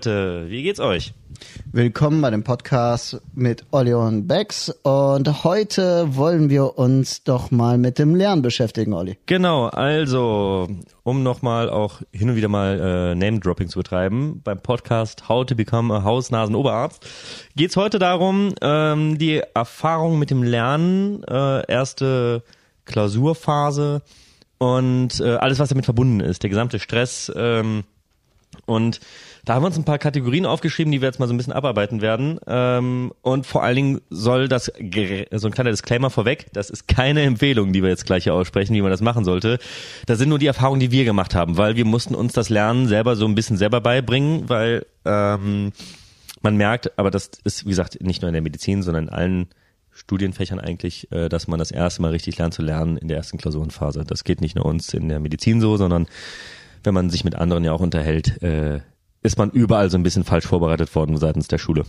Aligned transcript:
Leute, 0.00 0.46
wie 0.48 0.62
geht's 0.62 0.80
euch? 0.80 1.12
Willkommen 1.72 2.22
bei 2.22 2.30
dem 2.30 2.42
Podcast 2.42 3.20
mit 3.34 3.66
Olli 3.70 3.92
und 3.92 4.26
Bex 4.26 4.70
und 4.82 5.44
heute 5.44 6.16
wollen 6.16 6.48
wir 6.48 6.78
uns 6.78 7.22
doch 7.22 7.50
mal 7.50 7.76
mit 7.76 7.98
dem 7.98 8.14
Lernen 8.14 8.40
beschäftigen, 8.40 8.94
Olli. 8.94 9.18
Genau, 9.26 9.66
also 9.66 10.68
um 11.02 11.22
nochmal 11.22 11.68
auch 11.68 12.00
hin 12.12 12.30
und 12.30 12.36
wieder 12.36 12.48
mal 12.48 12.80
äh, 12.80 13.14
Name-Dropping 13.14 13.68
zu 13.68 13.78
betreiben, 13.78 14.40
beim 14.42 14.62
Podcast 14.62 15.28
How 15.28 15.44
to 15.44 15.54
Become 15.54 15.92
a 15.92 16.02
Haus-Nasen-Oberarzt 16.02 17.06
geht's 17.54 17.76
heute 17.76 17.98
darum, 17.98 18.54
ähm, 18.62 19.18
die 19.18 19.42
Erfahrung 19.52 20.18
mit 20.18 20.30
dem 20.30 20.42
Lernen, 20.42 21.22
äh, 21.24 21.70
erste 21.70 22.42
Klausurphase 22.86 24.00
und 24.56 25.20
äh, 25.20 25.34
alles, 25.34 25.58
was 25.58 25.68
damit 25.68 25.84
verbunden 25.84 26.20
ist, 26.20 26.42
der 26.42 26.48
gesamte 26.48 26.78
Stress 26.78 27.30
ähm, 27.36 27.84
und 28.64 29.00
da 29.44 29.54
haben 29.54 29.62
wir 29.62 29.66
uns 29.66 29.76
ein 29.76 29.84
paar 29.84 29.98
Kategorien 29.98 30.46
aufgeschrieben, 30.46 30.92
die 30.92 31.00
wir 31.00 31.08
jetzt 31.08 31.18
mal 31.18 31.26
so 31.26 31.34
ein 31.34 31.36
bisschen 31.36 31.52
abarbeiten 31.52 32.00
werden. 32.00 32.38
Ähm, 32.46 33.12
und 33.22 33.46
vor 33.46 33.62
allen 33.62 33.76
Dingen 33.76 34.00
soll 34.10 34.48
das, 34.48 34.66
so 34.66 35.48
ein 35.48 35.52
kleiner 35.52 35.70
Disclaimer 35.70 36.10
vorweg, 36.10 36.46
das 36.52 36.70
ist 36.70 36.88
keine 36.88 37.22
Empfehlung, 37.22 37.72
die 37.72 37.82
wir 37.82 37.90
jetzt 37.90 38.06
gleich 38.06 38.24
hier 38.24 38.34
aussprechen, 38.34 38.74
wie 38.74 38.82
man 38.82 38.90
das 38.90 39.00
machen 39.00 39.24
sollte. 39.24 39.58
Das 40.06 40.18
sind 40.18 40.28
nur 40.28 40.38
die 40.38 40.46
Erfahrungen, 40.46 40.80
die 40.80 40.90
wir 40.90 41.04
gemacht 41.04 41.34
haben, 41.34 41.56
weil 41.56 41.76
wir 41.76 41.84
mussten 41.84 42.14
uns 42.14 42.32
das 42.32 42.48
Lernen 42.48 42.86
selber 42.86 43.16
so 43.16 43.26
ein 43.26 43.34
bisschen 43.34 43.56
selber 43.56 43.80
beibringen, 43.80 44.48
weil 44.48 44.86
ähm, 45.04 45.72
man 46.42 46.56
merkt, 46.56 46.98
aber 46.98 47.10
das 47.10 47.30
ist, 47.44 47.64
wie 47.64 47.70
gesagt, 47.70 48.00
nicht 48.00 48.22
nur 48.22 48.28
in 48.28 48.34
der 48.34 48.42
Medizin, 48.42 48.82
sondern 48.82 49.04
in 49.04 49.10
allen 49.10 49.48
Studienfächern 49.92 50.60
eigentlich, 50.60 51.10
äh, 51.12 51.28
dass 51.28 51.48
man 51.48 51.58
das 51.58 51.70
erste 51.70 52.02
Mal 52.02 52.12
richtig 52.12 52.38
lernt 52.38 52.54
zu 52.54 52.62
lernen 52.62 52.96
in 52.96 53.08
der 53.08 53.16
ersten 53.16 53.38
Klausurenphase. 53.38 54.04
Das 54.04 54.24
geht 54.24 54.40
nicht 54.40 54.56
nur 54.56 54.64
uns 54.64 54.94
in 54.94 55.08
der 55.08 55.20
Medizin 55.20 55.60
so, 55.60 55.76
sondern 55.76 56.06
wenn 56.82 56.94
man 56.94 57.10
sich 57.10 57.24
mit 57.24 57.34
anderen 57.34 57.64
ja 57.64 57.72
auch 57.72 57.80
unterhält, 57.80 58.42
äh, 58.42 58.80
ist 59.22 59.38
man 59.38 59.50
überall 59.50 59.90
so 59.90 59.98
ein 59.98 60.02
bisschen 60.02 60.24
falsch 60.24 60.46
vorbereitet 60.46 60.94
worden 60.94 61.18
seitens 61.18 61.48
der 61.48 61.58
Schule. 61.58 61.84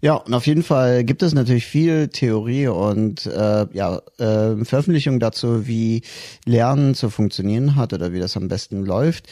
Ja, 0.00 0.14
und 0.14 0.34
auf 0.34 0.46
jeden 0.46 0.62
Fall 0.62 1.04
gibt 1.04 1.22
es 1.22 1.34
natürlich 1.34 1.66
viel 1.66 2.08
Theorie 2.08 2.68
und 2.68 3.26
äh, 3.26 3.66
ja, 3.72 4.00
äh, 4.18 4.64
Veröffentlichungen 4.64 5.20
dazu, 5.20 5.66
wie 5.66 6.02
Lernen 6.44 6.94
zu 6.94 7.10
funktionieren 7.10 7.76
hat 7.76 7.92
oder 7.92 8.12
wie 8.12 8.20
das 8.20 8.36
am 8.36 8.48
besten 8.48 8.84
läuft. 8.84 9.26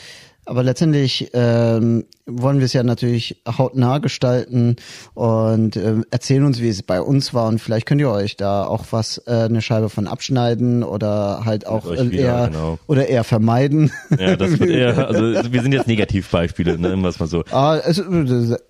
Aber 0.48 0.62
letztendlich 0.62 1.28
ähm, 1.34 2.06
wollen 2.24 2.58
wir 2.58 2.64
es 2.64 2.72
ja 2.72 2.82
natürlich 2.82 3.42
hautnah 3.46 3.98
gestalten 3.98 4.76
und 5.12 5.76
äh, 5.76 5.96
erzählen 6.10 6.44
uns, 6.44 6.62
wie 6.62 6.70
es 6.70 6.82
bei 6.82 7.02
uns 7.02 7.34
war. 7.34 7.48
Und 7.48 7.58
vielleicht 7.58 7.84
könnt 7.84 8.00
ihr 8.00 8.10
euch 8.10 8.38
da 8.38 8.64
auch 8.64 8.86
was 8.90 9.18
äh, 9.26 9.30
eine 9.30 9.60
Scheibe 9.60 9.90
von 9.90 10.06
abschneiden 10.06 10.84
oder 10.84 11.42
halt 11.44 11.66
auch 11.66 11.92
äh, 11.92 12.10
wieder, 12.10 12.22
eher 12.22 12.48
genau. 12.48 12.78
oder 12.86 13.08
eher 13.08 13.24
vermeiden. 13.24 13.92
Ja, 14.18 14.36
das 14.36 14.58
wird 14.58 14.70
eher, 14.70 15.06
also 15.08 15.52
wir 15.52 15.60
sind 15.60 15.72
jetzt 15.72 15.86
Negativbeispiele, 15.86 16.78
ne, 16.78 16.94
was 17.02 17.20
mal 17.20 17.26
so. 17.26 17.44
Ah, 17.50 17.76
es, 17.84 18.02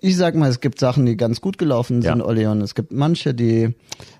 ich 0.01 0.17
sag 0.17 0.35
mal, 0.35 0.49
es 0.49 0.59
gibt 0.59 0.81
Sachen, 0.81 1.05
die 1.05 1.15
ganz 1.15 1.39
gut 1.39 1.57
gelaufen 1.57 2.01
sind, 2.01 2.19
ja. 2.19 2.51
Und 2.51 2.61
es 2.61 2.75
gibt 2.75 2.91
manche, 2.91 3.33
die 3.33 3.73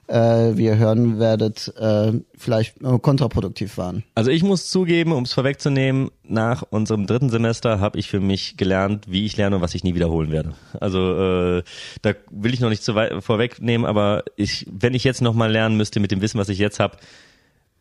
äh, 0.09 0.57
wie 0.57 0.65
ihr 0.65 0.77
hören 0.77 1.19
werdet, 1.19 1.73
äh, 1.77 2.13
vielleicht 2.35 2.81
kontraproduktiv 3.02 3.77
waren. 3.77 4.03
Also 4.16 4.31
ich 4.31 4.43
muss 4.43 4.69
zugeben, 4.69 5.11
um 5.11 5.23
es 5.23 5.33
vorwegzunehmen, 5.33 6.09
nach 6.23 6.63
unserem 6.69 7.05
dritten 7.05 7.29
Semester 7.29 7.79
habe 7.79 7.99
ich 7.99 8.09
für 8.09 8.19
mich 8.19 8.57
gelernt, 8.57 9.05
wie 9.07 9.25
ich 9.25 9.38
lerne 9.38 9.57
und 9.57 9.61
was 9.61 9.75
ich 9.75 9.83
nie 9.83 9.95
wiederholen 9.95 10.31
werde. 10.31 10.53
Also 10.79 11.59
äh, 11.59 11.63
da 12.01 12.13
will 12.31 12.53
ich 12.53 12.59
noch 12.59 12.69
nicht 12.69 12.83
zu 12.83 12.95
weit 12.95 13.23
vorwegnehmen, 13.23 13.85
aber 13.85 14.23
ich, 14.35 14.66
wenn 14.71 14.95
ich 14.95 15.03
jetzt 15.03 15.21
nochmal 15.21 15.51
lernen 15.51 15.77
müsste 15.77 15.99
mit 15.99 16.11
dem 16.11 16.21
Wissen, 16.21 16.39
was 16.39 16.49
ich 16.49 16.57
jetzt 16.57 16.79
habe, 16.79 16.97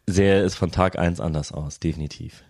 sähe 0.07 0.43
es 0.43 0.55
von 0.55 0.71
Tag 0.71 0.99
eins 0.99 1.21
anders 1.21 1.53
aus, 1.53 1.81
definitiv. 1.81 2.43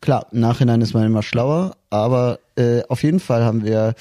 Klar, 0.00 0.26
im 0.32 0.40
Nachhinein 0.40 0.80
ist 0.80 0.94
man 0.94 1.04
immer 1.06 1.22
schlauer, 1.22 1.76
aber 1.88 2.40
äh, 2.56 2.82
auf 2.88 3.02
jeden 3.02 3.20
Fall 3.20 3.44
haben 3.44 3.64
wir 3.64 3.94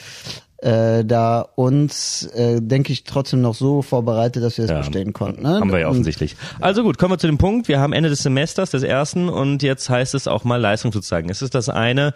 äh, 0.62 1.04
da 1.04 1.42
uns, 1.56 2.26
äh, 2.36 2.62
denke 2.62 2.94
ich, 2.94 3.04
trotzdem 3.04 3.42
noch 3.42 3.56
so 3.56 3.82
vorbereitet, 3.82 4.44
dass 4.44 4.58
wir 4.58 4.66
es 4.66 4.72
ja, 4.72 4.78
bestehen 4.78 5.12
konnten. 5.12 5.42
Ne? 5.42 5.60
Haben 5.60 5.72
wir 5.72 5.80
ja 5.80 5.90
offensichtlich. 5.90 6.36
Also 6.60 6.84
gut, 6.84 6.98
kommen 6.98 7.14
wir 7.14 7.18
zu 7.18 7.28
dem 7.28 7.40
Punkt. 7.40 7.68
Wir 7.68 7.80
haben 7.80 7.94
Ende 7.94 8.10
des 8.10 8.22
Semesters, 8.22 8.70
des 8.72 8.84
ersten, 8.84 9.28
und 9.28 9.64
jetzt 9.64 9.90
heißt 9.90 10.14
es 10.14 10.28
auch 10.28 10.44
mal 10.44 10.58
Leistung 10.58 10.92
zu 10.92 11.02
zeigen. 11.02 11.30
Es 11.30 11.42
ist 11.42 11.56
das 11.56 11.70
eine, 11.70 12.14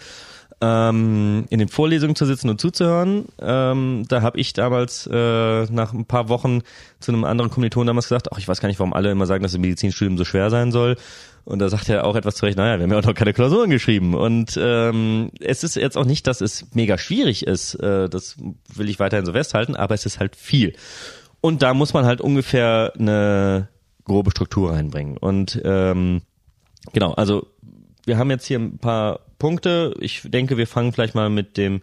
ähm, 0.62 1.46
in 1.50 1.60
den 1.60 1.68
Vorlesungen 1.68 2.16
zu 2.16 2.26
sitzen 2.26 2.50
und 2.50 2.62
zuzuhören. 2.62 3.26
Ähm, 3.42 4.06
da 4.08 4.22
habe 4.22 4.40
ich 4.40 4.54
damals 4.54 5.10
äh, 5.12 5.66
nach 5.66 5.94
ein 5.94 6.06
paar 6.06 6.30
Wochen 6.30 6.62
zu 7.00 7.12
einem 7.12 7.24
anderen 7.24 7.50
Kommiliton 7.50 7.88
damals 7.88 8.08
gesagt, 8.08 8.32
ach, 8.32 8.38
ich 8.38 8.48
weiß 8.48 8.62
gar 8.62 8.68
nicht, 8.68 8.80
warum 8.80 8.94
alle 8.94 9.12
immer 9.12 9.26
sagen, 9.26 9.44
dass 9.44 9.54
das 9.54 9.60
Medizinstudium 9.60 10.18
so 10.18 10.24
schwer 10.24 10.50
sein 10.50 10.72
soll. 10.72 10.98
Und 11.46 11.60
da 11.60 11.70
sagt 11.70 11.90
er 11.90 12.06
auch 12.06 12.16
etwas 12.16 12.36
zurecht, 12.36 12.58
naja, 12.58 12.78
wir 12.78 12.84
haben 12.84 12.92
ja 12.92 12.98
auch 12.98 13.04
noch 13.04 13.14
keine 13.14 13.34
Klausuren 13.34 13.70
geschrieben. 13.70 14.16
Und 14.16 14.60
ähm, 14.60 15.30
es 15.40 15.64
ist 15.64 15.76
jetzt 15.76 15.96
auch 15.96 16.06
nicht, 16.06 16.26
dass 16.26 16.42
es 16.42 16.74
mega 16.74 16.98
schwierig 16.98 17.46
ist, 17.46 17.76
äh, 17.76 18.10
das 18.10 18.36
will 18.74 18.90
ich 18.90 19.00
weiterhin 19.00 19.26
so 19.26 19.34
festhalten, 19.34 19.76
aber 19.76 19.94
es 19.94 20.06
ist 20.08 20.20
halt 20.20 20.36
viel. 20.36 20.74
Und 21.42 21.62
da 21.62 21.76
muss 21.76 21.94
man 21.94 22.06
halt 22.06 22.20
ungefähr 22.20 22.94
eine 22.98 23.70
grobe 24.06 24.32
Struktur 24.32 24.72
reinbringen. 24.74 25.18
Und 25.18 25.62
ähm, 25.64 26.24
genau, 26.94 27.14
also 27.14 27.48
wir 28.06 28.18
haben 28.18 28.32
jetzt 28.32 28.48
hier 28.48 28.60
ein 28.60 28.80
paar 28.80 29.20
Punkte. 29.38 29.94
Ich 30.00 30.22
denke, 30.24 30.58
wir 30.58 30.66
fangen 30.66 30.94
vielleicht 30.94 31.14
mal 31.14 31.30
mit 31.30 31.58
dem 31.58 31.82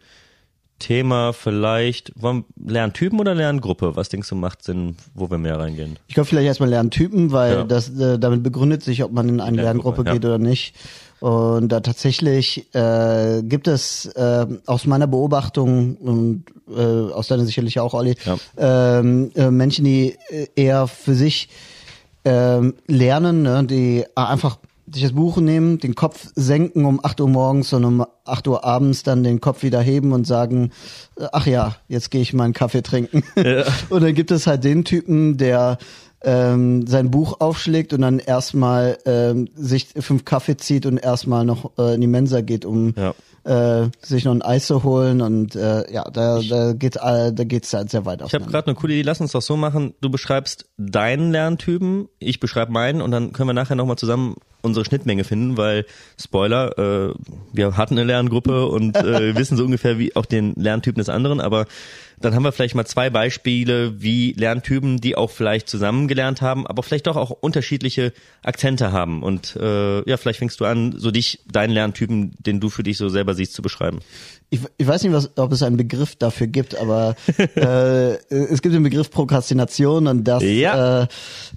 Thema 0.82 1.32
vielleicht, 1.32 2.12
wollen 2.20 2.44
Lerntypen 2.56 3.20
oder 3.20 3.34
Lerngruppe? 3.34 3.94
Was 3.94 4.08
denkst 4.08 4.28
du 4.28 4.34
macht 4.34 4.64
Sinn, 4.64 4.96
wo 5.14 5.30
wir 5.30 5.38
mehr 5.38 5.58
reingehen? 5.58 5.96
Ich 6.08 6.14
glaube 6.14 6.28
vielleicht 6.28 6.46
erstmal 6.46 6.68
Lerntypen, 6.68 7.30
weil 7.30 7.52
ja. 7.52 7.64
das 7.64 7.88
äh, 7.98 8.18
damit 8.18 8.42
begründet 8.42 8.82
sich, 8.82 9.04
ob 9.04 9.12
man 9.12 9.28
in 9.28 9.40
eine 9.40 9.62
Lerngruppe, 9.62 10.02
Lerngruppe 10.02 10.12
geht 10.12 10.24
ja. 10.24 10.30
oder 10.30 10.38
nicht. 10.38 10.74
Und 11.20 11.68
da 11.68 11.78
tatsächlich 11.78 12.74
äh, 12.74 13.42
gibt 13.44 13.68
es 13.68 14.06
äh, 14.06 14.44
aus 14.66 14.86
meiner 14.86 15.06
Beobachtung 15.06 15.94
und 15.96 16.46
äh, 16.68 17.12
aus 17.12 17.28
deiner 17.28 17.44
sicherlich 17.44 17.78
auch, 17.78 17.94
Olli, 17.94 18.16
ja. 18.24 18.98
ähm, 18.98 19.30
äh, 19.36 19.52
Menschen, 19.52 19.84
die 19.84 20.16
äh, 20.30 20.48
eher 20.56 20.88
für 20.88 21.14
sich 21.14 21.48
ähm, 22.24 22.74
lernen, 22.88 23.42
ne, 23.42 23.64
die 23.64 24.04
einfach 24.16 24.58
sich 24.92 25.02
das 25.02 25.12
Buch 25.12 25.38
nehmen, 25.38 25.78
den 25.78 25.94
Kopf 25.94 26.28
senken 26.34 26.84
um 26.84 27.00
8 27.02 27.20
Uhr 27.20 27.28
morgens 27.28 27.72
und 27.72 27.84
um 27.84 28.06
8 28.24 28.48
Uhr 28.48 28.64
abends 28.64 29.02
dann 29.02 29.24
den 29.24 29.40
Kopf 29.40 29.62
wieder 29.62 29.80
heben 29.80 30.12
und 30.12 30.26
sagen, 30.26 30.70
äh, 31.16 31.26
ach 31.32 31.46
ja, 31.46 31.76
jetzt 31.88 32.10
gehe 32.10 32.20
ich 32.20 32.32
mal 32.32 32.44
einen 32.44 32.54
Kaffee 32.54 32.82
trinken. 32.82 33.24
Ja. 33.36 33.64
und 33.90 34.02
dann 34.02 34.14
gibt 34.14 34.30
es 34.30 34.46
halt 34.46 34.64
den 34.64 34.84
Typen, 34.84 35.36
der 35.36 35.78
ähm, 36.24 36.86
sein 36.86 37.10
Buch 37.10 37.40
aufschlägt 37.40 37.92
und 37.92 38.02
dann 38.02 38.18
erstmal 38.18 38.98
ähm, 39.06 39.48
sich 39.56 39.88
fünf 39.98 40.24
Kaffee 40.24 40.56
zieht 40.56 40.86
und 40.86 40.98
erstmal 40.98 41.44
noch 41.44 41.72
äh, 41.78 41.94
in 41.94 42.00
die 42.00 42.06
Mensa 42.06 42.40
geht, 42.42 42.64
um 42.64 42.94
ja 42.96 43.14
äh, 43.44 43.88
sich 44.00 44.24
noch 44.24 44.32
ein 44.32 44.42
Eis 44.42 44.66
zu 44.66 44.82
holen 44.84 45.20
und 45.20 45.56
äh, 45.56 45.92
ja, 45.92 46.04
da, 46.10 46.40
da 46.40 46.72
geht 46.72 46.96
äh, 46.96 47.32
da 47.32 47.44
geht's 47.44 47.72
halt 47.72 47.90
sehr 47.90 48.04
weit 48.04 48.22
Ich 48.24 48.34
habe 48.34 48.46
gerade 48.46 48.68
eine 48.68 48.76
coole 48.76 48.94
Idee, 48.94 49.02
lass 49.02 49.20
uns 49.20 49.32
doch 49.32 49.42
so 49.42 49.56
machen, 49.56 49.94
du 50.00 50.10
beschreibst 50.10 50.66
deinen 50.76 51.32
Lerntypen, 51.32 52.08
ich 52.18 52.40
beschreibe 52.40 52.72
meinen 52.72 53.02
und 53.02 53.10
dann 53.10 53.32
können 53.32 53.48
wir 53.48 53.54
nachher 53.54 53.74
nochmal 53.74 53.96
zusammen 53.96 54.36
unsere 54.62 54.84
Schnittmenge 54.84 55.24
finden, 55.24 55.56
weil 55.56 55.84
Spoiler, 56.20 56.78
äh, 56.78 57.14
wir 57.52 57.76
hatten 57.76 57.94
eine 57.94 58.04
Lerngruppe 58.04 58.66
und 58.66 58.96
äh, 58.96 59.36
wissen 59.36 59.56
so 59.56 59.64
ungefähr 59.64 59.98
wie 59.98 60.14
auch 60.14 60.26
den 60.26 60.54
Lerntypen 60.54 61.00
des 61.00 61.08
anderen, 61.08 61.40
aber 61.40 61.66
dann 62.24 62.34
haben 62.34 62.42
wir 62.42 62.52
vielleicht 62.52 62.74
mal 62.74 62.86
zwei 62.86 63.10
Beispiele, 63.10 64.00
wie 64.00 64.32
Lerntypen, 64.32 64.98
die 64.98 65.16
auch 65.16 65.30
vielleicht 65.30 65.68
zusammen 65.68 66.08
gelernt 66.08 66.40
haben, 66.42 66.66
aber 66.66 66.82
vielleicht 66.82 67.06
doch 67.06 67.16
auch 67.16 67.30
unterschiedliche 67.30 68.12
Akzente 68.42 68.92
haben. 68.92 69.22
Und 69.22 69.56
äh, 69.56 70.08
ja, 70.08 70.16
vielleicht 70.16 70.38
fängst 70.38 70.60
du 70.60 70.64
an, 70.64 70.94
so 70.96 71.10
dich, 71.10 71.40
deinen 71.50 71.70
Lerntypen, 71.70 72.34
den 72.38 72.60
du 72.60 72.70
für 72.70 72.82
dich 72.82 72.96
so 72.96 73.08
selber 73.08 73.34
siehst, 73.34 73.54
zu 73.54 73.62
beschreiben. 73.62 74.00
Ich, 74.50 74.60
ich 74.76 74.86
weiß 74.86 75.02
nicht, 75.02 75.12
was, 75.12 75.36
ob 75.36 75.52
es 75.52 75.62
einen 75.62 75.76
Begriff 75.76 76.16
dafür 76.16 76.46
gibt, 76.46 76.74
aber 76.76 77.16
äh, 77.56 78.14
es 78.30 78.62
gibt 78.62 78.74
den 78.74 78.82
Begriff 78.82 79.10
Prokrastination 79.10 80.06
und 80.06 80.24
das 80.24 80.42
ja. 80.42 81.02
äh, 81.02 81.06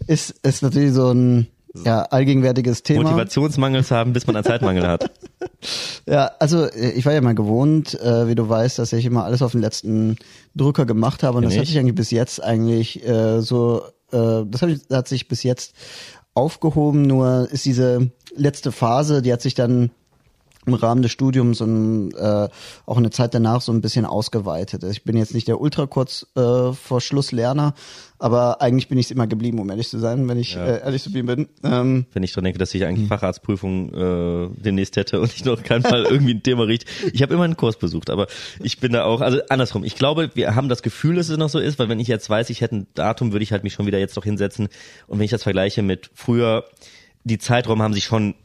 ist, 0.08 0.32
ist 0.44 0.62
natürlich 0.62 0.94
so 0.94 1.12
ein 1.12 1.48
ja, 1.84 2.04
allgegenwärtiges 2.04 2.84
Thema. 2.84 3.04
Motivationsmangel 3.04 3.84
zu 3.84 3.96
haben, 3.96 4.14
bis 4.14 4.28
man 4.28 4.36
einen 4.36 4.46
Zeitmangel 4.46 4.88
hat. 4.88 5.12
ja, 6.06 6.32
also 6.40 6.66
äh, 6.66 6.92
ich 6.92 7.06
war 7.06 7.14
ja 7.14 7.22
mal 7.22 7.36
gewohnt, 7.36 8.00
äh, 8.00 8.28
wie 8.28 8.36
du 8.36 8.48
weißt, 8.48 8.80
dass 8.80 8.94
ich 8.94 9.06
immer 9.06 9.26
alles 9.26 9.42
auf 9.42 9.52
den 9.52 9.62
letzten 9.62 10.18
Drücker 10.56 10.86
gemacht 10.86 11.24
habe 11.24 11.38
und 11.38 11.44
ja, 11.44 11.50
das 11.50 11.58
hat 11.58 11.68
sich 11.68 11.78
eigentlich 11.78 11.96
bis 11.96 12.12
jetzt 12.12 12.44
eigentlich 12.44 13.06
äh, 13.06 13.42
so, 13.42 13.84
äh, 14.12 14.44
das 14.46 14.62
hat, 14.62 14.70
hat 14.92 15.08
sich 15.08 15.28
bis 15.28 15.44
jetzt 15.44 15.74
aufgehoben, 16.34 17.04
nur 17.04 17.48
ist 17.52 17.66
diese 17.66 18.12
letzte 18.36 18.72
Phase, 18.72 19.22
die 19.22 19.34
hat 19.34 19.42
sich 19.42 19.56
dann 19.56 19.92
im 20.66 20.74
Rahmen 20.74 21.02
des 21.02 21.12
Studiums 21.12 21.62
und 21.62 22.14
äh, 22.14 22.48
auch 22.86 22.98
eine 22.98 23.10
Zeit 23.10 23.34
danach 23.34 23.62
so 23.62 23.72
ein 23.72 23.82
bisschen 23.82 24.06
ausgeweitet. 24.06 24.84
Ich 24.84 25.04
bin 25.04 25.18
jetzt 25.18 25.34
nicht 25.34 25.48
der 25.48 25.62
ultra 25.62 25.86
kurz 25.86 26.28
äh, 26.36 26.74
vor 26.74 27.02
Schluss 27.02 27.32
Lerner, 27.32 27.74
aber 28.18 28.62
eigentlich 28.62 28.88
bin 28.88 28.98
ich 28.98 29.08
es 29.08 29.12
immer 29.12 29.28
geblieben, 29.28 29.60
um 29.60 29.70
ehrlich 29.70 29.90
zu 29.90 30.00
sein, 30.00 30.28
wenn 30.30 30.38
ich 30.38 30.54
ja. 30.56 30.66
äh, 30.66 30.82
ehrlich 30.82 31.04
zu 31.04 31.10
ihm 31.10 31.26
bin. 31.26 31.48
Ähm, 31.64 32.06
wenn 32.14 32.24
ich 32.24 32.34
dran 32.34 32.44
denke, 32.44 32.60
dass 32.60 32.74
ich 32.74 32.86
eigentlich 32.86 33.08
Facharztprüfung 33.08 33.94
äh, 33.94 34.50
demnächst 34.56 34.96
hätte 34.96 35.20
und 35.20 35.34
ich 35.34 35.44
noch 35.46 35.62
kein 35.64 35.82
Mal 35.82 36.04
irgendwie 36.10 36.34
ein 36.34 36.44
Thema 36.44 36.64
riecht. 36.64 36.86
Ich 37.14 37.22
habe 37.22 37.34
immer 37.34 37.44
einen 37.44 37.58
Kurs 37.58 37.78
besucht, 37.78 38.10
aber 38.10 38.28
ich 38.62 38.80
bin 38.80 38.94
da 38.94 39.04
auch, 39.04 39.22
also 39.22 39.40
andersrum. 39.50 39.84
Ich 39.84 39.96
glaube, 39.96 40.32
wir 40.34 40.56
haben 40.56 40.70
das 40.70 40.82
Gefühl, 40.82 41.16
dass 41.16 41.30
es 41.30 41.38
noch 41.38 41.50
so 41.50 41.60
ist, 41.60 41.78
weil 41.78 41.90
wenn 41.90 42.00
ich 42.00 42.08
jetzt 42.08 42.30
weiß, 42.30 42.50
ich 42.50 42.62
hätte 42.62 42.78
ein 42.78 42.88
Datum, 42.94 43.32
würde 43.34 43.44
ich 43.44 43.52
halt 43.52 43.64
mich 43.64 43.74
schon 43.74 43.86
wieder 43.86 44.00
jetzt 44.00 44.16
noch 44.16 44.24
hinsetzen. 44.24 44.70
Und 45.08 45.20
wenn 45.20 45.26
ich 45.26 45.32
das 45.32 45.44
vergleiche 45.44 45.82
mit 45.82 46.10
früher, 46.14 46.66
die 47.26 47.38
Zeiträume 47.38 47.84
haben 47.84 47.94
sich 47.94 48.06
schon 48.06 48.36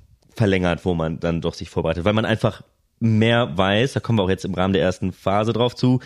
verlängert, 0.41 0.87
wo 0.87 0.95
man 0.95 1.21
dann 1.21 1.43
doch 1.43 1.53
sich 1.53 1.69
vorbereitet, 1.69 2.07
weil 2.07 2.15
man 2.15 2.25
einfach 2.25 2.63
mehr 2.99 3.59
weiß, 3.59 3.93
da 3.93 4.01
kommen 4.01 4.19
wir 4.19 4.23
auch 4.23 4.31
jetzt 4.31 4.47
im 4.47 4.55
Rahmen 4.55 4.73
der 4.73 4.83
ersten 4.83 5.13
Phase 5.13 5.53
drauf 5.53 5.75
zu, 5.75 6.01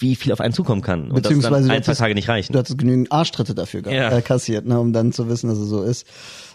wie 0.00 0.16
viel 0.16 0.32
auf 0.32 0.40
einen 0.40 0.52
zukommen 0.52 0.82
kann. 0.82 1.12
Und 1.12 1.22
Beziehungsweise 1.22 1.68
dass 1.68 1.76
ein, 1.76 1.82
zwei 1.84 1.94
Tage 1.94 2.14
nicht 2.16 2.28
reichen. 2.28 2.52
Du 2.52 2.58
hattest 2.58 2.76
genügend 2.76 3.12
Arschtritte 3.12 3.54
dafür 3.54 3.86
ja. 3.88 4.10
äh, 4.10 4.20
kassiert, 4.20 4.66
ne, 4.66 4.80
um 4.80 4.92
dann 4.92 5.12
zu 5.12 5.28
wissen, 5.28 5.48
dass 5.48 5.58
es 5.58 5.68
so 5.68 5.82
ist. 5.84 6.08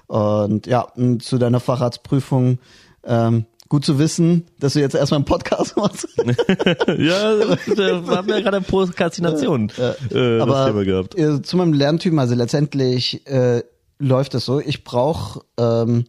Und 0.08 0.68
ja, 0.68 0.82
und 0.82 1.24
zu 1.24 1.38
deiner 1.38 1.62
Facharztprüfung, 1.62 2.60
ähm, 3.06 3.46
gut 3.70 3.86
zu 3.86 3.98
wissen, 3.98 4.48
dass 4.60 4.74
du 4.74 4.82
jetzt 4.82 4.96
erstmal 4.96 5.20
einen 5.20 5.26
Podcast 5.26 5.78
machst. 5.78 6.10
ja, 6.18 7.36
da 7.36 8.16
haben 8.18 8.28
wir 8.28 8.42
gerade 8.42 8.60
Prokrastination 8.60 9.72
ja, 9.78 9.96
äh, 10.12 10.42
Aber 10.42 10.84
gehabt. 10.84 11.18
Äh, 11.18 11.42
zu 11.42 11.56
meinem 11.56 11.72
Lerntypen, 11.72 12.20
also 12.20 12.36
letztendlich 12.36 13.26
äh, 13.28 13.64
läuft 13.98 14.36
es 14.36 14.44
so, 14.44 14.60
ich 14.60 14.84
brauche 14.84 15.42
ähm, 15.58 16.06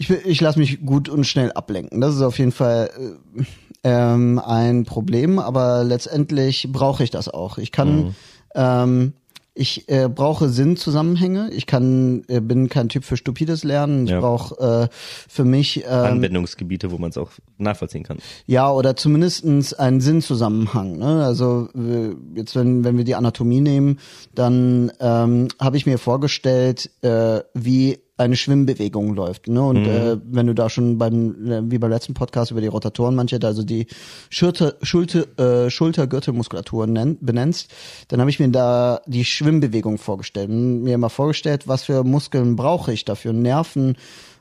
ich, 0.00 0.08
ich 0.10 0.40
lasse 0.40 0.58
mich 0.58 0.84
gut 0.84 1.10
und 1.10 1.24
schnell 1.24 1.52
ablenken. 1.52 2.00
Das 2.00 2.14
ist 2.14 2.22
auf 2.22 2.38
jeden 2.38 2.52
Fall 2.52 2.90
äh, 3.36 3.42
ähm, 3.84 4.38
ein 4.38 4.84
Problem, 4.84 5.38
aber 5.38 5.84
letztendlich 5.84 6.68
brauche 6.72 7.04
ich 7.04 7.10
das 7.10 7.28
auch. 7.28 7.58
Ich 7.58 7.70
kann, 7.70 7.96
mhm. 7.96 8.14
ähm, 8.54 9.12
ich 9.52 9.90
äh, 9.90 10.08
brauche 10.08 10.48
Sinnzusammenhänge. 10.48 11.50
Ich 11.50 11.66
kann, 11.66 12.24
äh, 12.28 12.40
bin 12.40 12.70
kein 12.70 12.88
Typ 12.88 13.04
für 13.04 13.18
stupides 13.18 13.62
Lernen. 13.62 14.04
Ich 14.04 14.12
ja. 14.12 14.20
brauche 14.20 14.88
äh, 14.90 14.94
für 15.28 15.44
mich 15.44 15.84
ähm, 15.84 15.90
Anwendungsgebiete, 15.90 16.90
wo 16.90 16.96
man 16.96 17.10
es 17.10 17.18
auch 17.18 17.32
nachvollziehen 17.58 18.02
kann. 18.02 18.20
Ja, 18.46 18.72
oder 18.72 18.96
zumindestens 18.96 19.74
einen 19.74 20.00
Sinnzusammenhang. 20.00 20.96
Ne? 20.96 21.26
Also 21.26 21.68
äh, 21.76 22.14
jetzt, 22.36 22.56
wenn 22.56 22.84
wenn 22.84 22.96
wir 22.96 23.04
die 23.04 23.16
Anatomie 23.16 23.60
nehmen, 23.60 23.98
dann 24.34 24.92
ähm, 24.98 25.48
habe 25.60 25.76
ich 25.76 25.84
mir 25.84 25.98
vorgestellt, 25.98 26.90
äh, 27.02 27.40
wie 27.52 27.98
eine 28.20 28.36
Schwimmbewegung 28.36 29.14
läuft. 29.14 29.48
Ne? 29.48 29.62
Und 29.62 29.82
mhm. 29.82 29.88
äh, 29.88 30.16
wenn 30.24 30.46
du 30.46 30.54
da 30.54 30.68
schon 30.68 30.98
beim, 30.98 31.50
äh, 31.50 31.70
wie 31.70 31.78
beim 31.78 31.90
letzten 31.90 32.14
Podcast 32.14 32.50
über 32.50 32.60
die 32.60 32.66
Rotatoren 32.66 33.14
manche, 33.14 33.40
also 33.42 33.62
die 33.62 33.86
Schulter, 34.28 34.74
Schulter, 34.82 35.26
äh, 35.38 35.70
Schultergürtelmuskulatur 35.70 36.86
nennt, 36.86 37.24
benennst, 37.24 37.70
dann 38.08 38.20
habe 38.20 38.30
ich 38.30 38.38
mir 38.38 38.48
da 38.48 39.00
die 39.06 39.24
Schwimmbewegung 39.24 39.98
vorgestellt. 39.98 40.50
Und 40.50 40.82
mir 40.82 40.94
immer 40.94 41.10
vorgestellt, 41.10 41.66
was 41.66 41.84
für 41.84 42.04
Muskeln 42.04 42.56
brauche 42.56 42.92
ich 42.92 43.04
dafür, 43.04 43.32
Nerven, 43.32 43.96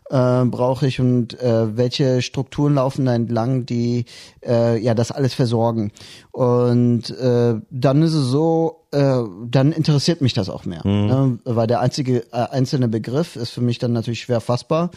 äh, 0.10 0.46
brauche 0.46 0.88
ich 0.88 1.00
und 1.00 1.40
äh, 1.40 1.78
welche 1.78 2.22
Strukturen 2.22 2.76
laufen 2.76 3.06
da 3.06 3.14
entlang, 3.14 3.66
die 3.66 4.06
äh, 4.46 4.82
ja 4.82 4.94
das 4.94 5.12
alles 5.12 5.34
versorgen. 5.34 5.92
Und 6.32 7.10
äh, 7.12 7.56
dann 7.70 8.02
ist 8.02 8.14
es 8.14 8.26
so, 8.28 8.86
äh, 8.92 9.22
dann 9.46 9.72
interessiert 9.72 10.22
mich 10.22 10.34
das 10.34 10.50
auch 10.50 10.66
mehr, 10.66 10.82
mhm. 10.84 11.06
ne? 11.06 11.40
weil 11.46 11.68
der 11.68 11.80
einzige 11.80 12.26
äh, 12.32 12.48
einzelne 12.50 12.88
Begriff 12.88 13.36
ist 13.36 13.52
für 13.52 13.62
mich 13.62 13.80
dann 13.80 13.94
natürlich 13.94 14.22
schwer 14.22 14.42
fassbar. 14.42 14.92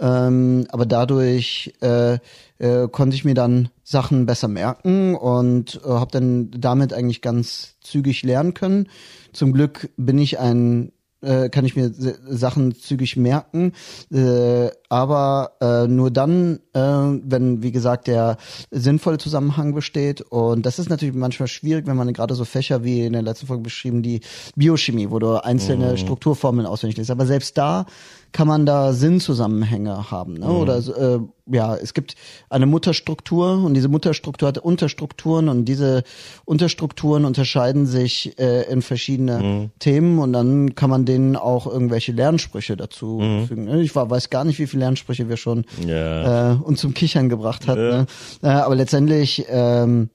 Ähm, 0.00 0.66
aber 0.70 0.86
dadurch 0.86 1.72
äh, 1.80 2.18
äh, 2.58 2.88
konnte 2.90 3.16
ich 3.16 3.24
mir 3.24 3.34
dann 3.34 3.68
Sachen 3.82 4.26
besser 4.26 4.46
merken 4.46 5.16
und 5.16 5.80
äh, 5.84 5.88
habe 5.88 6.12
dann 6.12 6.50
damit 6.52 6.92
eigentlich 6.92 7.20
ganz 7.20 7.76
zügig 7.80 8.22
lernen 8.22 8.54
können. 8.54 8.88
Zum 9.32 9.52
Glück 9.52 9.90
bin 9.96 10.18
ich 10.18 10.38
ein 10.38 10.92
äh, 11.20 11.48
kann 11.48 11.64
ich 11.64 11.76
mir 11.76 11.92
Sachen 11.92 12.74
zügig 12.74 13.16
merken, 13.16 13.72
äh, 14.12 14.68
aber 14.88 15.52
äh, 15.60 15.86
nur 15.86 16.10
dann, 16.10 16.60
äh, 16.72 16.80
wenn, 16.80 17.62
wie 17.62 17.72
gesagt, 17.72 18.06
der 18.06 18.36
sinnvolle 18.70 19.18
Zusammenhang 19.18 19.74
besteht. 19.74 20.22
Und 20.22 20.64
das 20.64 20.78
ist 20.78 20.88
natürlich 20.88 21.14
manchmal 21.14 21.48
schwierig, 21.48 21.86
wenn 21.86 21.96
man 21.96 22.12
gerade 22.12 22.34
so 22.34 22.44
Fächer 22.44 22.84
wie 22.84 23.04
in 23.04 23.12
der 23.12 23.22
letzten 23.22 23.46
Folge 23.46 23.62
beschrieben, 23.62 24.02
die 24.02 24.20
Biochemie, 24.56 25.10
wo 25.10 25.18
du 25.18 25.42
einzelne 25.44 25.92
mhm. 25.92 25.96
Strukturformeln 25.98 26.66
auswendig 26.66 26.96
liest. 26.96 27.10
Aber 27.10 27.26
selbst 27.26 27.58
da 27.58 27.86
kann 28.32 28.48
man 28.48 28.66
da 28.66 28.92
Sinnzusammenhänge 28.92 30.10
haben. 30.10 30.34
Ne? 30.34 30.46
Mhm. 30.46 30.56
Oder 30.56 30.76
äh, 30.78 31.20
ja, 31.50 31.76
es 31.76 31.94
gibt 31.94 32.14
eine 32.50 32.66
Mutterstruktur 32.66 33.64
und 33.64 33.74
diese 33.74 33.88
Mutterstruktur 33.88 34.48
hat 34.48 34.58
Unterstrukturen 34.58 35.48
und 35.48 35.64
diese 35.64 36.02
Unterstrukturen 36.44 37.24
unterscheiden 37.24 37.86
sich 37.86 38.38
äh, 38.38 38.70
in 38.70 38.82
verschiedene 38.82 39.38
mhm. 39.38 39.70
Themen 39.78 40.18
und 40.18 40.32
dann 40.34 40.74
kann 40.74 40.90
man 40.90 41.06
denen 41.06 41.36
auch 41.36 41.66
irgendwelche 41.66 42.12
Lernsprüche 42.12 42.76
dazu 42.76 43.18
mhm. 43.20 43.46
fügen. 43.46 43.64
Ne? 43.64 43.82
Ich 43.82 43.96
war, 43.96 44.10
weiß 44.10 44.28
gar 44.28 44.44
nicht, 44.44 44.58
wie 44.58 44.66
viele 44.66 44.77
Lernsprüche 44.78 45.28
wir 45.28 45.36
schon 45.36 45.64
ja. 45.86 46.52
äh, 46.52 46.56
uns 46.56 46.80
zum 46.80 46.94
Kichern 46.94 47.28
gebracht 47.28 47.66
hatten. 47.66 47.80
Ja. 47.80 47.98
Ne? 47.98 48.06
Äh, 48.42 48.48
aber 48.48 48.74
letztendlich 48.74 49.46
ähm, 49.48 50.10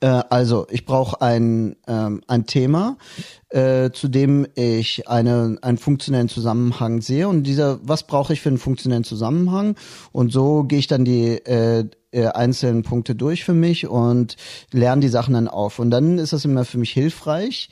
äh, 0.00 0.06
also, 0.06 0.66
ich 0.70 0.84
brauche 0.84 1.20
ein, 1.20 1.76
ähm, 1.86 2.22
ein 2.26 2.46
Thema, 2.46 2.96
äh, 3.48 3.90
zu 3.90 4.08
dem 4.08 4.46
ich 4.54 5.08
eine, 5.08 5.58
einen 5.62 5.78
funktionellen 5.78 6.28
Zusammenhang 6.28 7.00
sehe. 7.00 7.28
Und 7.28 7.44
dieser, 7.44 7.80
was 7.82 8.06
brauche 8.06 8.32
ich 8.32 8.40
für 8.40 8.50
einen 8.50 8.58
funktionellen 8.58 9.04
Zusammenhang? 9.04 9.76
Und 10.12 10.32
so 10.32 10.64
gehe 10.64 10.78
ich 10.78 10.86
dann 10.86 11.04
die 11.04 11.38
äh, 11.46 11.84
äh, 12.10 12.26
einzelnen 12.26 12.82
Punkte 12.82 13.14
durch 13.14 13.44
für 13.44 13.54
mich 13.54 13.86
und 13.86 14.36
lerne 14.72 15.00
die 15.00 15.08
Sachen 15.08 15.34
dann 15.34 15.48
auf. 15.48 15.78
Und 15.78 15.90
dann 15.90 16.18
ist 16.18 16.32
das 16.32 16.44
immer 16.44 16.64
für 16.64 16.78
mich 16.78 16.90
hilfreich. 16.90 17.70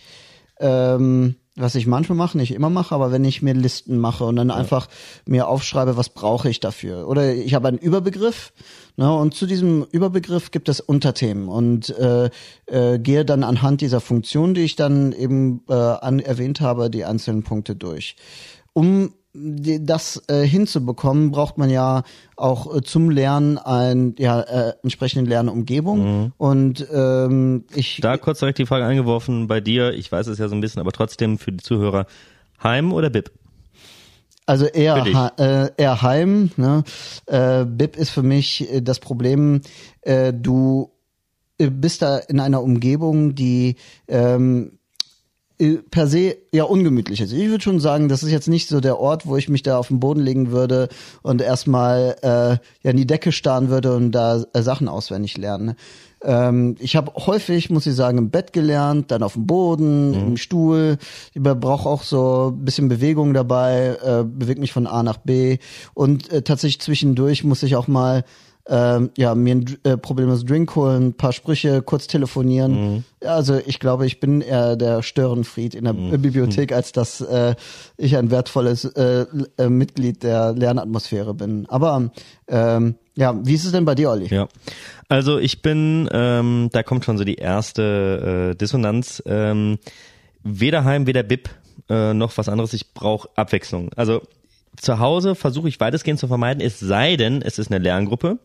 Ähm, 0.58 1.36
was 1.56 1.74
ich 1.74 1.86
manchmal 1.86 2.18
mache, 2.18 2.36
nicht 2.36 2.52
immer 2.52 2.70
mache, 2.70 2.94
aber 2.94 3.10
wenn 3.12 3.24
ich 3.24 3.40
mir 3.40 3.54
Listen 3.54 3.98
mache 3.98 4.24
und 4.24 4.36
dann 4.36 4.50
ja. 4.50 4.54
einfach 4.54 4.88
mir 5.24 5.48
aufschreibe, 5.48 5.96
was 5.96 6.10
brauche 6.10 6.50
ich 6.50 6.60
dafür. 6.60 7.08
Oder 7.08 7.34
ich 7.34 7.54
habe 7.54 7.68
einen 7.68 7.78
Überbegriff 7.78 8.52
ne, 8.96 9.12
und 9.12 9.34
zu 9.34 9.46
diesem 9.46 9.86
Überbegriff 9.90 10.50
gibt 10.50 10.68
es 10.68 10.80
Unterthemen 10.80 11.48
und 11.48 11.90
äh, 11.98 12.30
äh, 12.66 12.98
gehe 12.98 13.24
dann 13.24 13.42
anhand 13.42 13.80
dieser 13.80 14.00
Funktion, 14.00 14.52
die 14.52 14.62
ich 14.62 14.76
dann 14.76 15.12
eben 15.12 15.62
äh, 15.68 15.72
an, 15.72 16.20
erwähnt 16.20 16.60
habe, 16.60 16.90
die 16.90 17.04
einzelnen 17.04 17.42
Punkte 17.42 17.74
durch. 17.74 18.16
Um 18.74 19.14
das 19.80 20.22
äh, 20.28 20.42
hinzubekommen, 20.42 21.30
braucht 21.30 21.58
man 21.58 21.70
ja 21.70 22.02
auch 22.36 22.74
äh, 22.74 22.82
zum 22.82 23.10
Lernen 23.10 23.58
ein 23.58 24.14
ja 24.18 24.40
äh, 24.40 24.72
entsprechende 24.82 25.28
Lernumgebung 25.28 26.22
mhm. 26.22 26.32
und 26.36 26.86
ähm, 26.92 27.64
ich 27.74 28.00
da 28.00 28.16
kurz 28.16 28.40
direkt 28.40 28.58
die 28.58 28.66
Frage 28.66 28.84
eingeworfen 28.84 29.46
bei 29.46 29.60
dir. 29.60 29.92
Ich 29.92 30.10
weiß 30.10 30.26
es 30.26 30.38
ja 30.38 30.48
so 30.48 30.54
ein 30.54 30.60
bisschen, 30.60 30.80
aber 30.80 30.92
trotzdem 30.92 31.38
für 31.38 31.52
die 31.52 31.62
Zuhörer 31.62 32.06
Heim 32.62 32.92
oder 32.92 33.10
Bib? 33.10 33.30
Also 34.46 34.66
eher 34.66 35.32
äh, 35.38 35.70
eher 35.76 36.02
Heim. 36.02 36.50
Ne? 36.56 36.84
Äh, 37.26 37.64
Bib 37.64 37.96
ist 37.96 38.10
für 38.10 38.22
mich 38.22 38.72
äh, 38.72 38.80
das 38.80 39.00
Problem. 39.00 39.60
Äh, 40.02 40.32
du 40.32 40.92
äh, 41.58 41.68
bist 41.68 42.02
da 42.02 42.18
in 42.18 42.38
einer 42.38 42.62
Umgebung, 42.62 43.34
die 43.34 43.74
ähm, 44.06 44.72
äh, 44.72 44.75
per 45.90 46.06
se 46.06 46.36
ja 46.52 46.64
ungemütlich 46.64 47.20
ist. 47.20 47.32
Ich 47.32 47.48
würde 47.48 47.62
schon 47.62 47.80
sagen, 47.80 48.08
das 48.08 48.22
ist 48.22 48.30
jetzt 48.30 48.48
nicht 48.48 48.68
so 48.68 48.80
der 48.80 48.98
Ort, 48.98 49.26
wo 49.26 49.36
ich 49.36 49.48
mich 49.48 49.62
da 49.62 49.78
auf 49.78 49.88
den 49.88 50.00
Boden 50.00 50.20
legen 50.20 50.50
würde 50.50 50.88
und 51.22 51.40
erstmal 51.40 52.16
äh, 52.22 52.58
ja 52.82 52.90
in 52.90 52.96
die 52.96 53.06
Decke 53.06 53.32
starren 53.32 53.70
würde 53.70 53.94
und 53.96 54.12
da 54.12 54.44
äh, 54.52 54.62
Sachen 54.62 54.88
auswendig 54.88 55.38
lernen. 55.38 55.74
Ähm, 56.22 56.76
ich 56.78 56.96
habe 56.96 57.12
häufig, 57.14 57.70
muss 57.70 57.86
ich 57.86 57.94
sagen, 57.94 58.18
im 58.18 58.30
Bett 58.30 58.52
gelernt, 58.52 59.10
dann 59.10 59.22
auf 59.22 59.34
dem 59.34 59.46
Boden, 59.46 60.10
mhm. 60.10 60.26
im 60.28 60.36
Stuhl. 60.36 60.98
Ich 61.32 61.42
brauche 61.42 61.88
auch 61.88 62.02
so 62.02 62.52
ein 62.54 62.64
bisschen 62.64 62.88
Bewegung 62.88 63.32
dabei, 63.32 63.96
äh, 64.02 64.24
bewege 64.24 64.60
mich 64.60 64.72
von 64.72 64.86
A 64.86 65.02
nach 65.02 65.18
B 65.18 65.58
und 65.94 66.30
äh, 66.32 66.42
tatsächlich 66.42 66.80
zwischendurch 66.80 67.44
muss 67.44 67.62
ich 67.62 67.76
auch 67.76 67.88
mal 67.88 68.24
ähm, 68.68 69.10
ja, 69.16 69.34
mir 69.34 69.54
ein 69.54 69.78
äh, 69.84 69.96
problemloses 69.96 70.44
Drink 70.44 70.74
holen, 70.74 71.08
ein 71.08 71.14
paar 71.14 71.32
Sprüche, 71.32 71.82
kurz 71.82 72.06
telefonieren. 72.06 72.94
Mhm. 72.94 73.04
Also 73.24 73.60
ich 73.64 73.78
glaube, 73.78 74.06
ich 74.06 74.18
bin 74.18 74.40
eher 74.40 74.76
der 74.76 75.02
Störenfried 75.02 75.74
in 75.74 75.84
der 75.84 75.92
mhm. 75.92 76.20
Bibliothek, 76.20 76.72
als 76.72 76.92
dass 76.92 77.20
äh, 77.20 77.54
ich 77.96 78.16
ein 78.16 78.30
wertvolles 78.30 78.84
äh, 78.84 79.26
äh, 79.58 79.68
Mitglied 79.68 80.22
der 80.22 80.52
Lernatmosphäre 80.52 81.34
bin. 81.34 81.66
Aber 81.68 82.10
ähm, 82.48 82.96
ja, 83.14 83.34
wie 83.44 83.54
ist 83.54 83.64
es 83.64 83.72
denn 83.72 83.84
bei 83.84 83.94
dir, 83.94 84.10
Olli? 84.10 84.26
Ja, 84.26 84.48
also 85.08 85.38
ich 85.38 85.62
bin, 85.62 86.08
ähm, 86.12 86.68
da 86.72 86.82
kommt 86.82 87.04
schon 87.04 87.18
so 87.18 87.24
die 87.24 87.36
erste 87.36 88.50
äh, 88.52 88.56
Dissonanz. 88.56 89.22
Ähm, 89.26 89.78
weder 90.42 90.84
Heim, 90.84 91.06
weder 91.06 91.22
Bib 91.22 91.48
äh, 91.88 92.14
noch 92.14 92.36
was 92.36 92.48
anderes. 92.48 92.72
Ich 92.72 92.94
brauche 92.94 93.28
Abwechslung. 93.36 93.90
Also 93.94 94.22
zu 94.76 94.98
Hause 94.98 95.34
versuche 95.34 95.68
ich 95.68 95.80
weitestgehend 95.80 96.20
zu 96.20 96.28
vermeiden, 96.28 96.60
es 96.60 96.80
sei 96.80 97.16
denn, 97.16 97.42
es 97.42 97.58
ist 97.58 97.70
eine 97.70 97.82
Lerngruppe. 97.82 98.38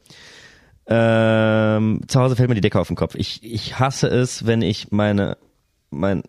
Ähm, 0.88 2.01
zu 2.07 2.19
Hause 2.19 2.35
fällt 2.35 2.50
mir 2.50 2.55
die 2.55 2.61
Decke 2.61 2.79
auf 2.79 2.88
den 2.88 2.95
Kopf. 2.95 3.15
Ich, 3.15 3.43
ich 3.43 3.79
hasse 3.79 4.07
es, 4.07 4.45
wenn 4.45 4.61
ich 4.61 4.91
meine, 4.91 5.38
mein 5.89 6.23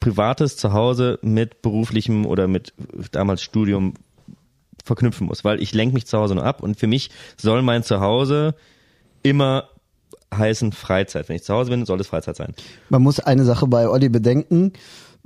privates 0.00 0.56
Zuhause 0.56 1.18
mit 1.22 1.62
beruflichem 1.62 2.26
oder 2.26 2.48
mit 2.48 2.74
damals 3.12 3.42
Studium 3.42 3.94
verknüpfen 4.84 5.26
muss, 5.26 5.44
weil 5.44 5.62
ich 5.62 5.74
lenke 5.74 5.94
mich 5.94 6.06
zu 6.06 6.18
Hause 6.18 6.34
nur 6.34 6.44
ab 6.44 6.62
und 6.62 6.78
für 6.78 6.86
mich 6.86 7.10
soll 7.36 7.62
mein 7.62 7.82
Zuhause 7.82 8.54
immer 9.22 9.68
heißen 10.34 10.72
Freizeit. 10.72 11.28
Wenn 11.28 11.36
ich 11.36 11.42
zu 11.42 11.54
Hause 11.54 11.70
bin, 11.70 11.84
soll 11.86 12.00
es 12.00 12.08
Freizeit 12.08 12.36
sein. 12.36 12.54
Man 12.88 13.02
muss 13.02 13.20
eine 13.20 13.44
Sache 13.44 13.66
bei 13.66 13.88
Olli 13.88 14.08
bedenken 14.08 14.72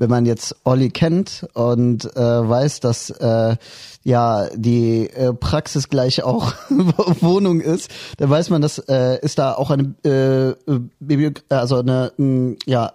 wenn 0.00 0.08
man 0.08 0.24
jetzt 0.24 0.56
Olli 0.64 0.88
kennt 0.88 1.46
und 1.52 2.04
äh, 2.16 2.20
weiß, 2.20 2.80
dass 2.80 3.10
äh, 3.10 3.56
ja 4.02 4.48
die 4.56 5.10
äh, 5.10 5.34
Praxis 5.34 5.90
gleich 5.90 6.22
auch 6.22 6.54
Wohnung 7.20 7.60
ist, 7.60 7.90
dann 8.16 8.30
weiß 8.30 8.48
man, 8.48 8.62
dass 8.62 8.78
äh, 8.78 9.18
ist 9.20 9.38
da 9.38 9.52
auch 9.52 9.70
eine 9.70 10.56
äh, 10.66 10.78
Bibliog 11.00 11.42
also 11.50 11.76
eine 11.76 12.12
m, 12.18 12.56
ja 12.64 12.92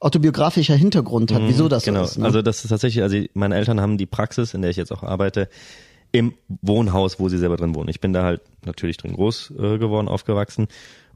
autobiografischer 0.00 0.74
Hintergrund 0.74 1.32
hat, 1.32 1.42
mhm, 1.42 1.48
wieso 1.48 1.68
das 1.68 1.84
genau. 1.84 2.04
so 2.04 2.06
ist. 2.06 2.18
Ne? 2.18 2.24
Also 2.24 2.40
das 2.40 2.64
ist 2.64 2.70
tatsächlich, 2.70 3.02
also 3.02 3.18
meine 3.34 3.54
Eltern 3.54 3.82
haben 3.82 3.98
die 3.98 4.06
Praxis, 4.06 4.54
in 4.54 4.62
der 4.62 4.70
ich 4.70 4.78
jetzt 4.78 4.90
auch 4.90 5.02
arbeite, 5.02 5.50
im 6.12 6.32
Wohnhaus, 6.62 7.20
wo 7.20 7.28
sie 7.28 7.36
selber 7.36 7.58
drin 7.58 7.74
wohnen. 7.74 7.90
Ich 7.90 8.00
bin 8.00 8.14
da 8.14 8.22
halt 8.22 8.40
natürlich 8.64 8.96
drin 8.96 9.12
groß 9.12 9.52
äh, 9.58 9.76
geworden, 9.76 10.08
aufgewachsen 10.08 10.68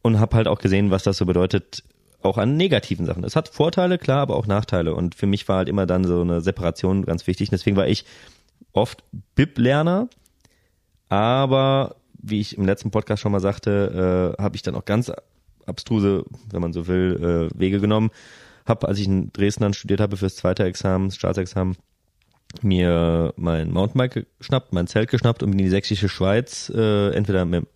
und 0.02 0.20
habe 0.20 0.36
halt 0.36 0.48
auch 0.48 0.58
gesehen, 0.58 0.90
was 0.90 1.04
das 1.04 1.16
so 1.16 1.24
bedeutet, 1.24 1.82
auch 2.24 2.38
an 2.38 2.56
negativen 2.56 3.06
Sachen. 3.06 3.24
Es 3.24 3.36
hat 3.36 3.48
Vorteile, 3.48 3.98
klar, 3.98 4.20
aber 4.20 4.36
auch 4.36 4.46
Nachteile. 4.46 4.94
Und 4.94 5.14
für 5.14 5.26
mich 5.26 5.48
war 5.48 5.58
halt 5.58 5.68
immer 5.68 5.86
dann 5.86 6.04
so 6.04 6.20
eine 6.20 6.40
Separation 6.40 7.04
ganz 7.04 7.26
wichtig. 7.26 7.50
Deswegen 7.50 7.76
war 7.76 7.86
ich 7.86 8.04
oft 8.72 9.04
BIP-Lerner, 9.34 10.08
aber 11.08 11.96
wie 12.22 12.40
ich 12.40 12.56
im 12.56 12.64
letzten 12.64 12.90
Podcast 12.90 13.22
schon 13.22 13.32
mal 13.32 13.40
sagte, 13.40 14.34
äh, 14.38 14.42
habe 14.42 14.56
ich 14.56 14.62
dann 14.62 14.74
auch 14.74 14.84
ganz 14.84 15.12
abstruse, 15.66 16.24
wenn 16.50 16.60
man 16.60 16.72
so 16.72 16.86
will, 16.86 17.50
äh, 17.54 17.58
Wege 17.58 17.80
genommen. 17.80 18.10
Hab, 18.64 18.84
als 18.84 18.98
ich 18.98 19.06
in 19.06 19.32
Dresden 19.32 19.62
dann 19.64 19.74
studiert 19.74 20.00
habe 20.00 20.16
fürs 20.16 20.36
zweite 20.36 20.64
Examen, 20.64 21.10
Staatsexamen, 21.10 21.76
mir 22.60 23.32
mein 23.36 23.70
Mountainbike 23.70 24.26
geschnappt, 24.38 24.72
mein 24.72 24.86
Zelt 24.86 25.10
geschnappt 25.10 25.42
und 25.42 25.50
bin 25.50 25.58
in 25.58 25.64
die 25.64 25.70
sächsische 25.70 26.08
Schweiz, 26.08 26.70
äh, 26.74 27.10
entweder 27.10 27.44
mit 27.44 27.66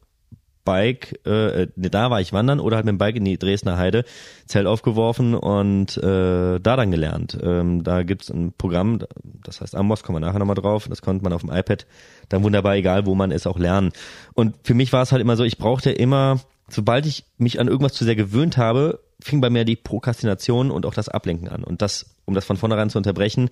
Bike, 0.66 1.18
äh, 1.24 1.68
ne, 1.76 1.90
da 1.90 2.10
war 2.10 2.20
ich 2.20 2.34
wandern 2.34 2.60
oder 2.60 2.76
halt 2.76 2.84
mit 2.84 2.92
dem 2.92 2.98
Bike 2.98 3.16
in 3.16 3.24
die 3.24 3.38
Dresdner 3.38 3.78
Heide, 3.78 4.04
Zelt 4.44 4.66
aufgeworfen 4.66 5.34
und 5.34 5.96
äh, 5.96 6.60
da 6.60 6.76
dann 6.76 6.90
gelernt. 6.90 7.38
Ähm, 7.42 7.82
da 7.82 8.02
gibt's 8.02 8.28
ein 8.28 8.52
Programm, 8.52 8.98
das 9.24 9.62
heißt 9.62 9.74
Amos, 9.74 10.02
kommen 10.02 10.16
wir 10.16 10.26
nachher 10.26 10.38
nochmal 10.38 10.56
drauf, 10.56 10.88
das 10.88 11.00
konnte 11.00 11.24
man 11.24 11.32
auf 11.32 11.40
dem 11.40 11.50
iPad 11.50 11.86
dann 12.28 12.42
wunderbar, 12.42 12.74
egal 12.74 13.06
wo 13.06 13.14
man 13.14 13.30
ist, 13.30 13.46
auch 13.46 13.58
lernen. 13.58 13.92
Und 14.34 14.56
für 14.64 14.74
mich 14.74 14.92
war 14.92 15.02
es 15.02 15.12
halt 15.12 15.22
immer 15.22 15.36
so, 15.36 15.44
ich 15.44 15.56
brauchte 15.56 15.90
immer, 15.90 16.40
sobald 16.68 17.06
ich 17.06 17.24
mich 17.38 17.58
an 17.60 17.68
irgendwas 17.68 17.94
zu 17.94 18.04
sehr 18.04 18.16
gewöhnt 18.16 18.58
habe, 18.58 19.00
fing 19.20 19.40
bei 19.40 19.48
mir 19.48 19.64
die 19.64 19.76
Prokrastination 19.76 20.70
und 20.70 20.84
auch 20.84 20.94
das 20.94 21.08
Ablenken 21.08 21.48
an. 21.48 21.64
Und 21.64 21.80
das, 21.80 22.16
um 22.26 22.34
das 22.34 22.44
von 22.44 22.56
vornherein 22.56 22.90
zu 22.90 22.98
unterbrechen, 22.98 23.48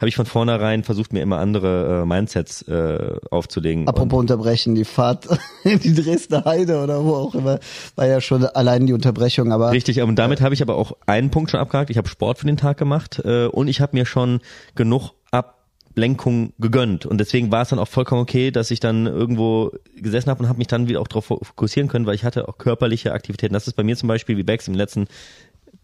habe 0.00 0.08
ich 0.08 0.16
von 0.16 0.26
vornherein 0.26 0.82
versucht, 0.82 1.12
mir 1.12 1.20
immer 1.20 1.38
andere 1.38 2.02
äh, 2.02 2.06
Mindsets 2.06 2.62
äh, 2.62 3.16
aufzulegen. 3.30 3.86
Apropos 3.86 4.18
und 4.18 4.30
unterbrechen, 4.30 4.74
die 4.74 4.86
Fahrt 4.86 5.28
in 5.64 5.78
die 5.78 5.94
Dresdner 5.94 6.44
Heide 6.46 6.82
oder 6.82 7.04
wo 7.04 7.14
auch 7.14 7.34
immer, 7.34 7.60
war 7.96 8.06
ja 8.06 8.20
schon 8.22 8.44
allein 8.44 8.86
die 8.86 8.94
Unterbrechung. 8.94 9.52
Aber 9.52 9.72
Richtig, 9.72 10.00
und 10.00 10.16
damit 10.16 10.40
habe 10.40 10.54
ich 10.54 10.62
aber 10.62 10.76
auch 10.76 10.92
einen 11.06 11.30
Punkt 11.30 11.50
schon 11.50 11.60
abgehakt. 11.60 11.90
Ich 11.90 11.98
habe 11.98 12.08
Sport 12.08 12.38
für 12.38 12.46
den 12.46 12.56
Tag 12.56 12.78
gemacht 12.78 13.20
äh, 13.24 13.46
und 13.46 13.68
ich 13.68 13.82
habe 13.82 13.96
mir 13.96 14.06
schon 14.06 14.40
genug 14.74 15.12
Ablenkung 15.32 16.54
gegönnt. 16.58 17.04
Und 17.04 17.18
deswegen 17.18 17.52
war 17.52 17.62
es 17.62 17.68
dann 17.68 17.78
auch 17.78 17.88
vollkommen 17.88 18.22
okay, 18.22 18.50
dass 18.50 18.70
ich 18.70 18.80
dann 18.80 19.06
irgendwo 19.06 19.72
gesessen 19.96 20.30
habe 20.30 20.42
und 20.42 20.48
habe 20.48 20.58
mich 20.58 20.68
dann 20.68 20.88
wieder 20.88 21.00
auch 21.00 21.08
darauf 21.08 21.26
fokussieren 21.26 21.88
können, 21.88 22.06
weil 22.06 22.14
ich 22.14 22.24
hatte 22.24 22.48
auch 22.48 22.56
körperliche 22.56 23.12
Aktivitäten. 23.12 23.52
Das 23.52 23.66
ist 23.66 23.74
bei 23.74 23.82
mir 23.82 23.96
zum 23.96 24.08
Beispiel, 24.08 24.38
wie 24.38 24.44
Bex 24.44 24.66
im 24.66 24.74
letzten 24.74 25.08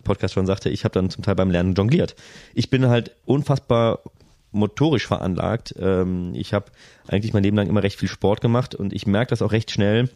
Podcast 0.06 0.34
schon 0.34 0.46
sagte, 0.46 0.70
ich 0.70 0.84
habe 0.84 0.92
dann 0.92 1.10
zum 1.10 1.22
Teil 1.22 1.34
beim 1.34 1.50
Lernen 1.50 1.74
jongliert. 1.74 2.16
Ich 2.54 2.70
bin 2.70 2.86
halt 2.86 3.16
unfassbar 3.24 4.00
motorisch 4.52 5.06
veranlagt. 5.06 5.74
Ähm, 5.78 6.32
ich 6.34 6.54
habe 6.54 6.66
eigentlich 7.06 7.32
mein 7.32 7.42
Leben 7.42 7.56
lang 7.56 7.68
immer 7.68 7.82
recht 7.82 7.98
viel 7.98 8.08
Sport 8.08 8.40
gemacht 8.40 8.74
und 8.74 8.92
ich 8.92 9.06
merke 9.06 9.30
das 9.30 9.42
auch 9.42 9.52
recht 9.52 9.70
schnell, 9.70 10.08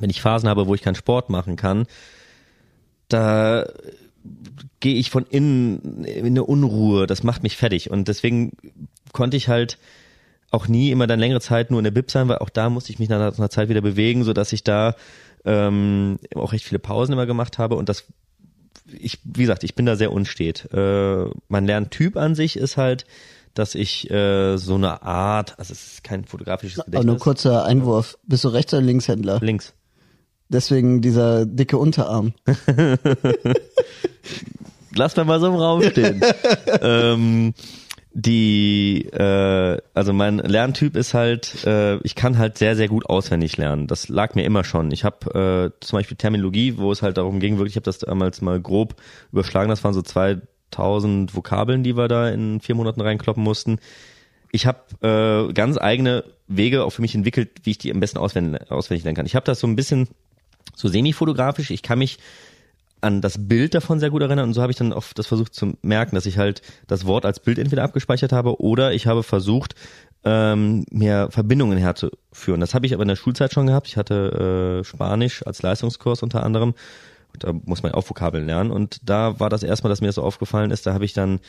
wenn 0.00 0.10
ich 0.10 0.22
Phasen 0.22 0.48
habe, 0.48 0.66
wo 0.66 0.74
ich 0.74 0.82
keinen 0.82 0.94
Sport 0.94 1.30
machen 1.30 1.56
kann, 1.56 1.86
da 3.08 3.66
gehe 4.80 4.94
ich 4.94 5.10
von 5.10 5.26
innen 5.26 6.04
in 6.04 6.26
eine 6.26 6.44
Unruhe. 6.44 7.06
Das 7.06 7.22
macht 7.22 7.42
mich 7.42 7.56
fertig 7.56 7.90
und 7.90 8.08
deswegen 8.08 8.52
konnte 9.12 9.36
ich 9.36 9.48
halt 9.48 9.78
auch 10.50 10.68
nie 10.68 10.90
immer 10.90 11.06
dann 11.06 11.18
längere 11.18 11.40
Zeit 11.40 11.70
nur 11.70 11.80
in 11.80 11.84
der 11.84 11.90
Bib 11.90 12.10
sein, 12.10 12.28
weil 12.28 12.38
auch 12.38 12.48
da 12.48 12.70
musste 12.70 12.92
ich 12.92 12.98
mich 12.98 13.08
nach 13.08 13.36
einer 13.36 13.50
Zeit 13.50 13.68
wieder 13.68 13.80
bewegen, 13.80 14.24
so 14.24 14.32
dass 14.32 14.52
ich 14.52 14.64
da 14.64 14.94
ähm, 15.44 16.18
auch 16.34 16.52
recht 16.52 16.64
viele 16.64 16.78
Pausen 16.78 17.12
immer 17.12 17.26
gemacht 17.26 17.58
habe 17.58 17.74
und 17.74 17.88
das 17.88 18.04
ich, 18.86 19.18
wie 19.24 19.42
gesagt, 19.42 19.64
ich 19.64 19.74
bin 19.74 19.86
da 19.86 19.96
sehr 19.96 20.12
unstet. 20.12 20.72
Äh, 20.72 21.26
mein 21.48 21.66
Lerntyp 21.66 22.16
an 22.16 22.34
sich 22.34 22.56
ist 22.56 22.76
halt, 22.76 23.06
dass 23.54 23.74
ich 23.74 24.10
äh, 24.10 24.56
so 24.56 24.74
eine 24.74 25.02
Art, 25.02 25.58
also 25.58 25.72
es 25.72 25.94
ist 25.94 26.04
kein 26.04 26.24
fotografisches 26.24 26.84
Gedächtnis. 26.84 26.98
Aber 26.98 27.06
nur 27.06 27.18
kurzer 27.18 27.64
Einwurf. 27.64 28.18
Bist 28.24 28.44
du 28.44 28.48
Rechts- 28.48 28.74
oder 28.74 28.82
Linkshändler? 28.82 29.40
Links. 29.40 29.74
Deswegen 30.48 31.00
dieser 31.00 31.46
dicke 31.46 31.78
Unterarm. 31.78 32.34
Lass 34.94 35.16
mal 35.16 35.24
mal 35.24 35.40
so 35.40 35.46
im 35.46 35.54
Raum 35.54 35.82
stehen. 35.82 36.22
ähm, 36.80 37.54
die, 38.16 39.06
äh, 39.12 39.78
also 39.92 40.12
mein 40.12 40.38
Lerntyp 40.38 40.94
ist 40.94 41.14
halt, 41.14 41.64
äh, 41.66 41.96
ich 41.98 42.14
kann 42.14 42.38
halt 42.38 42.56
sehr, 42.56 42.76
sehr 42.76 42.86
gut 42.86 43.06
auswendig 43.06 43.56
lernen. 43.56 43.88
Das 43.88 44.08
lag 44.08 44.36
mir 44.36 44.44
immer 44.44 44.62
schon. 44.62 44.92
Ich 44.92 45.02
habe 45.02 45.72
äh, 45.74 45.84
zum 45.84 45.98
Beispiel 45.98 46.16
Terminologie, 46.16 46.78
wo 46.78 46.92
es 46.92 47.02
halt 47.02 47.16
darum 47.16 47.40
ging, 47.40 47.58
wirklich, 47.58 47.72
ich 47.72 47.76
habe 47.76 47.84
das 47.84 47.98
damals 47.98 48.40
mal 48.40 48.60
grob 48.60 48.94
überschlagen, 49.32 49.68
das 49.68 49.82
waren 49.82 49.94
so 49.94 50.02
2000 50.02 51.34
Vokabeln, 51.34 51.82
die 51.82 51.96
wir 51.96 52.06
da 52.06 52.28
in 52.28 52.60
vier 52.60 52.76
Monaten 52.76 53.00
reinkloppen 53.00 53.42
mussten. 53.42 53.80
Ich 54.52 54.66
habe 54.66 55.48
äh, 55.48 55.52
ganz 55.52 55.76
eigene 55.76 56.22
Wege 56.46 56.84
auch 56.84 56.90
für 56.90 57.02
mich 57.02 57.16
entwickelt, 57.16 57.50
wie 57.64 57.72
ich 57.72 57.78
die 57.78 57.92
am 57.92 57.98
besten 57.98 58.18
auswendig, 58.18 59.02
lernen 59.02 59.16
kann. 59.16 59.26
Ich 59.26 59.34
habe 59.34 59.44
das 59.44 59.58
so 59.58 59.66
ein 59.66 59.74
bisschen 59.74 60.06
so 60.76 60.86
semi-fotografisch. 60.86 61.72
Ich 61.72 61.82
kann 61.82 61.98
mich 61.98 62.18
an 63.04 63.20
das 63.20 63.46
Bild 63.46 63.74
davon 63.74 64.00
sehr 64.00 64.10
gut 64.10 64.22
erinnern 64.22 64.48
und 64.48 64.54
so 64.54 64.62
habe 64.62 64.72
ich 64.72 64.78
dann 64.78 64.92
auch 64.92 65.04
das 65.14 65.26
versucht 65.26 65.54
zu 65.54 65.74
merken, 65.82 66.14
dass 66.14 66.26
ich 66.26 66.38
halt 66.38 66.62
das 66.86 67.06
Wort 67.06 67.26
als 67.26 67.38
Bild 67.38 67.58
entweder 67.58 67.84
abgespeichert 67.84 68.32
habe 68.32 68.60
oder 68.60 68.92
ich 68.92 69.06
habe 69.06 69.22
versucht, 69.22 69.74
ähm, 70.24 70.86
mehr 70.90 71.30
Verbindungen 71.30 71.78
herzuführen. 71.78 72.60
Das 72.60 72.74
habe 72.74 72.86
ich 72.86 72.94
aber 72.94 73.02
in 73.02 73.08
der 73.08 73.16
Schulzeit 73.16 73.52
schon 73.52 73.66
gehabt. 73.66 73.88
Ich 73.88 73.96
hatte 73.96 74.80
äh, 74.80 74.84
Spanisch 74.84 75.46
als 75.46 75.62
Leistungskurs 75.62 76.22
unter 76.22 76.42
anderem. 76.42 76.74
Da 77.38 77.52
muss 77.52 77.82
man 77.82 77.92
auch 77.92 78.08
Vokabeln 78.08 78.46
lernen. 78.46 78.70
Und 78.70 79.00
da 79.08 79.38
war 79.38 79.50
das 79.50 79.62
erstmal, 79.62 79.90
dass 79.90 80.00
mir 80.00 80.06
das 80.06 80.14
so 80.14 80.22
aufgefallen 80.22 80.70
ist, 80.70 80.86
da 80.86 80.94
habe 80.94 81.04
ich 81.04 81.12
dann 81.12 81.40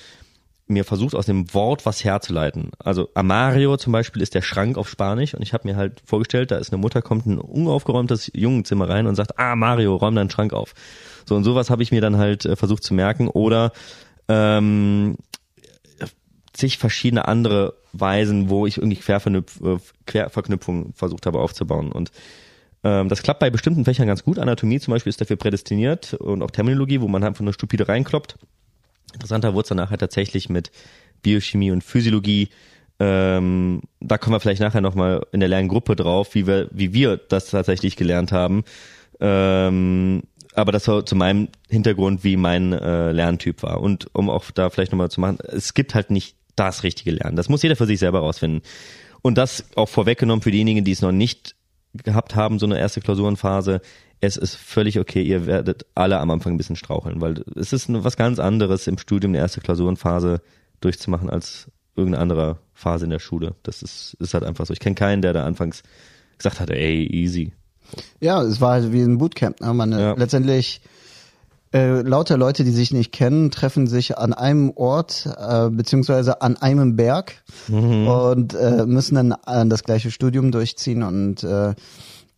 mir 0.67 0.83
versucht, 0.83 1.13
aus 1.13 1.27
dem 1.27 1.53
Wort 1.53 1.85
was 1.85 2.03
herzuleiten. 2.03 2.71
Also 2.79 3.09
Amario 3.13 3.77
zum 3.77 3.93
Beispiel 3.93 4.21
ist 4.21 4.33
der 4.33 4.41
Schrank 4.41 4.77
auf 4.77 4.89
Spanisch 4.89 5.35
und 5.35 5.41
ich 5.41 5.53
habe 5.53 5.67
mir 5.67 5.75
halt 5.75 6.01
vorgestellt, 6.05 6.51
da 6.51 6.57
ist 6.57 6.71
eine 6.71 6.81
Mutter, 6.81 7.01
kommt 7.01 7.25
in 7.27 7.33
ein 7.33 7.39
unaufgeräumtes 7.39 8.31
Jungenzimmer 8.33 8.89
rein 8.89 9.05
und 9.05 9.15
sagt, 9.15 9.37
ah 9.37 9.55
Mario, 9.55 9.95
räum 9.95 10.15
deinen 10.15 10.31
Schrank 10.31 10.53
auf. 10.53 10.73
So 11.25 11.35
und 11.35 11.43
sowas 11.43 11.69
habe 11.69 11.83
ich 11.83 11.91
mir 11.91 12.01
dann 12.01 12.17
halt 12.17 12.45
äh, 12.45 12.55
versucht 12.55 12.83
zu 12.83 12.95
merken 12.95 13.27
oder 13.27 13.73
ähm, 14.27 15.17
zig 16.53 16.77
verschiedene 16.79 17.27
andere 17.27 17.75
Weisen, 17.93 18.49
wo 18.49 18.65
ich 18.65 18.77
irgendwie 18.77 18.97
Querverknüpf 18.97 19.59
Querverknüpfungen 20.07 20.93
versucht 20.93 21.27
habe 21.27 21.39
aufzubauen 21.39 21.91
und 21.91 22.11
ähm, 22.83 23.09
das 23.09 23.23
klappt 23.23 23.39
bei 23.39 23.49
bestimmten 23.49 23.83
Fächern 23.83 24.07
ganz 24.07 24.23
gut. 24.23 24.39
Anatomie 24.39 24.79
zum 24.79 24.93
Beispiel 24.93 25.09
ist 25.09 25.19
dafür 25.19 25.35
prädestiniert 25.37 26.13
und 26.13 26.41
auch 26.41 26.51
Terminologie, 26.51 27.01
wo 27.01 27.07
man 27.07 27.23
einfach 27.23 27.43
nur 27.43 27.53
stupide 27.53 27.87
reinkloppt. 27.87 28.37
Interessanter 29.13 29.53
wurde 29.53 29.63
es 29.63 29.69
dann 29.69 29.77
nachher 29.77 29.97
tatsächlich 29.97 30.49
mit 30.49 30.71
Biochemie 31.21 31.71
und 31.71 31.83
Physiologie. 31.83 32.49
Ähm, 32.99 33.81
da 33.99 34.17
kommen 34.17 34.35
wir 34.35 34.39
vielleicht 34.39 34.61
nachher 34.61 34.81
nochmal 34.81 35.25
in 35.31 35.39
der 35.39 35.49
Lerngruppe 35.49 35.95
drauf, 35.95 36.35
wie 36.35 36.47
wir, 36.47 36.69
wie 36.71 36.93
wir 36.93 37.17
das 37.17 37.49
tatsächlich 37.49 37.95
gelernt 37.95 38.31
haben. 38.31 38.63
Ähm, 39.19 40.23
aber 40.53 40.71
das 40.71 40.87
war 40.87 41.05
zu 41.05 41.15
meinem 41.15 41.49
Hintergrund, 41.69 42.23
wie 42.23 42.37
mein 42.37 42.71
äh, 42.73 43.11
Lerntyp 43.11 43.63
war. 43.63 43.81
Und 43.81 44.07
um 44.13 44.29
auch 44.29 44.49
da 44.51 44.69
vielleicht 44.69 44.91
nochmal 44.91 45.11
zu 45.11 45.19
machen, 45.19 45.37
es 45.41 45.73
gibt 45.73 45.95
halt 45.95 46.11
nicht 46.11 46.37
das 46.55 46.83
richtige 46.83 47.11
Lernen. 47.11 47.35
Das 47.35 47.49
muss 47.49 47.63
jeder 47.63 47.75
für 47.75 47.85
sich 47.85 47.99
selber 47.99 48.19
rausfinden. 48.19 48.61
Und 49.21 49.37
das 49.37 49.65
auch 49.75 49.89
vorweggenommen 49.89 50.41
für 50.41 50.51
diejenigen, 50.51 50.85
die 50.85 50.91
es 50.91 51.01
noch 51.01 51.11
nicht 51.11 51.55
gehabt 52.03 52.35
haben, 52.35 52.59
so 52.59 52.65
eine 52.65 52.79
erste 52.79 53.01
Klausurenphase. 53.01 53.81
Es 54.21 54.37
ist 54.37 54.55
völlig 54.55 54.99
okay, 54.99 55.21
ihr 55.21 55.45
werdet 55.45 55.85
alle 55.93 56.19
am 56.19 56.31
Anfang 56.31 56.53
ein 56.53 56.57
bisschen 56.57 56.75
straucheln, 56.75 57.21
weil 57.21 57.43
es 57.55 57.73
ist 57.73 57.87
was 57.89 58.17
ganz 58.17 58.39
anderes 58.39 58.87
im 58.87 58.97
Studium 58.97 59.31
eine 59.31 59.39
erste 59.39 59.61
Klausurenphase 59.61 60.41
durchzumachen 60.81 61.29
als 61.29 61.69
irgendeine 61.95 62.21
andere 62.21 62.57
Phase 62.73 63.05
in 63.05 63.11
der 63.11 63.19
Schule. 63.19 63.55
Das 63.63 63.81
ist, 63.81 64.15
ist 64.19 64.33
halt 64.33 64.43
einfach 64.43 64.65
so. 64.65 64.73
Ich 64.73 64.79
kenne 64.79 64.95
keinen, 64.95 65.21
der 65.21 65.33
da 65.33 65.45
anfangs 65.45 65.83
gesagt 66.37 66.59
hat, 66.59 66.69
ey, 66.69 67.07
easy. 67.11 67.53
Ja, 68.19 68.41
es 68.41 68.59
war 68.61 68.73
halt 68.73 68.91
wie 68.91 69.01
ein 69.01 69.17
Bootcamp. 69.17 69.61
Ne? 69.61 69.73
Man, 69.73 69.91
ja. 69.91 70.13
Letztendlich 70.13 70.81
äh, 71.75 72.01
lauter 72.03 72.37
Leute, 72.37 72.63
die 72.63 72.71
sich 72.71 72.93
nicht 72.93 73.11
kennen, 73.11 73.51
treffen 73.51 73.85
sich 73.85 74.17
an 74.17 74.33
einem 74.33 74.71
Ort 74.75 75.27
äh, 75.37 75.69
beziehungsweise 75.69 76.41
an 76.41 76.55
einem 76.55 76.95
Berg 76.95 77.43
mhm. 77.67 78.07
und 78.07 78.53
äh, 78.53 78.85
müssen 78.85 79.15
dann 79.15 79.35
äh, 79.45 79.67
das 79.67 79.83
gleiche 79.83 80.09
Studium 80.09 80.51
durchziehen 80.51 81.03
und 81.03 81.43
äh, 81.43 81.75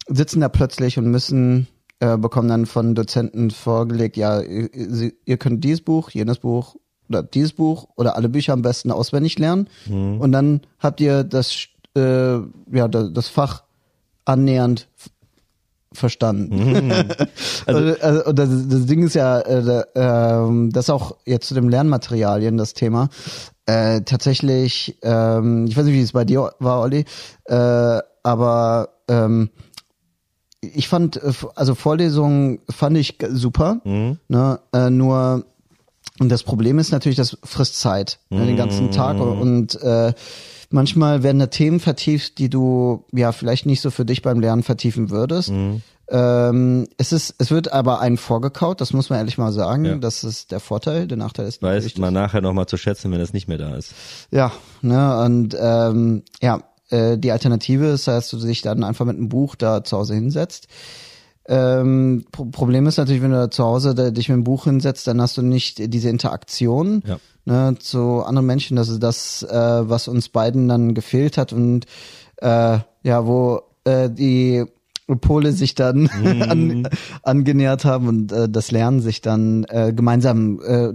sitzen 0.08 0.42
da 0.42 0.50
plötzlich 0.50 0.98
und 0.98 1.12
müssen 1.12 1.68
äh, 2.00 2.18
bekommen 2.18 2.48
dann 2.48 2.66
von 2.66 2.96
Dozenten 2.96 3.52
vorgelegt, 3.52 4.18
ja, 4.18 4.42
ihr, 4.42 5.12
ihr 5.24 5.38
könnt 5.38 5.64
dieses 5.64 5.82
Buch, 5.82 6.10
jenes 6.10 6.40
Buch 6.40 6.76
oder 7.08 7.22
dieses 7.22 7.54
Buch 7.54 7.90
oder 7.96 8.16
alle 8.16 8.30
Bücher 8.30 8.54
am 8.54 8.64
besten 8.64 8.90
auswendig 8.90 9.38
lernen 9.38 9.70
mhm. 9.86 10.20
und 10.20 10.32
dann 10.32 10.62
habt 10.80 11.00
ihr 11.00 11.24
das 11.24 11.68
äh, 11.96 12.38
ja 12.72 12.88
das 12.88 13.28
Fach 13.28 13.66
annähernd 14.26 14.90
verstanden. 15.98 16.88
Mhm. 16.88 16.94
Also, 17.66 17.96
also 18.00 18.32
das, 18.32 18.50
das, 18.70 18.86
Ding 18.86 19.04
ist 19.04 19.16
ja, 19.16 19.40
äh, 19.40 19.84
äh, 19.94 20.70
das 20.72 20.90
auch 20.90 21.18
jetzt 21.26 21.48
zu 21.48 21.54
dem 21.54 21.68
Lernmaterialien 21.68 22.58
das 22.58 22.74
Thema. 22.74 23.10
Äh, 23.66 24.02
tatsächlich, 24.02 24.98
ähm, 25.02 25.66
ich 25.68 25.76
weiß 25.76 25.86
nicht, 25.86 25.96
wie 25.96 26.02
es 26.02 26.14
bei 26.14 26.24
dir 26.24 26.54
war, 26.60 26.82
Olli, 26.82 27.04
äh, 27.46 28.00
aber 28.24 28.90
ähm, 29.10 29.50
ich 30.62 30.88
fand, 30.88 31.18
äh, 31.18 31.34
also 31.56 31.76
Vorlesungen 31.76 32.60
fand 32.70 32.98
ich 32.98 33.18
super, 33.30 33.82
mhm. 33.84 34.20
ne, 34.30 34.60
äh, 34.74 34.90
nur 34.90 35.46
und 36.20 36.30
das 36.30 36.44
Problem 36.44 36.80
ist 36.80 36.92
natürlich, 36.92 37.18
das 37.18 37.38
frisst 37.44 37.80
Zeit, 37.80 38.20
ne, 38.30 38.46
den 38.46 38.58
ganzen 38.58 38.92
Tag 38.92 39.20
und, 39.20 39.40
und 39.40 39.82
äh, 39.82 40.14
manchmal 40.70 41.24
werden 41.24 41.40
da 41.40 41.48
Themen 41.48 41.80
vertieft, 41.80 42.38
die 42.38 42.50
du 42.50 43.06
ja 43.12 43.32
vielleicht 43.32 43.66
nicht 43.66 43.82
so 43.82 43.92
für 43.92 44.06
dich 44.06 44.22
beim 44.22 44.40
Lernen 44.40 44.64
vertiefen 44.64 45.10
würdest. 45.10 45.52
Mhm. 45.52 45.82
Ähm, 46.10 46.88
es 46.98 47.12
ist, 47.12 47.36
es 47.38 47.52
wird 47.52 47.74
aber 47.74 48.00
einen 48.00 48.18
vorgekaut, 48.18 48.80
das 48.80 48.94
muss 48.94 49.10
man 49.10 49.20
ehrlich 49.20 49.38
mal 49.38 49.52
sagen. 49.52 49.86
Ja. 49.86 49.96
Das 49.96 50.24
ist 50.24 50.52
der 50.52 50.62
Vorteil, 50.62 51.06
der 51.06 51.18
Nachteil 51.18 51.48
ist 51.48 51.62
Weiß 51.62 51.98
man 51.98 52.14
nachher 52.14 52.42
nochmal 52.42 52.66
zu 52.66 52.78
schätzen, 52.78 53.12
wenn 53.12 53.20
es 53.20 53.34
nicht 53.34 53.48
mehr 53.48 53.58
da 53.58 53.76
ist. 53.76 53.94
Ja, 54.32 54.54
ne, 54.82 55.22
und 55.22 55.58
ähm, 55.60 56.24
ja, 56.42 56.62
äh, 56.90 57.18
die 57.18 57.32
Alternative 57.32 57.88
ist, 57.88 58.08
dass 58.08 58.30
du 58.30 58.38
dich 58.38 58.62
dann 58.62 58.84
einfach 58.84 59.06
mit 59.06 59.18
einem 59.18 59.28
Buch 59.28 59.56
da 59.56 59.84
zu 59.84 59.98
Hause 59.98 60.14
hinsetzt. 60.16 60.68
Ähm, 61.48 62.26
Pro 62.32 62.46
Problem 62.46 62.88
ist 62.88 62.98
natürlich, 62.98 63.22
wenn 63.22 63.32
du 63.32 63.50
zu 63.50 63.64
Hause 63.64 63.96
da, 63.96 64.12
dich 64.12 64.28
mit 64.30 64.36
einem 64.36 64.44
Buch 64.44 64.66
hinsetzt, 64.66 65.08
dann 65.08 65.22
hast 65.22 65.38
du 65.38 65.42
nicht 65.42 65.94
diese 65.94 66.10
Interaktion 66.10 67.04
ja. 67.06 67.20
ne, 67.46 67.78
zu 67.80 68.24
anderen 68.24 68.46
Menschen. 68.46 68.76
Das 68.76 68.90
ist 68.90 69.02
das, 69.02 69.44
äh, 69.44 69.90
was 69.90 70.08
uns 70.08 70.30
beiden 70.30 70.68
dann 70.68 70.94
gefehlt 70.94 71.38
hat 71.38 71.54
und 71.54 71.86
äh, 72.38 72.80
ja, 73.04 73.26
wo 73.26 73.62
äh, 73.86 74.10
die 74.10 74.66
Pole 75.22 75.54
sich 75.54 75.74
dann 75.76 76.04
mm. 76.04 76.42
an, 76.50 76.90
angenähert 77.24 77.86
haben 77.86 78.08
und 78.08 78.32
äh, 78.32 78.50
das 78.50 78.72
Lernen 78.72 79.00
sich 79.00 79.22
dann 79.22 79.66
äh, 79.70 79.94
gemeinsam, 79.94 80.60
äh, 80.62 80.94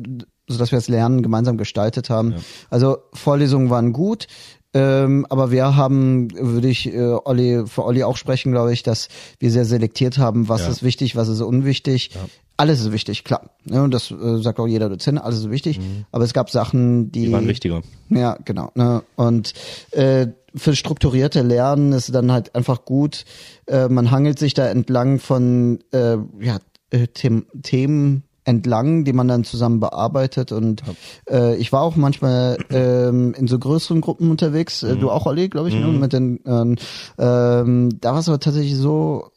so 0.49 0.59
dass 0.59 0.71
wir 0.71 0.79
das 0.79 0.89
Lernen 0.89 1.23
gemeinsam 1.23 1.57
gestaltet 1.57 2.11
haben. 2.11 2.33
Ja. 2.33 2.39
Also 2.69 2.99
Vorlesungen 3.15 3.71
waren 3.71 3.93
gut. 3.93 4.27
Ähm, 4.75 5.27
aber 5.29 5.51
wir 5.51 5.77
haben, 5.77 6.31
würde 6.33 6.69
ich 6.69 6.93
äh, 6.93 7.17
Olli, 7.25 7.65
für 7.67 7.85
Olli 7.85 8.05
auch 8.05 8.17
sprechen, 8.17 8.53
glaube 8.53 8.73
ich, 8.73 8.83
dass 8.83 9.09
wir 9.39 9.51
sehr 9.51 9.67
selektiert 9.67 10.19
haben, 10.19 10.49
was 10.49 10.63
ja. 10.63 10.69
ist 10.69 10.83
wichtig, 10.83 11.15
was 11.15 11.29
ist 11.29 11.43
unwichtig. 11.43 12.11
Ja. 12.15 12.21
Alles 12.57 12.81
ist 12.81 12.93
wichtig, 12.93 13.25
klar. 13.25 13.51
Ja, 13.65 13.83
und 13.83 13.93
das 13.93 14.11
äh, 14.11 14.39
sagt 14.41 14.61
auch 14.61 14.67
jeder 14.67 14.89
Dozent, 14.89 15.21
alles 15.21 15.41
ist 15.41 15.51
wichtig. 15.51 15.79
Mhm. 15.79 16.05
Aber 16.13 16.25
es 16.25 16.33
gab 16.33 16.49
Sachen, 16.49 17.11
die. 17.11 17.27
Die 17.27 17.33
waren 17.33 17.49
wichtiger. 17.49 17.83
Ja, 18.09 18.39
genau. 18.45 18.71
Ne? 18.75 19.03
Und 19.17 19.53
äh, 19.91 20.29
für 20.55 20.77
strukturierte 20.77 21.43
Lernen 21.43 21.93
ist 21.93 22.15
dann 22.15 22.31
halt 22.31 22.55
einfach 22.55 22.85
gut, 22.85 23.25
äh, 23.67 23.89
man 23.89 24.11
hangelt 24.11 24.39
sich 24.39 24.55
da 24.55 24.69
entlang 24.69 25.19
von 25.19 25.81
äh, 25.93 26.17
ja, 26.41 26.59
äh, 26.91 27.09
Themen, 27.09 27.47
Themen 27.63 28.25
entlang, 28.45 29.05
die 29.05 29.13
man 29.13 29.29
dann 29.29 29.45
zusammen 29.45 29.81
bearbeitet. 29.81 30.53
Und 30.53 30.83
ja. 31.29 31.37
äh, 31.37 31.57
ich 31.57 31.73
war 31.73 31.83
auch 31.83 31.97
manchmal 31.97 32.59
ähm, 32.71 33.35
in 33.35 33.47
so 33.49 33.59
größeren 33.59 34.01
Gruppen 34.01 34.31
unterwegs. 34.31 34.83
Äh, 34.83 34.95
mhm. 34.95 35.01
Du 35.01 35.11
auch, 35.11 35.27
Olli, 35.27 35.49
glaube 35.49 35.69
ich, 35.69 35.75
ne? 35.75 35.87
mhm. 35.87 35.93
ne? 35.93 35.99
mit 35.99 36.13
den 36.13 36.41
ähm, 36.47 36.77
ähm, 37.19 38.01
da 38.01 38.13
war 38.13 38.21
es 38.21 38.29
aber 38.29 38.41
tatsächlich 38.41 38.77
so, 38.77 39.31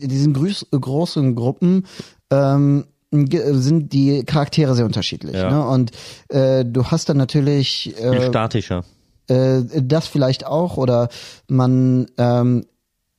in 0.00 0.08
diesen 0.08 0.32
grüß, 0.32 0.66
großen 0.72 1.34
Gruppen 1.34 1.86
ähm, 2.30 2.84
sind 3.10 3.92
die 3.92 4.24
Charaktere 4.24 4.74
sehr 4.74 4.84
unterschiedlich. 4.84 5.36
Ja. 5.36 5.50
Ne? 5.50 5.66
Und 5.66 5.92
äh, 6.28 6.64
du 6.64 6.84
hast 6.84 7.08
dann 7.08 7.16
natürlich 7.16 7.94
äh, 7.98 8.12
Viel 8.12 8.28
statischer. 8.28 8.84
Äh, 9.28 9.62
das 9.82 10.06
vielleicht 10.06 10.46
auch 10.46 10.76
oder 10.76 11.08
man 11.48 12.06
ähm, 12.18 12.66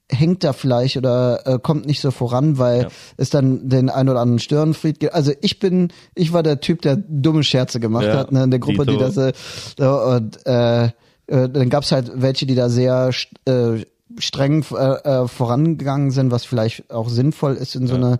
hängt 0.09 0.43
da 0.43 0.53
vielleicht 0.53 0.97
oder 0.97 1.45
äh, 1.45 1.59
kommt 1.59 1.85
nicht 1.85 1.99
so 1.99 2.11
voran, 2.11 2.57
weil 2.57 2.83
ja. 2.83 2.87
es 3.17 3.29
dann 3.29 3.69
den 3.69 3.89
ein 3.89 4.07
oder 4.07 4.21
anderen 4.21 4.39
Störenfried 4.39 4.99
gibt. 4.99 5.13
Also 5.13 5.33
ich 5.41 5.59
bin, 5.59 5.91
ich 6.15 6.33
war 6.33 6.43
der 6.43 6.59
Typ, 6.59 6.81
der 6.81 6.95
dumme 6.95 7.43
Scherze 7.43 7.79
gemacht 7.79 8.05
ja, 8.05 8.17
hat, 8.17 8.31
ne, 8.31 8.43
in 8.43 8.51
der 8.51 8.59
Gruppe, 8.59 8.85
Dito. 8.85 8.93
die 8.93 8.97
das 8.97 9.17
äh, 9.17 9.85
und 9.85 10.45
äh, 10.45 10.85
äh, 10.85 11.49
dann 11.49 11.69
gab's 11.69 11.91
halt 11.91 12.11
welche, 12.15 12.45
die 12.45 12.55
da 12.55 12.69
sehr 12.69 13.11
äh, 13.45 13.83
streng 14.17 14.65
äh, 14.71 14.75
äh, 14.75 15.27
vorangegangen 15.27 16.11
sind, 16.11 16.31
was 16.31 16.45
vielleicht 16.45 16.89
auch 16.89 17.09
sinnvoll 17.09 17.55
ist 17.55 17.75
in 17.75 17.87
so 17.87 17.95
ja. 17.95 17.99
einer 17.99 18.19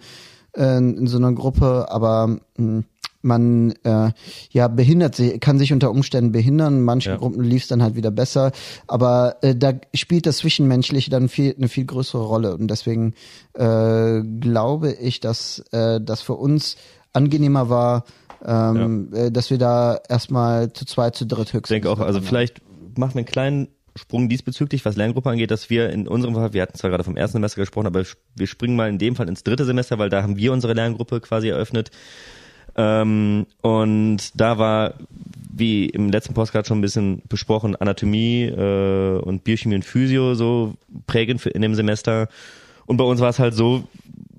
äh, 0.58 0.78
in 0.78 1.08
so 1.08 1.18
einer 1.18 1.32
Gruppe, 1.32 1.88
aber 1.90 2.28
mh, 2.28 2.40
hm, 2.58 2.86
man 3.28 3.74
äh, 3.84 4.12
ja 4.50 4.68
behindert 4.68 5.16
sich, 5.16 5.40
kann 5.40 5.60
sich 5.60 5.72
unter 5.74 5.92
Umständen 5.92 6.32
behindern. 6.32 6.82
Manche 6.82 7.12
ja. 7.12 7.18
Gruppen 7.18 7.44
lief 7.44 7.64
es 7.64 7.68
dann 7.68 7.84
halt 7.84 7.96
wieder 7.96 8.12
besser, 8.12 8.52
aber 8.88 9.38
äh, 9.42 9.56
da 9.56 9.74
spielt 9.94 10.26
das 10.26 10.38
Zwischenmenschliche 10.38 11.12
dann 11.12 11.30
viel 11.30 11.54
eine 11.56 11.68
viel 11.68 11.86
größere 11.86 12.24
Rolle 12.24 12.56
und 12.56 12.70
deswegen 12.70 13.14
äh, 13.54 14.22
glaube 14.22 14.94
ich, 14.94 15.20
dass 15.20 15.60
äh, 15.72 16.02
das 16.02 16.22
für 16.22 16.34
uns 16.34 16.78
angenehmer 17.14 17.70
war, 17.70 18.06
ähm, 18.46 19.10
ja. 19.14 19.26
äh, 19.26 19.32
dass 19.32 19.50
wir 19.50 19.58
da 19.58 20.00
erstmal 20.08 20.74
zu 20.74 20.86
zweit, 20.86 21.16
zu 21.16 21.26
dritt 21.26 21.54
höchstens. 21.54 21.66
Ich 21.66 21.82
denke 21.82 21.90
auch, 21.90 22.00
also 22.00 22.22
vielleicht 22.22 22.62
machen 22.98 23.16
wir 23.16 23.20
einen 23.20 23.26
kleinen 23.26 23.68
Sprung 23.98 24.30
diesbezüglich, 24.30 24.86
was 24.86 24.96
Lerngruppe 24.96 25.30
angeht, 25.30 25.52
dass 25.52 25.70
wir 25.70 25.90
in 25.90 26.08
unserem 26.08 26.36
Fall, 26.36 26.54
wir 26.54 26.62
hatten 26.62 26.78
zwar 26.78 26.90
gerade 26.90 27.04
vom 27.04 27.18
ersten 27.18 27.38
Semester 27.38 27.62
gesprochen, 27.62 27.88
aber 27.88 28.04
wir 28.36 28.48
springen 28.48 28.76
mal 28.76 28.90
in 28.90 29.00
dem 29.00 29.16
Fall 29.16 29.28
ins 29.28 29.44
dritte 29.44 29.66
Semester, 29.66 29.98
weil 29.98 30.10
da 30.10 30.24
haben 30.24 30.38
wir 30.38 30.54
unsere 30.54 30.74
Lerngruppe 30.74 31.20
quasi 31.20 31.50
eröffnet. 31.50 31.92
Ähm, 32.78 33.48
und 33.62 34.40
da 34.40 34.58
war, 34.58 34.94
wie 35.52 35.88
im 35.88 36.10
letzten 36.10 36.34
Postcard 36.34 36.68
schon 36.68 36.78
ein 36.78 36.82
bisschen 36.82 37.22
besprochen, 37.28 37.76
Anatomie 37.76 38.44
äh, 38.44 39.20
und 39.20 39.44
Biochemie 39.44 39.76
und 39.76 39.86
Physio 39.86 40.36
so 40.36 40.76
prägend 41.08 41.42
für, 41.42 41.50
in 41.50 41.62
dem 41.62 41.76
Semester. 41.76 42.30
Und 42.86 42.98
bei 42.98 43.04
uns 43.04 43.20
war 43.20 43.30
es 43.30 43.40
halt 43.40 43.56
so, 43.56 43.84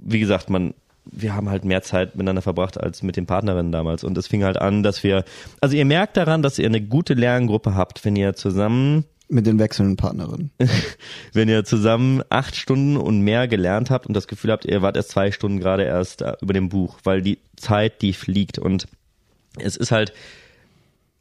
wie 0.00 0.20
gesagt, 0.20 0.50
man 0.50 0.74
wir 1.10 1.34
haben 1.34 1.48
halt 1.48 1.64
mehr 1.64 1.82
Zeit 1.82 2.16
miteinander 2.16 2.42
verbracht 2.42 2.78
als 2.78 3.02
mit 3.02 3.16
den 3.16 3.26
Partnerinnen 3.26 3.72
damals. 3.72 4.04
Und 4.04 4.16
es 4.18 4.26
fing 4.26 4.44
halt 4.44 4.58
an, 4.58 4.82
dass 4.82 5.02
wir, 5.02 5.24
also 5.60 5.76
ihr 5.76 5.84
merkt 5.84 6.16
daran, 6.16 6.42
dass 6.42 6.58
ihr 6.58 6.66
eine 6.66 6.80
gute 6.80 7.14
Lerngruppe 7.14 7.74
habt, 7.74 8.04
wenn 8.04 8.16
ihr 8.16 8.34
zusammen 8.34 9.04
mit 9.28 9.46
den 9.46 9.58
wechselnden 9.58 9.96
Partnerinnen. 9.96 10.50
Wenn 11.32 11.48
ihr 11.48 11.64
zusammen 11.64 12.22
acht 12.30 12.56
Stunden 12.56 12.96
und 12.96 13.20
mehr 13.20 13.48
gelernt 13.48 13.90
habt 13.90 14.06
und 14.06 14.14
das 14.14 14.28
Gefühl 14.28 14.52
habt, 14.52 14.64
ihr 14.64 14.82
wart 14.82 14.96
erst 14.96 15.10
zwei 15.10 15.30
Stunden 15.32 15.58
gerade 15.60 15.84
erst 15.84 16.22
äh, 16.22 16.34
über 16.40 16.54
dem 16.54 16.68
Buch, 16.68 16.98
weil 17.04 17.22
die 17.22 17.38
Zeit, 17.56 18.02
die 18.02 18.12
fliegt 18.12 18.58
und 18.58 18.88
es 19.58 19.76
ist 19.76 19.90
halt 19.90 20.12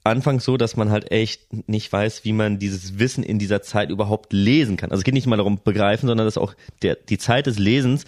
anfangs 0.03 0.45
so, 0.45 0.57
dass 0.57 0.75
man 0.77 0.89
halt 0.89 1.11
echt 1.11 1.67
nicht 1.67 1.91
weiß, 1.91 2.23
wie 2.23 2.33
man 2.33 2.59
dieses 2.59 2.97
Wissen 2.97 3.23
in 3.23 3.39
dieser 3.39 3.61
Zeit 3.61 3.89
überhaupt 3.89 4.31
lesen 4.31 4.77
kann. 4.77 4.91
Also 4.91 5.01
es 5.01 5.03
geht 5.03 5.13
nicht 5.13 5.27
mal 5.27 5.37
darum 5.37 5.59
begreifen, 5.63 6.07
sondern 6.07 6.25
dass 6.25 6.37
auch 6.37 6.53
der, 6.81 6.95
die 6.95 7.17
Zeit 7.17 7.47
des 7.47 7.59
Lesens 7.59 8.05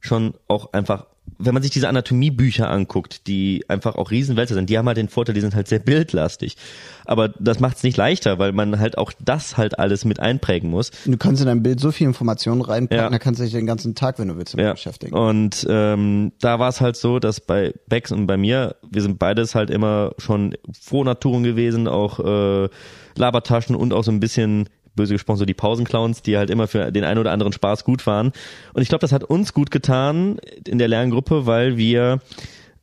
schon 0.00 0.34
auch 0.48 0.72
einfach 0.72 1.06
wenn 1.38 1.54
man 1.54 1.62
sich 1.62 1.72
diese 1.72 1.88
Anatomiebücher 1.88 2.70
anguckt, 2.70 3.26
die 3.26 3.64
einfach 3.68 3.96
auch 3.96 4.10
Riesenwälzer 4.10 4.54
sind, 4.54 4.70
die 4.70 4.78
haben 4.78 4.86
halt 4.86 4.96
den 4.96 5.08
Vorteil, 5.08 5.34
die 5.34 5.40
sind 5.40 5.54
halt 5.54 5.68
sehr 5.68 5.78
bildlastig. 5.78 6.56
Aber 7.04 7.28
das 7.28 7.60
macht 7.60 7.78
es 7.78 7.82
nicht 7.82 7.96
leichter, 7.96 8.38
weil 8.38 8.52
man 8.52 8.78
halt 8.78 8.98
auch 8.98 9.12
das 9.18 9.56
halt 9.56 9.78
alles 9.78 10.04
mit 10.04 10.20
einprägen 10.20 10.70
muss. 10.70 10.90
Du 11.04 11.16
kannst 11.16 11.40
in 11.40 11.46
dein 11.46 11.62
Bild 11.62 11.80
so 11.80 11.90
viel 11.90 12.06
Informationen 12.06 12.60
reinpacken, 12.60 13.04
ja. 13.04 13.10
da 13.10 13.18
kannst 13.18 13.40
du 13.40 13.44
dich 13.44 13.52
den 13.52 13.66
ganzen 13.66 13.94
Tag, 13.94 14.18
wenn 14.18 14.28
du 14.28 14.36
willst, 14.36 14.54
damit 14.54 14.66
ja. 14.66 14.72
beschäftigen. 14.72 15.14
Und 15.14 15.66
ähm, 15.68 16.32
da 16.40 16.58
war 16.58 16.68
es 16.68 16.80
halt 16.80 16.96
so, 16.96 17.18
dass 17.18 17.40
bei 17.40 17.74
Bex 17.88 18.12
und 18.12 18.26
bei 18.26 18.36
mir, 18.36 18.76
wir 18.90 19.02
sind 19.02 19.18
beides 19.18 19.54
halt 19.54 19.70
immer 19.70 20.12
schon 20.18 20.56
Frohnaturen 20.72 21.42
gewesen, 21.42 21.88
auch 21.88 22.20
äh, 22.20 22.68
Labertaschen 23.16 23.76
und 23.76 23.92
auch 23.92 24.04
so 24.04 24.10
ein 24.10 24.20
bisschen 24.20 24.68
böse 24.94 25.14
gesprochen, 25.14 25.38
so 25.38 25.44
die 25.44 25.54
Pausenclowns, 25.54 26.22
die 26.22 26.36
halt 26.36 26.50
immer 26.50 26.66
für 26.66 26.92
den 26.92 27.04
einen 27.04 27.18
oder 27.18 27.32
anderen 27.32 27.52
Spaß 27.52 27.84
gut 27.84 28.06
waren. 28.06 28.32
Und 28.72 28.82
ich 28.82 28.88
glaube, 28.88 29.00
das 29.00 29.12
hat 29.12 29.24
uns 29.24 29.52
gut 29.52 29.70
getan 29.70 30.38
in 30.66 30.78
der 30.78 30.88
Lerngruppe, 30.88 31.46
weil 31.46 31.76
wir 31.76 32.20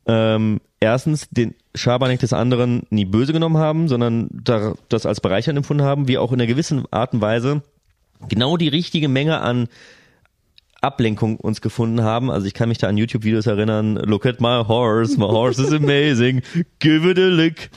ähm, 0.06 0.60
erstens 0.80 1.28
den 1.30 1.54
Schabernack 1.74 2.18
des 2.18 2.32
anderen 2.32 2.82
nie 2.90 3.04
böse 3.04 3.32
genommen 3.32 3.58
haben, 3.58 3.88
sondern 3.88 4.28
da, 4.32 4.74
das 4.88 5.06
als 5.06 5.20
bereichernd 5.20 5.56
empfunden 5.56 5.84
haben, 5.84 6.08
wir 6.08 6.22
auch 6.22 6.32
in 6.32 6.40
einer 6.40 6.48
gewissen 6.48 6.84
Art 6.90 7.12
und 7.12 7.20
Weise 7.20 7.62
genau 8.28 8.56
die 8.56 8.68
richtige 8.68 9.08
Menge 9.08 9.40
an 9.40 9.68
Ablenkung 10.80 11.36
uns 11.36 11.60
gefunden 11.60 12.02
haben. 12.02 12.30
Also 12.30 12.46
ich 12.46 12.54
kann 12.54 12.68
mich 12.68 12.78
da 12.78 12.88
an 12.88 12.96
YouTube-Videos 12.96 13.46
erinnern. 13.46 13.96
Look 13.96 14.26
at 14.26 14.40
my 14.40 14.64
horse, 14.66 15.18
my 15.18 15.26
horse 15.26 15.62
is 15.62 15.72
amazing. 15.72 16.42
Give 16.78 17.08
it 17.08 17.18
a 17.18 17.28
lick. 17.28 17.70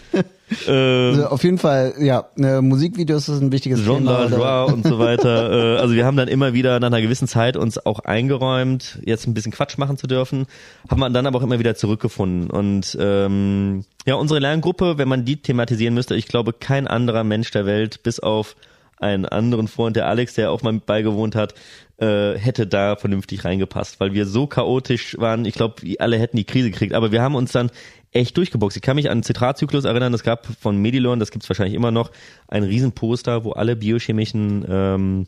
Äh, 0.68 0.72
also 0.72 1.28
auf 1.28 1.44
jeden 1.44 1.58
Fall, 1.58 1.94
ja, 2.00 2.26
äh, 2.38 2.62
Musikvideos 2.62 3.28
ist 3.28 3.42
ein 3.42 3.52
wichtiges 3.52 3.84
Jean 3.84 4.00
Thema. 4.00 4.30
Jean 4.30 4.74
und 4.74 4.86
so 4.86 5.00
weiter. 5.00 5.78
äh, 5.78 5.80
also 5.80 5.96
wir 5.96 6.06
haben 6.06 6.18
dann 6.18 6.28
immer 6.28 6.54
wieder 6.54 6.80
nach 6.80 6.88
einer 6.88 7.02
gewissen 7.02 7.28
Zeit 7.28 7.58
uns 7.58 7.84
auch 7.84 8.00
eingeräumt, 8.00 9.00
jetzt 9.04 9.28
ein 9.28 9.34
bisschen 9.34 9.52
Quatsch 9.52 9.78
machen 9.78 9.98
zu 9.98 10.08
dürfen, 10.08 10.46
haben 10.90 11.00
wir 11.00 11.10
dann 11.10 11.26
aber 11.26 11.40
auch 11.40 11.44
immer 11.44 11.60
wieder 11.60 11.76
zurückgefunden. 11.76 12.50
Und 12.50 12.98
ähm, 13.00 13.84
ja, 14.06 14.16
unsere 14.16 14.40
Lerngruppe, 14.40 14.98
wenn 14.98 15.08
man 15.08 15.26
die 15.26 15.38
thematisieren 15.38 15.94
müsste, 15.94 16.16
ich 16.16 16.28
glaube, 16.28 16.54
kein 16.54 16.88
anderer 16.88 17.24
Mensch 17.24 17.52
der 17.52 17.66
Welt, 17.66 18.04
bis 18.04 18.20
auf 18.20 18.56
einen 19.04 19.26
anderen 19.26 19.68
Freund, 19.68 19.96
der 19.96 20.08
Alex, 20.08 20.34
der 20.34 20.52
auch 20.52 20.62
mal 20.64 20.74
mit 20.74 20.86
beigewohnt 20.86 21.36
hat, 21.36 21.54
äh, 21.98 22.38
hätte 22.38 22.66
da 22.66 22.96
vernünftig 22.96 23.46
reingepasst, 23.46 24.00
weil 24.00 24.14
wir 24.14 24.26
so 24.26 24.48
chaotisch 24.48 25.16
waren. 25.20 25.46
Ich 25.46 25.54
glaube, 25.54 25.76
alle 26.00 26.18
hätten 26.18 26.38
die 26.38 26.46
Krise 26.46 26.72
gekriegt. 26.72 26.94
Aber 26.94 27.12
wir 27.12 27.22
haben 27.22 27.36
uns 27.36 27.52
dann 27.52 27.70
echt 28.12 28.38
durchgeboxt. 28.38 28.78
Ich 28.78 28.84
kann 28.84 28.96
mich 28.96 29.08
an 29.08 29.14
einen 29.14 29.24
Zitratzyklus 29.24 29.86
erinnern, 29.86 30.14
es 30.14 30.24
gab 30.24 30.46
von 30.46 30.78
Medilon, 30.78 31.20
das 31.20 31.32
gibt's 31.32 31.50
wahrscheinlich 31.50 31.76
immer 31.76 31.92
noch, 31.92 32.12
ein 32.48 32.64
Riesenposter, 32.64 33.44
wo 33.44 33.52
alle 33.52 33.76
biochemischen 33.76 34.66
ähm, 34.70 35.28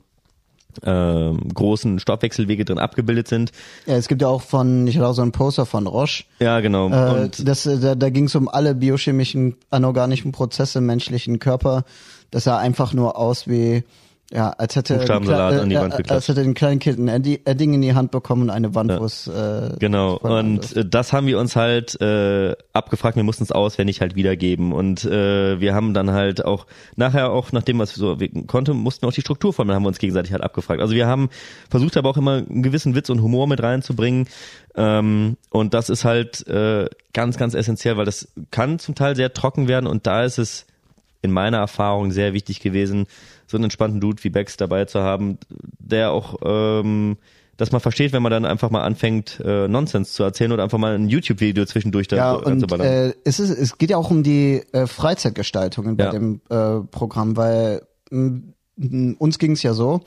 ähm, 0.83 1.39
großen 1.53 1.99
Stoffwechselwege 1.99 2.65
drin 2.65 2.79
abgebildet 2.79 3.27
sind. 3.27 3.51
Ja, 3.85 3.95
es 3.95 4.07
gibt 4.07 4.21
ja 4.21 4.27
auch 4.27 4.41
von, 4.41 4.87
ich 4.87 4.97
hatte 4.97 5.07
auch 5.07 5.13
so 5.13 5.21
ein 5.21 5.31
Poster 5.31 5.65
von 5.65 5.87
Roche. 5.87 6.25
Ja, 6.39 6.59
genau. 6.59 6.89
Äh, 6.89 7.21
und 7.21 7.47
das, 7.47 7.63
da, 7.63 7.95
da 7.95 8.09
ging 8.09 8.25
es 8.25 8.35
um 8.35 8.47
alle 8.49 8.75
biochemischen, 8.75 9.55
anorganischen 9.69 10.31
Prozesse 10.31 10.79
im 10.79 10.85
menschlichen 10.85 11.39
Körper. 11.39 11.85
Das 12.31 12.43
sah 12.45 12.57
einfach 12.57 12.93
nur 12.93 13.17
aus 13.17 13.47
wie 13.47 13.83
ja, 14.33 14.49
als 14.49 14.75
hätte, 14.75 14.95
Buchstabensalat 14.95 15.71
äh, 15.71 15.77
als 16.09 16.27
hätte 16.27 16.41
ein 16.41 16.55
kleines 16.55 16.79
Kind 16.79 16.97
ein 16.97 17.09
Eddi- 17.09 17.41
Edding 17.45 17.75
in 17.75 17.81
die 17.83 17.93
Hand 17.93 18.09
bekommen 18.09 18.41
und 18.41 18.49
eine 18.49 18.73
Wand, 18.73 18.89
Ja. 18.89 18.99
wo 18.99 19.05
es 19.05 19.27
äh, 19.27 19.75
Genau, 19.77 20.17
und 20.17 20.75
äh, 20.75 20.83
das 20.83 21.13
haben 21.13 21.27
wir 21.27 21.37
uns 21.37 21.55
halt 21.55 22.01
äh, 22.01 22.55
abgefragt, 22.73 23.17
wir 23.17 23.23
mussten 23.23 23.43
es 23.43 23.51
auswendig 23.51 24.01
halt 24.01 24.15
wiedergeben. 24.15 24.73
Und 24.73 25.05
äh, 25.05 25.59
wir 25.61 25.75
haben 25.75 25.93
dann 25.93 26.09
halt 26.09 26.43
auch 26.43 26.65
nachher 26.95 27.29
auch, 27.31 27.51
nachdem 27.51 27.77
was 27.77 27.93
so 27.93 28.19
wir 28.19 28.29
konnte, 28.47 28.73
mussten 28.73 29.03
wir 29.03 29.09
auch 29.09 29.13
die 29.13 29.21
Strukturformeln 29.21 29.75
haben 29.75 29.83
wir 29.83 29.89
uns 29.89 29.99
gegenseitig 29.99 30.31
halt 30.33 30.41
abgefragt. 30.43 30.81
Also 30.81 30.95
wir 30.95 31.05
haben 31.05 31.29
versucht 31.69 31.95
aber 31.95 32.09
auch 32.09 32.17
immer 32.17 32.37
einen 32.37 32.63
gewissen 32.63 32.95
Witz 32.95 33.11
und 33.11 33.21
Humor 33.21 33.45
mit 33.47 33.61
reinzubringen. 33.61 34.27
Ähm, 34.75 35.37
und 35.51 35.75
das 35.75 35.89
ist 35.91 36.03
halt 36.03 36.45
äh, 36.47 36.89
ganz, 37.13 37.37
ganz 37.37 37.53
essentiell, 37.53 37.95
weil 37.95 38.05
das 38.05 38.27
kann 38.49 38.79
zum 38.79 38.95
Teil 38.95 39.15
sehr 39.15 39.33
trocken 39.33 39.67
werden 39.67 39.85
und 39.85 40.07
da 40.07 40.23
ist 40.23 40.39
es 40.39 40.65
in 41.25 41.31
meiner 41.31 41.57
Erfahrung 41.57 42.11
sehr 42.11 42.33
wichtig 42.33 42.59
gewesen, 42.61 43.05
so 43.47 43.57
einen 43.57 43.65
entspannten 43.65 43.99
Dude 43.99 44.23
wie 44.23 44.29
Bex 44.29 44.55
dabei 44.57 44.85
zu 44.85 45.01
haben, 45.01 45.37
der 45.79 46.11
auch 46.11 46.37
ähm, 46.43 47.17
dass 47.57 47.71
man 47.71 47.79
versteht, 47.79 48.11
wenn 48.11 48.21
man 48.21 48.33
dann 48.33 48.43
einfach 48.43 48.69
mal 48.69 48.81
anfängt, 48.83 49.39
äh, 49.43 49.69
Nonsens 49.69 50.11
zu 50.11 50.23
erzählen 50.23 50.51
oder 50.51 50.63
einfach 50.63 50.77
mal 50.77 50.93
ein 50.95 51.07
YouTube-Video 51.07 51.63
zwischendurch 51.65 52.09
da 52.09 52.17
Ja, 52.17 52.33
und 52.33 52.69
äh, 52.81 53.13
es, 53.23 53.39
ist, 53.39 53.49
es 53.49 53.77
geht 53.77 53.91
ja 53.91 53.97
auch 53.97 54.11
um 54.11 54.23
die 54.23 54.61
äh, 54.73 54.87
Freizeitgestaltung 54.87 55.95
bei 55.95 56.03
Ja. 56.03 56.11
dem 56.11 56.41
äh, 56.49 56.81
Programm, 56.91 57.37
weil 57.37 57.81
uns 58.11 59.39
ging 59.39 59.53
es 59.53 59.63
ja 59.63 59.73
so, 59.73 60.01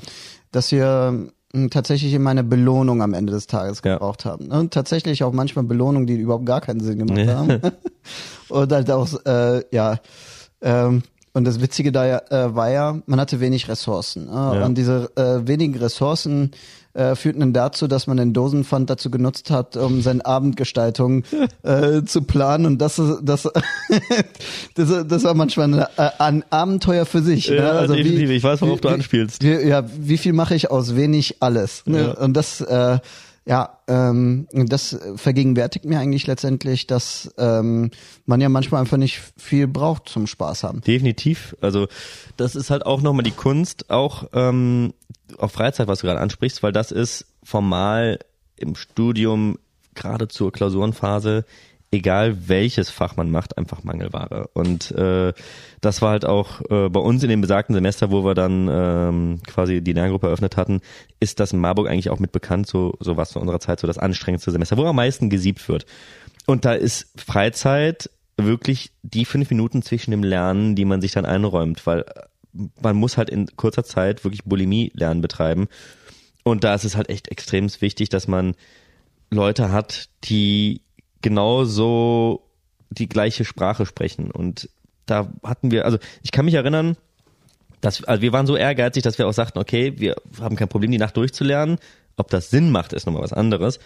dass 0.52 0.72
wir 0.72 1.28
tatsächlich 1.70 2.12
immer 2.12 2.28
eine 2.30 2.44
Belohnung 2.44 3.00
am 3.02 3.14
Ende 3.14 3.32
des 3.32 3.46
Tages 3.46 3.80
Ja. 3.82 3.94
gebraucht 3.94 4.26
haben. 4.26 4.48
ne? 4.48 4.60
Und 4.60 4.74
tatsächlich 4.74 5.24
auch 5.24 5.32
manchmal 5.32 5.64
Belohnungen, 5.64 6.06
die 6.06 6.16
überhaupt 6.16 6.44
gar 6.44 6.60
keinen 6.60 6.80
Sinn 6.80 6.98
gemacht 6.98 7.16
Nee. 7.16 7.28
haben. 7.28 7.60
und 8.50 8.72
halt 8.72 8.90
auch, 8.90 9.08
äh, 9.24 9.62
ja, 9.74 9.98
ähm, 10.62 11.02
und 11.34 11.44
das 11.44 11.60
Witzige 11.60 11.92
da 11.92 12.18
äh, 12.18 12.54
war 12.54 12.70
ja, 12.70 12.98
man 13.06 13.20
hatte 13.20 13.38
wenig 13.40 13.68
Ressourcen. 13.68 14.28
Äh, 14.28 14.32
Ja. 14.32 14.64
Und 14.64 14.76
diese 14.76 15.10
äh, 15.16 15.46
wenigen 15.46 15.76
Ressourcen 15.76 16.50
äh, 16.94 17.14
führten 17.14 17.40
dann 17.40 17.52
dazu, 17.52 17.86
dass 17.86 18.06
man 18.08 18.16
den 18.16 18.32
Dosenpfand 18.32 18.90
dazu 18.90 19.08
genutzt 19.10 19.50
hat, 19.50 19.76
um 19.76 20.00
seine 20.02 20.24
Abendgestaltung 20.26 21.22
äh, 21.62 22.02
zu 22.02 22.22
planen. 22.22 22.66
Und 22.66 22.78
das 22.78 22.98
ist 22.98 23.20
das, 23.22 23.48
das, 24.74 25.06
das 25.06 25.24
war 25.24 25.34
manchmal 25.34 25.74
ein, 25.74 25.78
äh, 25.96 26.10
ein 26.18 26.44
Abenteuer 26.50 27.06
für 27.06 27.22
sich. 27.22 27.48
ne? 27.50 27.56
Ja, 27.56 27.86
definitiv. 27.86 28.30
Ich 28.30 28.42
weiß, 28.42 28.60
worauf 28.62 28.80
du 28.80 28.88
anspielst. 28.88 29.42
Wie, 29.42 29.68
ja, 29.68 29.84
wie 29.98 30.18
viel 30.18 30.32
mache 30.32 30.54
ich 30.56 30.70
aus 30.70 30.96
wenig 30.96 31.36
alles? 31.40 31.82
Ne? 31.86 32.14
Ja. 32.16 32.24
Und 32.24 32.34
das, 32.34 32.60
ja, 33.48 33.78
ähm, 33.88 34.46
das 34.52 34.98
vergegenwärtigt 35.16 35.86
mir 35.86 35.98
eigentlich 35.98 36.26
letztendlich, 36.26 36.86
dass 36.86 37.34
ähm, 37.38 37.90
man 38.26 38.42
ja 38.42 38.50
manchmal 38.50 38.82
einfach 38.82 38.98
nicht 38.98 39.22
viel 39.38 39.66
braucht 39.66 40.10
zum 40.10 40.26
Spaß 40.26 40.64
haben. 40.64 40.82
Definitiv. 40.82 41.56
Also 41.62 41.88
das 42.36 42.54
ist 42.54 42.68
halt 42.68 42.84
auch 42.84 43.00
nochmal 43.00 43.22
die 43.22 43.30
Kunst, 43.30 43.88
auch 43.88 44.28
ähm, 44.34 44.92
auf 45.38 45.52
Freizeit, 45.52 45.88
was 45.88 46.00
du 46.00 46.06
gerade 46.06 46.20
ansprichst, 46.20 46.62
weil 46.62 46.72
das 46.72 46.92
ist 46.92 47.24
formal 47.42 48.18
im 48.56 48.74
Studium 48.74 49.58
gerade 49.94 50.28
zur 50.28 50.52
Klausurenphase, 50.52 51.46
egal 51.90 52.48
welches 52.48 52.90
Fach 52.90 53.16
man 53.16 53.30
macht, 53.30 53.56
einfach 53.56 53.82
Mangelware. 53.82 54.50
Und 54.52 54.90
äh, 54.92 55.32
das 55.80 56.02
war 56.02 56.10
halt 56.10 56.24
auch 56.26 56.60
äh, 56.70 56.88
bei 56.88 57.00
uns 57.00 57.22
in 57.22 57.30
dem 57.30 57.40
besagten 57.40 57.74
Semester, 57.74 58.10
wo 58.10 58.24
wir 58.24 58.34
dann 58.34 58.68
ähm, 58.70 59.40
quasi 59.46 59.80
die 59.80 59.92
Lerngruppe 59.92 60.26
eröffnet 60.26 60.56
hatten, 60.56 60.80
ist 61.20 61.40
das 61.40 61.52
in 61.52 61.60
Marburg 61.60 61.88
eigentlich 61.88 62.10
auch 62.10 62.18
mit 62.18 62.32
bekannt, 62.32 62.66
so, 62.66 62.94
so 63.00 63.16
was 63.16 63.30
zu 63.30 63.40
unserer 63.40 63.60
Zeit 63.60 63.80
so 63.80 63.86
das 63.86 63.98
anstrengendste 63.98 64.50
Semester, 64.50 64.76
wo 64.76 64.84
am 64.84 64.96
meisten 64.96 65.30
gesiebt 65.30 65.68
wird. 65.68 65.86
Und 66.46 66.64
da 66.64 66.72
ist 66.72 67.12
Freizeit 67.16 68.10
wirklich 68.36 68.92
die 69.02 69.24
fünf 69.24 69.50
Minuten 69.50 69.82
zwischen 69.82 70.10
dem 70.10 70.22
Lernen, 70.22 70.74
die 70.74 70.84
man 70.84 71.00
sich 71.00 71.12
dann 71.12 71.26
einräumt, 71.26 71.86
weil 71.86 72.04
man 72.80 72.96
muss 72.96 73.16
halt 73.16 73.30
in 73.30 73.46
kurzer 73.56 73.84
Zeit 73.84 74.24
wirklich 74.24 74.44
Bulimie-Lernen 74.44 75.20
betreiben. 75.20 75.68
Und 76.44 76.64
da 76.64 76.74
ist 76.74 76.84
es 76.84 76.96
halt 76.96 77.08
echt 77.08 77.28
extrem 77.28 77.68
wichtig, 77.80 78.08
dass 78.08 78.28
man 78.28 78.54
Leute 79.30 79.70
hat, 79.70 80.08
die 80.24 80.82
genauso 81.22 82.42
die 82.90 83.08
gleiche 83.08 83.44
Sprache 83.44 83.86
sprechen. 83.86 84.30
Und 84.30 84.68
da 85.06 85.28
hatten 85.42 85.70
wir, 85.70 85.84
also 85.84 85.98
ich 86.22 86.30
kann 86.30 86.44
mich 86.44 86.54
erinnern, 86.54 86.96
dass, 87.80 88.02
also 88.04 88.22
wir 88.22 88.32
waren 88.32 88.46
so 88.46 88.56
ehrgeizig, 88.56 89.02
dass 89.02 89.18
wir 89.18 89.28
auch 89.28 89.32
sagten, 89.32 89.58
okay, 89.58 89.94
wir 89.96 90.16
haben 90.40 90.56
kein 90.56 90.68
Problem, 90.68 90.90
die 90.90 90.98
Nacht 90.98 91.16
durchzulernen. 91.16 91.78
Ob 92.16 92.30
das 92.30 92.50
Sinn 92.50 92.70
macht, 92.70 92.92
ist 92.92 93.06
nochmal 93.06 93.22
was 93.22 93.32
anderes. 93.32 93.78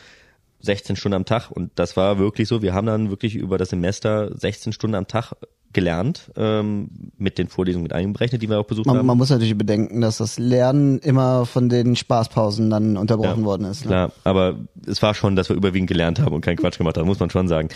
16 0.62 0.96
Stunden 0.96 1.14
am 1.16 1.24
Tag 1.24 1.50
und 1.50 1.70
das 1.74 1.96
war 1.96 2.18
wirklich 2.18 2.48
so. 2.48 2.62
Wir 2.62 2.74
haben 2.74 2.86
dann 2.86 3.10
wirklich 3.10 3.34
über 3.34 3.58
das 3.58 3.70
Semester 3.70 4.36
16 4.36 4.72
Stunden 4.72 4.94
am 4.94 5.06
Tag 5.06 5.34
gelernt, 5.72 6.30
ähm, 6.36 6.90
mit 7.16 7.38
den 7.38 7.48
Vorlesungen 7.48 7.82
mit 7.82 7.92
einberechnet, 7.92 8.42
die 8.42 8.48
wir 8.48 8.60
auch 8.60 8.66
besucht 8.66 8.86
Man, 8.86 8.98
haben. 8.98 9.06
man 9.06 9.16
muss 9.16 9.30
natürlich 9.30 9.56
bedenken, 9.56 10.00
dass 10.00 10.18
das 10.18 10.38
Lernen 10.38 10.98
immer 10.98 11.46
von 11.46 11.68
den 11.68 11.96
Spaßpausen 11.96 12.68
dann 12.70 12.96
unterbrochen 12.96 13.40
Ja, 13.40 13.46
worden 13.46 13.64
ist. 13.66 13.84
Ne? 13.84 13.88
Klar, 13.88 14.12
aber 14.24 14.56
es 14.86 15.00
war 15.02 15.14
schon, 15.14 15.34
dass 15.34 15.48
wir 15.48 15.56
überwiegend 15.56 15.88
gelernt 15.88 16.20
haben 16.20 16.34
und 16.34 16.42
keinen 16.42 16.56
Quatsch 16.56 16.78
gemacht 16.78 16.98
haben, 16.98 17.06
muss 17.06 17.20
man 17.20 17.30
schon 17.30 17.48
sagen. 17.48 17.68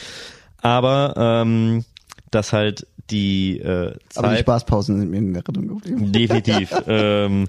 Aber 0.61 1.15
ähm, 1.17 1.85
dass 2.31 2.53
halt 2.53 2.87
die 3.11 3.59
äh, 3.59 3.95
Zeit 4.09 4.25
Aber 4.25 4.35
die 4.35 4.41
Spaßpausen 4.41 4.99
sind 4.99 5.11
mir 5.11 5.19
in 5.19 5.35
Erinnerung 5.35 5.81
geblieben. 5.81 6.13
Definitiv. 6.13 6.75
ähm, 6.87 7.49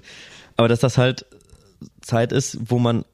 aber 0.56 0.68
dass 0.68 0.80
das 0.80 0.98
halt 0.98 1.26
Zeit 2.00 2.32
ist, 2.32 2.58
wo 2.70 2.78
man 2.78 3.04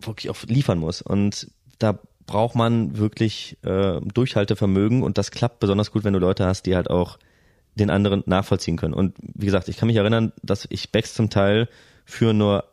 wirklich 0.00 0.30
auch 0.30 0.36
liefern 0.46 0.78
muss. 0.78 1.02
Und 1.02 1.48
da 1.78 1.98
braucht 2.26 2.54
man 2.54 2.98
wirklich 2.98 3.56
äh, 3.62 4.00
Durchhaltevermögen 4.00 5.02
und 5.02 5.18
das 5.18 5.30
klappt 5.30 5.60
besonders 5.60 5.92
gut, 5.92 6.04
wenn 6.04 6.12
du 6.12 6.18
Leute 6.18 6.44
hast, 6.44 6.66
die 6.66 6.74
halt 6.74 6.90
auch 6.90 7.18
den 7.76 7.90
anderen 7.90 8.22
nachvollziehen 8.26 8.76
können. 8.76 8.94
Und 8.94 9.14
wie 9.20 9.46
gesagt, 9.46 9.68
ich 9.68 9.76
kann 9.76 9.86
mich 9.86 9.96
erinnern, 9.96 10.32
dass 10.42 10.66
ich 10.70 10.90
Becks 10.90 11.14
zum 11.14 11.30
Teil 11.30 11.68
für 12.04 12.32
nur 12.32 12.64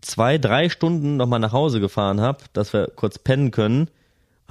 zwei, 0.00 0.36
drei 0.36 0.68
Stunden 0.68 1.16
nochmal 1.16 1.38
nach 1.38 1.52
Hause 1.52 1.80
gefahren 1.80 2.20
habe, 2.20 2.44
dass 2.52 2.72
wir 2.72 2.88
kurz 2.94 3.18
pennen 3.18 3.50
können. 3.50 3.88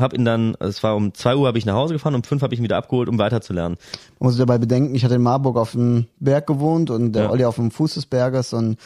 Hab 0.02 0.14
ihn 0.14 0.26
dann, 0.26 0.56
es 0.60 0.84
war 0.84 0.96
um 0.96 1.14
zwei 1.14 1.36
Uhr 1.36 1.48
habe 1.48 1.58
ich 1.58 1.66
nach 1.66 1.76
Hause 1.76 1.94
gefahren, 1.94 2.16
um 2.16 2.24
fünf 2.24 2.42
habe 2.42 2.54
ich 2.54 2.60
ihn 2.60 2.64
wieder 2.64 2.78
abgeholt, 2.78 3.08
um 3.10 3.18
weiterzulernen. 3.18 3.78
Man 4.20 4.28
muss 4.30 4.38
dabei 4.38 4.58
bedenken, 4.58 4.94
ich 4.96 5.04
hatte 5.06 5.16
in 5.16 5.22
Marburg 5.22 5.58
auf 5.58 5.72
dem 5.72 6.08
Berg 6.20 6.48
gewohnt 6.48 6.90
und 6.90 7.14
der 7.14 7.24
Ja. 7.24 7.30
Olli 7.30 7.46
auf 7.46 7.56
dem 7.56 7.72
Fuß 7.72 7.94
des 7.96 8.06
Berges 8.06 8.54
und 8.54 8.78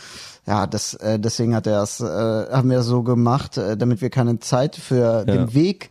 ja, 0.47 0.67
das 0.67 0.93
äh, 0.95 1.17
deswegen 1.19 1.55
hat 1.55 1.65
er 1.65 1.81
es, 1.81 1.99
äh, 2.01 2.05
haben 2.05 2.69
wir 2.69 2.83
so 2.83 3.01
gemacht, 3.01 3.57
äh, 3.57 3.75
damit 3.75 4.01
wir 4.01 4.11
keine 4.11 4.37
Zeit 4.39 4.75
für 4.75 5.25
den 5.25 5.55
Weg 5.55 5.89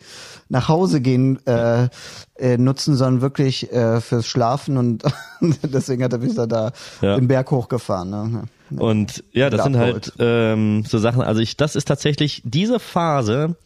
nach 0.48 0.68
Hause 0.68 1.00
gehen 1.00 1.44
äh, 1.46 1.88
äh, 2.36 2.56
nutzen, 2.56 2.94
sondern 2.94 3.20
wirklich 3.20 3.72
äh, 3.72 4.00
fürs 4.00 4.26
Schlafen 4.26 4.76
und 4.76 5.02
deswegen 5.40 6.04
hat 6.04 6.12
er 6.12 6.20
mich 6.20 6.34
da, 6.36 6.46
da 6.46 6.70
Ja. 7.00 7.16
den 7.16 7.26
Berg 7.26 7.50
hochgefahren. 7.50 8.10
Ne? 8.10 8.44
Und 8.76 9.24
ja, 9.32 9.50
das 9.50 9.64
sind 9.64 9.76
halt 9.76 10.12
ähm, 10.20 10.84
so 10.86 10.98
Sachen. 10.98 11.22
Also 11.22 11.40
ich, 11.40 11.56
das 11.56 11.74
ist 11.74 11.86
tatsächlich 11.88 12.40
diese 12.44 12.78
Phase 12.78 13.56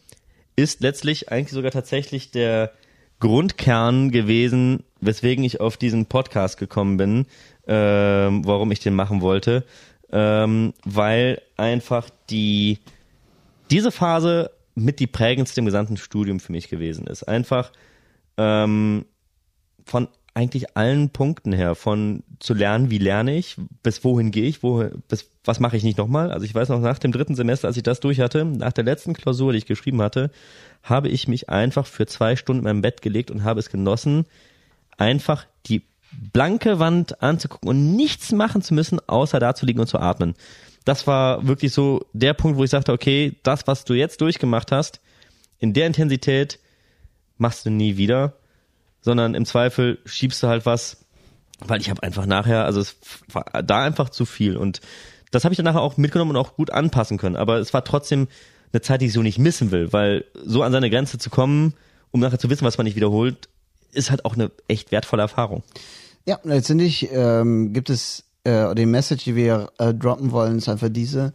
ist 0.59 0.81
letztlich 0.81 1.31
eigentlich 1.31 1.53
sogar 1.53 1.71
tatsächlich 1.71 2.31
der 2.31 2.71
Grundkern 3.19 4.11
gewesen, 4.11 4.83
weswegen 5.01 5.43
ich 5.43 5.59
auf 5.59 5.77
diesen 5.77 6.05
Podcast 6.05 6.57
gekommen 6.57 6.97
bin, 6.97 7.25
ähm, 7.67 8.45
warum 8.45 8.71
ich 8.71 8.79
den 8.79 8.95
machen 8.95 9.21
wollte, 9.21 9.65
ähm, 10.11 10.73
weil 10.85 11.41
einfach 11.57 12.09
die 12.29 12.79
diese 13.69 13.91
Phase 13.91 14.51
mit 14.75 14.99
die 14.99 15.07
prägendste 15.07 15.59
im 15.59 15.65
gesamten 15.65 15.97
Studium 15.97 16.39
für 16.39 16.51
mich 16.51 16.69
gewesen 16.69 17.05
ist. 17.07 17.23
Einfach 17.23 17.71
ähm, 18.37 19.05
von 19.85 20.07
eigentlich 20.33 20.77
allen 20.77 21.09
Punkten 21.09 21.51
her, 21.51 21.75
von 21.75 22.23
zu 22.39 22.53
lernen, 22.53 22.89
wie 22.89 22.97
lerne 22.97 23.35
ich, 23.35 23.57
bis 23.83 24.03
wohin 24.03 24.31
gehe 24.31 24.45
ich, 24.47 24.63
wo, 24.63 24.85
bis 25.07 25.29
was 25.49 25.59
mache 25.59 25.75
ich 25.75 25.83
nicht 25.83 25.97
nochmal. 25.97 26.31
Also 26.31 26.45
ich 26.45 26.53
weiß 26.53 26.69
noch, 26.69 26.79
nach 26.79 26.99
dem 26.99 27.11
dritten 27.11 27.33
Semester, 27.33 27.67
als 27.67 27.75
ich 27.75 27.81
das 27.81 27.99
durch 27.99 28.19
hatte, 28.19 28.45
nach 28.45 28.71
der 28.71 28.83
letzten 28.83 29.13
Klausur, 29.13 29.51
die 29.51 29.57
ich 29.57 29.65
geschrieben 29.65 29.99
hatte, 29.99 30.29
habe 30.83 31.09
ich 31.09 31.27
mich 31.27 31.49
einfach 31.49 31.87
für 31.87 32.05
zwei 32.05 32.35
Stunden 32.35 32.59
in 32.59 32.65
meinem 32.65 32.81
Bett 32.83 33.01
gelegt 33.01 33.31
und 33.31 33.43
habe 33.43 33.59
es 33.59 33.71
genossen, 33.71 34.27
einfach 34.97 35.47
die 35.65 35.81
blanke 36.11 36.77
Wand 36.77 37.23
anzugucken 37.23 37.67
und 37.67 37.95
nichts 37.95 38.31
machen 38.31 38.61
zu 38.61 38.75
müssen, 38.75 38.99
außer 39.07 39.39
da 39.39 39.55
zu 39.55 39.65
liegen 39.65 39.79
und 39.79 39.87
zu 39.87 39.97
atmen. 39.97 40.35
Das 40.85 41.07
war 41.07 41.47
wirklich 41.47 41.73
so 41.73 42.05
der 42.13 42.35
Punkt, 42.35 42.59
wo 42.59 42.63
ich 42.63 42.69
sagte, 42.69 42.93
okay, 42.93 43.35
das, 43.41 43.65
was 43.65 43.85
du 43.85 43.95
jetzt 43.95 44.21
durchgemacht 44.21 44.71
hast, 44.71 45.01
in 45.57 45.73
der 45.73 45.87
Intensität 45.87 46.59
machst 47.39 47.65
du 47.65 47.71
nie 47.71 47.97
wieder, 47.97 48.33
sondern 49.01 49.33
im 49.33 49.45
Zweifel 49.45 49.97
schiebst 50.05 50.43
du 50.43 50.47
halt 50.47 50.67
was, 50.67 51.05
weil 51.59 51.81
ich 51.81 51.89
habe 51.89 52.03
einfach 52.03 52.27
nachher, 52.27 52.65
also 52.65 52.81
es 52.81 52.97
war 53.31 53.45
da 53.63 53.83
einfach 53.83 54.09
zu 54.09 54.25
viel 54.25 54.57
und 54.57 54.79
das 55.31 55.43
habe 55.43 55.53
ich 55.53 55.57
dann 55.57 55.65
nachher 55.65 55.81
auch 55.81 55.97
mitgenommen 55.97 56.31
und 56.31 56.37
auch 56.37 56.55
gut 56.55 56.71
anpassen 56.71 57.17
können, 57.17 57.35
aber 57.35 57.57
es 57.57 57.73
war 57.73 57.83
trotzdem 57.83 58.27
eine 58.71 58.81
Zeit, 58.81 59.01
die 59.01 59.07
ich 59.07 59.13
so 59.13 59.21
nicht 59.21 59.39
missen 59.39 59.71
will, 59.71 59.91
weil 59.93 60.25
so 60.33 60.63
an 60.63 60.71
seine 60.71 60.89
Grenze 60.89 61.17
zu 61.17 61.29
kommen, 61.29 61.73
um 62.11 62.19
nachher 62.19 62.39
zu 62.39 62.49
wissen, 62.49 62.65
was 62.65 62.77
man 62.77 62.85
nicht 62.85 62.95
wiederholt, 62.95 63.49
ist 63.91 64.11
halt 64.11 64.25
auch 64.25 64.35
eine 64.35 64.51
echt 64.67 64.91
wertvolle 64.91 65.23
Erfahrung. 65.23 65.63
Ja, 66.25 66.39
letztendlich 66.43 67.09
ähm, 67.11 67.73
gibt 67.73 67.89
es 67.89 68.23
äh, 68.43 68.75
die 68.75 68.85
Message, 68.85 69.23
die 69.23 69.35
wir 69.35 69.71
äh, 69.79 69.93
droppen 69.93 70.31
wollen, 70.31 70.57
ist 70.57 70.69
einfach 70.69 70.89
diese. 70.89 71.33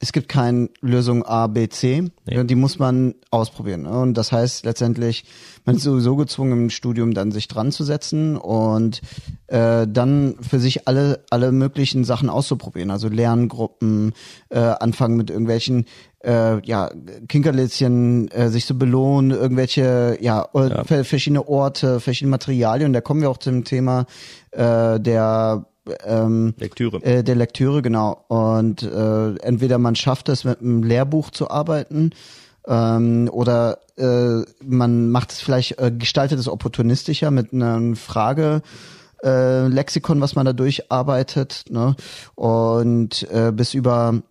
Es 0.00 0.12
gibt 0.12 0.28
keine 0.28 0.70
Lösung 0.80 1.24
A, 1.24 1.48
B, 1.48 1.68
C. 1.68 2.10
Nee. 2.24 2.44
Die 2.44 2.54
muss 2.54 2.78
man 2.78 3.14
ausprobieren. 3.30 3.82
Ne? 3.82 3.90
Und 3.90 4.14
das 4.14 4.30
heißt 4.30 4.64
letztendlich, 4.64 5.24
man 5.64 5.76
ist 5.76 5.82
sowieso 5.82 6.14
gezwungen, 6.14 6.52
im 6.52 6.70
Studium 6.70 7.14
dann 7.14 7.32
sich 7.32 7.48
dran 7.48 7.72
zu 7.72 7.82
setzen 7.82 8.36
und 8.36 9.00
äh, 9.48 9.86
dann 9.88 10.36
für 10.40 10.60
sich 10.60 10.86
alle, 10.86 11.24
alle 11.30 11.50
möglichen 11.50 12.04
Sachen 12.04 12.30
auszuprobieren. 12.30 12.92
Also 12.92 13.08
Lerngruppen, 13.08 14.12
äh, 14.50 14.58
anfangen 14.58 15.16
mit 15.16 15.30
irgendwelchen 15.30 15.86
äh, 16.24 16.64
ja, 16.64 16.90
Kinkerlitzchen 17.28 18.28
äh, 18.30 18.50
sich 18.50 18.66
zu 18.66 18.78
belohnen, 18.78 19.32
irgendwelche, 19.32 20.16
ja, 20.20 20.46
ja, 20.54 20.84
verschiedene 20.84 21.48
Orte, 21.48 21.98
verschiedene 21.98 22.30
Materialien. 22.30 22.92
Da 22.92 23.00
kommen 23.00 23.20
wir 23.20 23.30
auch 23.30 23.38
zum 23.38 23.64
Thema 23.64 24.06
äh, 24.52 25.00
der 25.00 25.66
ähm, 26.04 26.54
Lektüre. 26.58 27.02
Äh, 27.02 27.22
der 27.22 27.34
Lektüre, 27.34 27.82
genau. 27.82 28.24
Und 28.28 28.82
äh, 28.82 29.34
entweder 29.36 29.78
man 29.78 29.94
schafft 29.96 30.28
es, 30.28 30.44
mit 30.44 30.60
einem 30.60 30.82
Lehrbuch 30.82 31.30
zu 31.30 31.50
arbeiten, 31.50 32.10
ähm, 32.66 33.28
oder 33.32 33.78
äh, 33.96 34.44
man 34.64 35.10
macht 35.10 35.32
es 35.32 35.40
vielleicht, 35.40 35.78
äh, 35.78 35.90
gestaltet 35.90 36.38
es 36.38 36.48
opportunistischer 36.48 37.30
mit 37.30 37.52
einer 37.52 37.96
Frage. 37.96 38.62
Äh, 39.24 39.66
Lexikon, 39.66 40.20
was 40.20 40.36
man 40.36 40.46
da 40.46 40.52
durcharbeitet, 40.52 41.64
ne? 41.70 41.96
Und 42.36 43.28
äh, 43.32 43.50
bis 43.52 43.74
über 43.74 44.22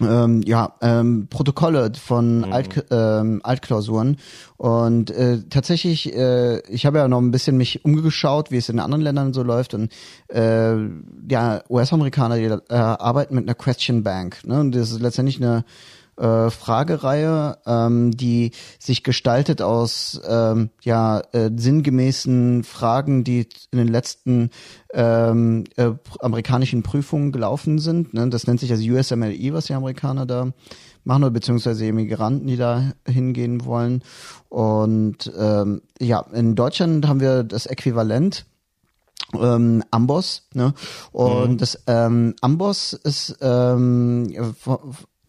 ähm, 0.00 0.42
ja, 0.42 0.74
ähm, 0.80 1.26
Protokolle 1.28 1.92
von 1.94 2.38
mhm. 2.38 2.52
Alt, 2.52 2.86
ähm, 2.90 3.40
Altklausuren. 3.42 4.16
Und 4.56 5.10
äh, 5.10 5.40
tatsächlich, 5.50 6.14
äh, 6.14 6.60
ich 6.68 6.86
habe 6.86 6.98
ja 6.98 7.08
noch 7.08 7.18
ein 7.18 7.30
bisschen 7.30 7.56
mich 7.56 7.84
umgeschaut, 7.84 8.50
wie 8.50 8.56
es 8.56 8.68
in 8.68 8.78
anderen 8.78 9.02
Ländern 9.02 9.32
so 9.32 9.42
läuft. 9.42 9.74
Und 9.74 9.92
äh, 10.28 10.76
ja, 11.28 11.62
US-Amerikaner, 11.68 12.36
die 12.36 12.44
äh, 12.44 12.74
arbeiten 12.74 13.34
mit 13.34 13.44
einer 13.44 13.54
Question 13.54 14.02
Bank. 14.02 14.38
Ne? 14.44 14.60
Und 14.60 14.74
das 14.74 14.92
ist 14.92 15.00
letztendlich 15.00 15.36
eine 15.36 15.64
äh, 16.16 16.50
Fragereihe, 16.50 17.58
ähm, 17.66 18.10
die 18.10 18.52
sich 18.78 19.02
gestaltet 19.02 19.62
aus 19.62 20.20
ähm, 20.28 20.70
ja 20.82 21.20
äh, 21.32 21.50
sinngemäßen 21.54 22.64
Fragen, 22.64 23.24
die 23.24 23.48
in 23.70 23.78
den 23.78 23.88
letzten 23.88 24.50
ähm, 24.92 25.64
äh, 25.76 25.90
amerikanischen 26.20 26.82
Prüfungen 26.82 27.32
gelaufen 27.32 27.78
sind. 27.78 28.14
Ne? 28.14 28.28
Das 28.28 28.46
nennt 28.46 28.60
sich 28.60 28.68
das 28.68 28.80
USMLE, 28.80 29.52
was 29.52 29.66
die 29.66 29.74
Amerikaner 29.74 30.26
da 30.26 30.52
machen, 31.04 31.24
oder 31.24 31.32
beziehungsweise 31.32 31.86
Immigranten, 31.86 32.46
die 32.46 32.56
da 32.56 32.92
hingehen 33.06 33.64
wollen. 33.64 34.02
Und 34.48 35.32
ähm, 35.36 35.82
ja, 35.98 36.20
in 36.32 36.54
Deutschland 36.54 37.08
haben 37.08 37.20
wir 37.20 37.42
das 37.42 37.66
Äquivalent 37.66 38.44
ähm, 39.34 39.82
Amboss, 39.90 40.48
ne? 40.52 40.74
Und 41.12 41.52
mhm. 41.52 41.58
das 41.58 41.82
ähm, 41.86 42.34
Amboss 42.40 42.92
ist 42.92 43.36
ähm, 43.40 44.54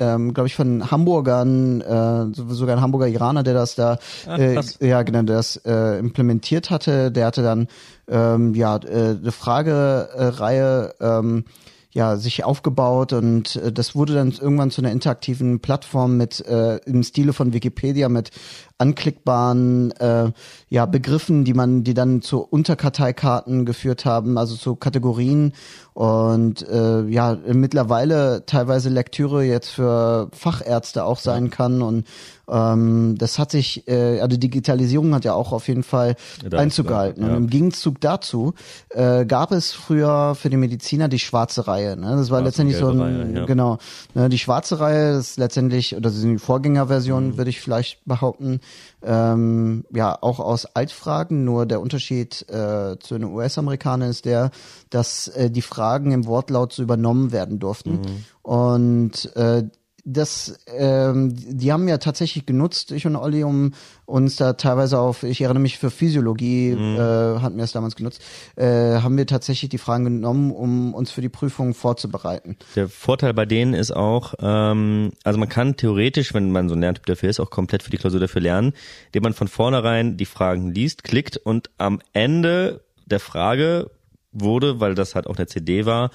ähm, 0.04 0.34
glaube 0.34 0.48
ich, 0.48 0.56
von 0.56 0.92
Hamburgern, 0.92 1.82
äh, 1.82 2.26
sogar 2.34 2.76
ein 2.76 2.82
Hamburger 2.82 3.08
Iraner, 3.08 3.44
der 3.44 3.54
das 3.54 3.76
da, 3.76 3.98
äh, 4.28 4.60
ja 4.80 5.04
genau, 5.04 5.24
der 5.24 5.38
das 5.38 5.58
äh, 5.58 6.00
implementiert 6.00 6.70
hatte. 6.70 7.12
Der 7.12 7.28
hatte 7.28 7.44
dann 7.44 7.68
ähm, 8.08 8.54
ja 8.54 8.78
äh, 8.78 9.18
eine 9.22 9.32
Fragereihe 9.32 10.94
ähm, 11.00 11.46
ja 11.92 12.18
sich 12.18 12.44
aufgebaut 12.44 13.14
und 13.14 13.56
äh, 13.56 13.72
das 13.72 13.96
wurde 13.96 14.16
dann 14.16 14.32
irgendwann 14.32 14.72
zu 14.72 14.82
einer 14.82 14.92
interaktiven 14.92 15.60
Plattform 15.60 16.18
mit 16.18 16.46
äh, 16.46 16.78
im 16.86 17.04
Stile 17.04 17.34
von 17.34 17.54
Wikipedia 17.54 18.10
mit 18.10 18.32
anklickbaren 18.78 19.92
äh, 19.92 20.32
ja 20.70 20.86
Begriffen, 20.86 21.46
die 21.46 21.54
man, 21.54 21.84
die 21.84 21.94
dann 21.94 22.22
zu 22.22 22.40
Unterkarteikarten 22.42 23.66
geführt 23.66 24.06
haben, 24.06 24.38
also 24.38 24.56
zu 24.56 24.76
Kategorien 24.76 25.54
und 25.94 26.68
äh, 26.68 27.04
ja 27.04 27.38
mittlerweile 27.54 28.46
teilweise 28.46 28.90
Lektüre 28.90 29.44
jetzt 29.44 29.70
für 29.70 30.30
Fachärzte 30.34 31.06
auch 31.06 31.20
sein 31.20 31.50
kann 31.50 31.82
und 31.82 32.06
ähm, 32.50 33.16
das 33.18 33.40
hat 33.40 33.52
sich, 33.52 33.88
äh, 33.88 34.20
also 34.20 34.36
Digitalisierung 34.36 35.14
hat 35.16 35.24
ja 35.24 35.34
auch 35.34 35.54
auf 35.54 35.68
jeden 35.68 35.84
Fall 35.84 36.16
ja, 36.44 36.58
Einzug 36.58 36.88
gehalten. 36.88 37.22
Ja. 37.22 37.30
Und 37.30 37.36
im 37.36 37.50
Gegenzug 37.50 38.02
dazu 38.02 38.54
äh, 38.90 39.26
gab 39.26 39.52
es 39.52 39.72
früher 39.72 40.36
für 40.36 40.50
die 40.50 40.58
Mediziner 40.58 41.08
die 41.08 41.20
schwarze 41.20 41.68
Reihe. 41.68 41.96
Ne? 41.96 42.02
Das 42.02 42.30
war 42.30 42.40
Schwarze 42.40 42.44
letztendlich 42.44 42.78
so 42.78 42.90
ein, 42.90 43.00
Reihe, 43.00 43.32
ja. 43.34 43.46
genau, 43.46 43.78
ne? 44.14 44.28
die 44.28 44.40
schwarze 44.40 44.80
Reihe 44.80 45.18
ist 45.18 45.38
letztendlich, 45.38 45.94
oder 45.94 46.10
das 46.10 46.16
sind 46.16 46.34
die 46.34 46.38
Vorgängerversion, 46.38 47.30
mhm. 47.30 47.38
würde 47.38 47.50
ich 47.50 47.62
vielleicht 47.62 48.04
behaupten, 48.06 48.60
ähm, 49.04 49.86
ja 49.94 50.18
auch 50.22 50.40
aus 50.40 50.66
Altfragen. 50.66 51.44
Nur 51.44 51.66
der 51.66 51.82
Unterschied 51.82 52.48
äh, 52.50 52.98
zu 53.00 53.18
den 53.18 53.26
US-Amerikanern 53.26 54.10
ist 54.10 54.26
der, 54.26 54.52
dass 54.90 55.28
äh, 55.28 55.50
die 55.50 55.62
Fragen 55.62 56.12
im 56.12 56.26
Wortlaut 56.26 56.74
so 56.74 56.84
übernommen 56.84 57.32
werden 57.32 57.60
durften. 57.60 58.02
Mhm. 58.02 58.26
Und 58.42 59.36
äh, 59.36 59.64
das, 60.06 60.60
ähm, 60.68 61.34
die 61.34 61.72
haben 61.72 61.88
ja 61.88 61.98
tatsächlich 61.98 62.46
genutzt, 62.46 62.92
ich 62.92 63.06
und 63.06 63.16
Olli, 63.16 63.44
um 63.44 63.74
uns 64.06 64.36
da 64.36 64.54
teilweise 64.54 65.00
auf, 65.00 65.24
ich 65.24 65.42
erinnere 65.42 65.62
mich 65.62 65.80
für 65.80 65.90
Physiologie, 65.90 66.76
mhm. 66.76 66.96
äh, 66.96 67.00
hatten 67.40 67.56
wir 67.56 67.64
es 67.64 67.72
damals 67.72 67.96
genutzt, 67.96 68.22
äh, 68.58 68.66
haben 69.00 69.16
wir 69.18 69.26
tatsächlich 69.26 69.70
die 69.70 69.78
Fragen 69.78 70.04
genommen, 70.04 70.52
um 70.52 70.94
uns 70.94 71.12
für 71.12 71.22
die 71.22 71.30
Prüfung 71.30 71.74
vorzubereiten. 71.74 72.58
Der 72.76 72.90
Vorteil 72.90 73.34
bei 73.34 73.46
denen 73.46 73.74
ist 73.74 73.96
auch, 73.96 74.34
ähm, 74.40 75.12
also 75.24 75.40
man 75.40 75.48
kann 75.48 75.78
theoretisch, 75.78 76.34
wenn 76.34 76.52
man 76.52 76.68
so 76.68 76.76
ein 76.76 76.82
Lerntyp 76.82 77.06
dafür 77.06 77.30
ist, 77.30 77.40
auch 77.40 77.50
komplett 77.50 77.82
für 77.82 77.92
die 77.92 77.98
Klausur 77.98 78.20
dafür 78.20 78.42
lernen, 78.42 78.74
indem 79.08 79.24
man 79.24 79.34
von 79.34 79.48
vornherein 79.48 80.18
die 80.18 80.26
Fragen 80.26 80.72
liest, 80.72 81.06
klickt 81.06 81.38
und 81.38 81.70
am 81.78 82.02
Ende 82.12 82.82
der 83.06 83.22
Frage 83.22 83.90
wurde, 84.34 84.82
weil 84.82 84.96
das 84.96 85.16
halt 85.16 85.28
auch 85.28 85.38
eine 85.38 85.48
CD 85.48 85.86
war, 85.86 86.12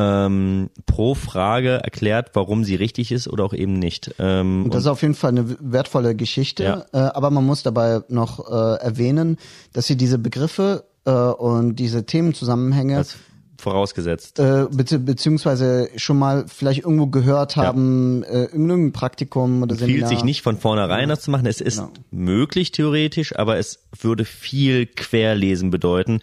ähm, 0.00 0.70
pro 0.86 1.14
Frage 1.14 1.82
erklärt, 1.82 2.30
warum 2.34 2.64
sie 2.64 2.74
richtig 2.74 3.12
ist 3.12 3.28
oder 3.28 3.44
auch 3.44 3.52
eben 3.52 3.74
nicht. 3.74 4.14
Ähm, 4.18 4.64
und 4.64 4.74
das 4.74 4.82
ist 4.82 4.86
auf 4.86 5.02
jeden 5.02 5.14
Fall 5.14 5.30
eine 5.30 5.56
wertvolle 5.60 6.14
Geschichte, 6.14 6.64
ja. 6.64 6.86
äh, 6.92 7.10
aber 7.10 7.30
man 7.30 7.44
muss 7.44 7.62
dabei 7.62 8.00
noch 8.08 8.50
äh, 8.50 8.82
erwähnen, 8.82 9.36
dass 9.72 9.86
sie 9.86 9.96
diese 9.96 10.18
Begriffe 10.18 10.84
äh, 11.04 11.10
und 11.10 11.76
diese 11.76 12.06
Themenzusammenhänge 12.06 12.96
das 12.96 13.16
vorausgesetzt. 13.60 14.38
Äh, 14.38 14.66
be 14.70 14.98
beziehungsweise 14.98 15.90
schon 15.96 16.18
mal 16.18 16.46
vielleicht 16.48 16.80
irgendwo 16.80 17.08
gehört 17.08 17.56
haben, 17.56 18.22
ja. 18.22 18.28
äh, 18.30 18.44
irgendein 18.44 18.92
Praktikum 18.92 19.62
oder 19.62 19.76
Seminar. 19.76 20.00
Empfiehlt 20.00 20.18
sich 20.18 20.24
nicht 20.24 20.42
von 20.42 20.56
vornherein 20.56 21.10
das 21.10 21.20
zu 21.20 21.30
machen. 21.30 21.46
Es 21.46 21.60
ist 21.60 21.76
genau. 21.76 21.92
möglich 22.10 22.72
theoretisch, 22.72 23.36
aber 23.36 23.58
es 23.58 23.80
würde 24.00 24.24
viel 24.24 24.86
Querlesen 24.86 25.70
bedeuten. 25.70 26.20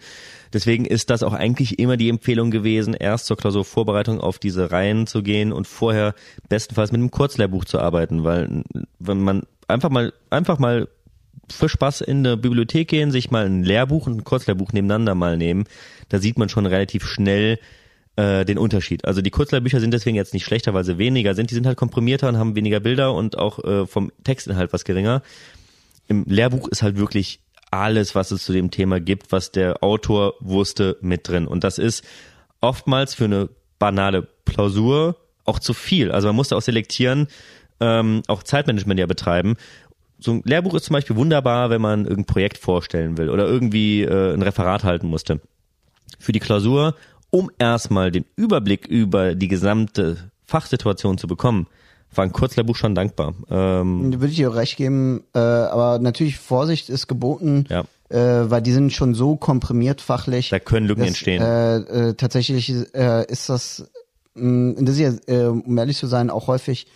Deswegen 0.52 0.84
ist 0.84 1.10
das 1.10 1.22
auch 1.22 1.32
eigentlich 1.32 1.78
immer 1.78 1.96
die 1.96 2.08
Empfehlung 2.08 2.50
gewesen, 2.50 2.94
erst 2.94 3.26
zur 3.26 3.36
Klausurvorbereitung 3.36 4.20
auf 4.20 4.38
diese 4.38 4.70
Reihen 4.70 5.06
zu 5.06 5.22
gehen 5.22 5.52
und 5.52 5.66
vorher 5.66 6.14
bestenfalls 6.48 6.92
mit 6.92 7.00
einem 7.00 7.10
Kurzlehrbuch 7.10 7.64
zu 7.64 7.78
arbeiten, 7.78 8.24
weil 8.24 8.64
wenn 8.98 9.20
man 9.20 9.42
einfach 9.66 9.90
mal 9.90 10.12
einfach 10.30 10.58
mal 10.58 10.88
für 11.50 11.68
Spaß 11.68 12.02
in 12.02 12.18
eine 12.18 12.36
Bibliothek 12.36 12.88
gehen, 12.88 13.10
sich 13.10 13.30
mal 13.30 13.46
ein 13.46 13.62
Lehrbuch 13.62 14.06
und 14.06 14.18
ein 14.18 14.24
Kurzlehrbuch 14.24 14.72
nebeneinander 14.72 15.14
mal 15.14 15.36
nehmen, 15.36 15.64
da 16.08 16.18
sieht 16.18 16.38
man 16.38 16.48
schon 16.48 16.66
relativ 16.66 17.06
schnell 17.06 17.58
äh, 18.16 18.44
den 18.44 18.58
Unterschied. 18.58 19.04
Also 19.04 19.22
die 19.22 19.30
Kurzlehrbücher 19.30 19.80
sind 19.80 19.94
deswegen 19.94 20.16
jetzt 20.16 20.34
nicht 20.34 20.44
schlechter, 20.44 20.74
weil 20.74 20.84
sie 20.84 20.98
weniger 20.98 21.34
sind. 21.34 21.50
Die 21.50 21.54
sind 21.54 21.66
halt 21.66 21.78
komprimierter 21.78 22.28
und 22.28 22.36
haben 22.36 22.56
weniger 22.56 22.80
Bilder 22.80 23.14
und 23.14 23.38
auch 23.38 23.62
äh, 23.64 23.86
vom 23.86 24.12
Textinhalt 24.24 24.72
was 24.72 24.84
geringer. 24.84 25.22
Im 26.06 26.24
Lehrbuch 26.26 26.68
ist 26.68 26.82
halt 26.82 26.98
wirklich 26.98 27.40
alles, 27.70 28.14
was 28.14 28.30
es 28.30 28.44
zu 28.44 28.52
dem 28.52 28.70
Thema 28.70 29.00
gibt, 29.00 29.32
was 29.32 29.52
der 29.52 29.82
Autor 29.82 30.34
wusste, 30.40 30.96
mit 31.00 31.28
drin. 31.28 31.46
Und 31.46 31.64
das 31.64 31.78
ist 31.78 32.04
oftmals 32.60 33.14
für 33.14 33.24
eine 33.24 33.48
banale 33.78 34.28
Klausur 34.44 35.16
auch 35.44 35.58
zu 35.58 35.74
viel. 35.74 36.10
Also 36.10 36.28
man 36.28 36.36
musste 36.36 36.56
auch 36.56 36.62
selektieren, 36.62 37.28
ähm, 37.80 38.22
auch 38.26 38.42
Zeitmanagement 38.42 39.00
ja 39.00 39.06
betreiben. 39.06 39.56
So 40.18 40.32
ein 40.32 40.42
Lehrbuch 40.44 40.74
ist 40.74 40.84
zum 40.84 40.94
Beispiel 40.94 41.16
wunderbar, 41.16 41.70
wenn 41.70 41.80
man 41.80 42.00
irgendein 42.00 42.26
Projekt 42.26 42.58
vorstellen 42.58 43.16
will 43.18 43.30
oder 43.30 43.46
irgendwie 43.46 44.02
äh, 44.02 44.34
ein 44.34 44.42
Referat 44.42 44.84
halten 44.84 45.06
musste. 45.06 45.40
Für 46.18 46.32
die 46.32 46.40
Klausur, 46.40 46.96
um 47.30 47.50
erstmal 47.58 48.10
den 48.10 48.24
Überblick 48.34 48.86
über 48.86 49.34
die 49.34 49.48
gesamte 49.48 50.30
Fachsituation 50.44 51.18
zu 51.18 51.28
bekommen, 51.28 51.68
war 52.14 52.24
ein 52.24 52.32
Kurzlehrbuch 52.32 52.76
schon 52.76 52.94
dankbar. 52.94 53.34
Ähm, 53.50 54.12
Würde 54.12 54.28
ich 54.28 54.36
dir 54.36 54.54
recht 54.54 54.76
geben, 54.76 55.24
äh, 55.34 55.38
aber 55.38 55.98
natürlich 55.98 56.38
Vorsicht 56.38 56.88
ist 56.88 57.06
geboten, 57.06 57.66
ja. 57.68 57.84
äh, 58.08 58.50
weil 58.50 58.62
die 58.62 58.72
sind 58.72 58.92
schon 58.92 59.14
so 59.14 59.36
komprimiert 59.36 60.00
fachlich. 60.00 60.50
Da 60.50 60.58
können 60.58 60.86
Lücken 60.86 61.00
dass, 61.00 61.08
entstehen. 61.08 61.42
Äh, 61.42 61.76
äh, 61.76 62.14
tatsächlich 62.14 62.70
äh, 62.94 63.26
ist 63.30 63.48
das, 63.48 63.88
mh, 64.34 64.82
das 64.82 64.98
ist 64.98 65.00
ja, 65.00 65.34
äh, 65.34 65.46
um 65.46 65.76
ehrlich 65.78 65.96
zu 65.96 66.06
sein, 66.06 66.30
auch 66.30 66.46
häufig 66.46 66.86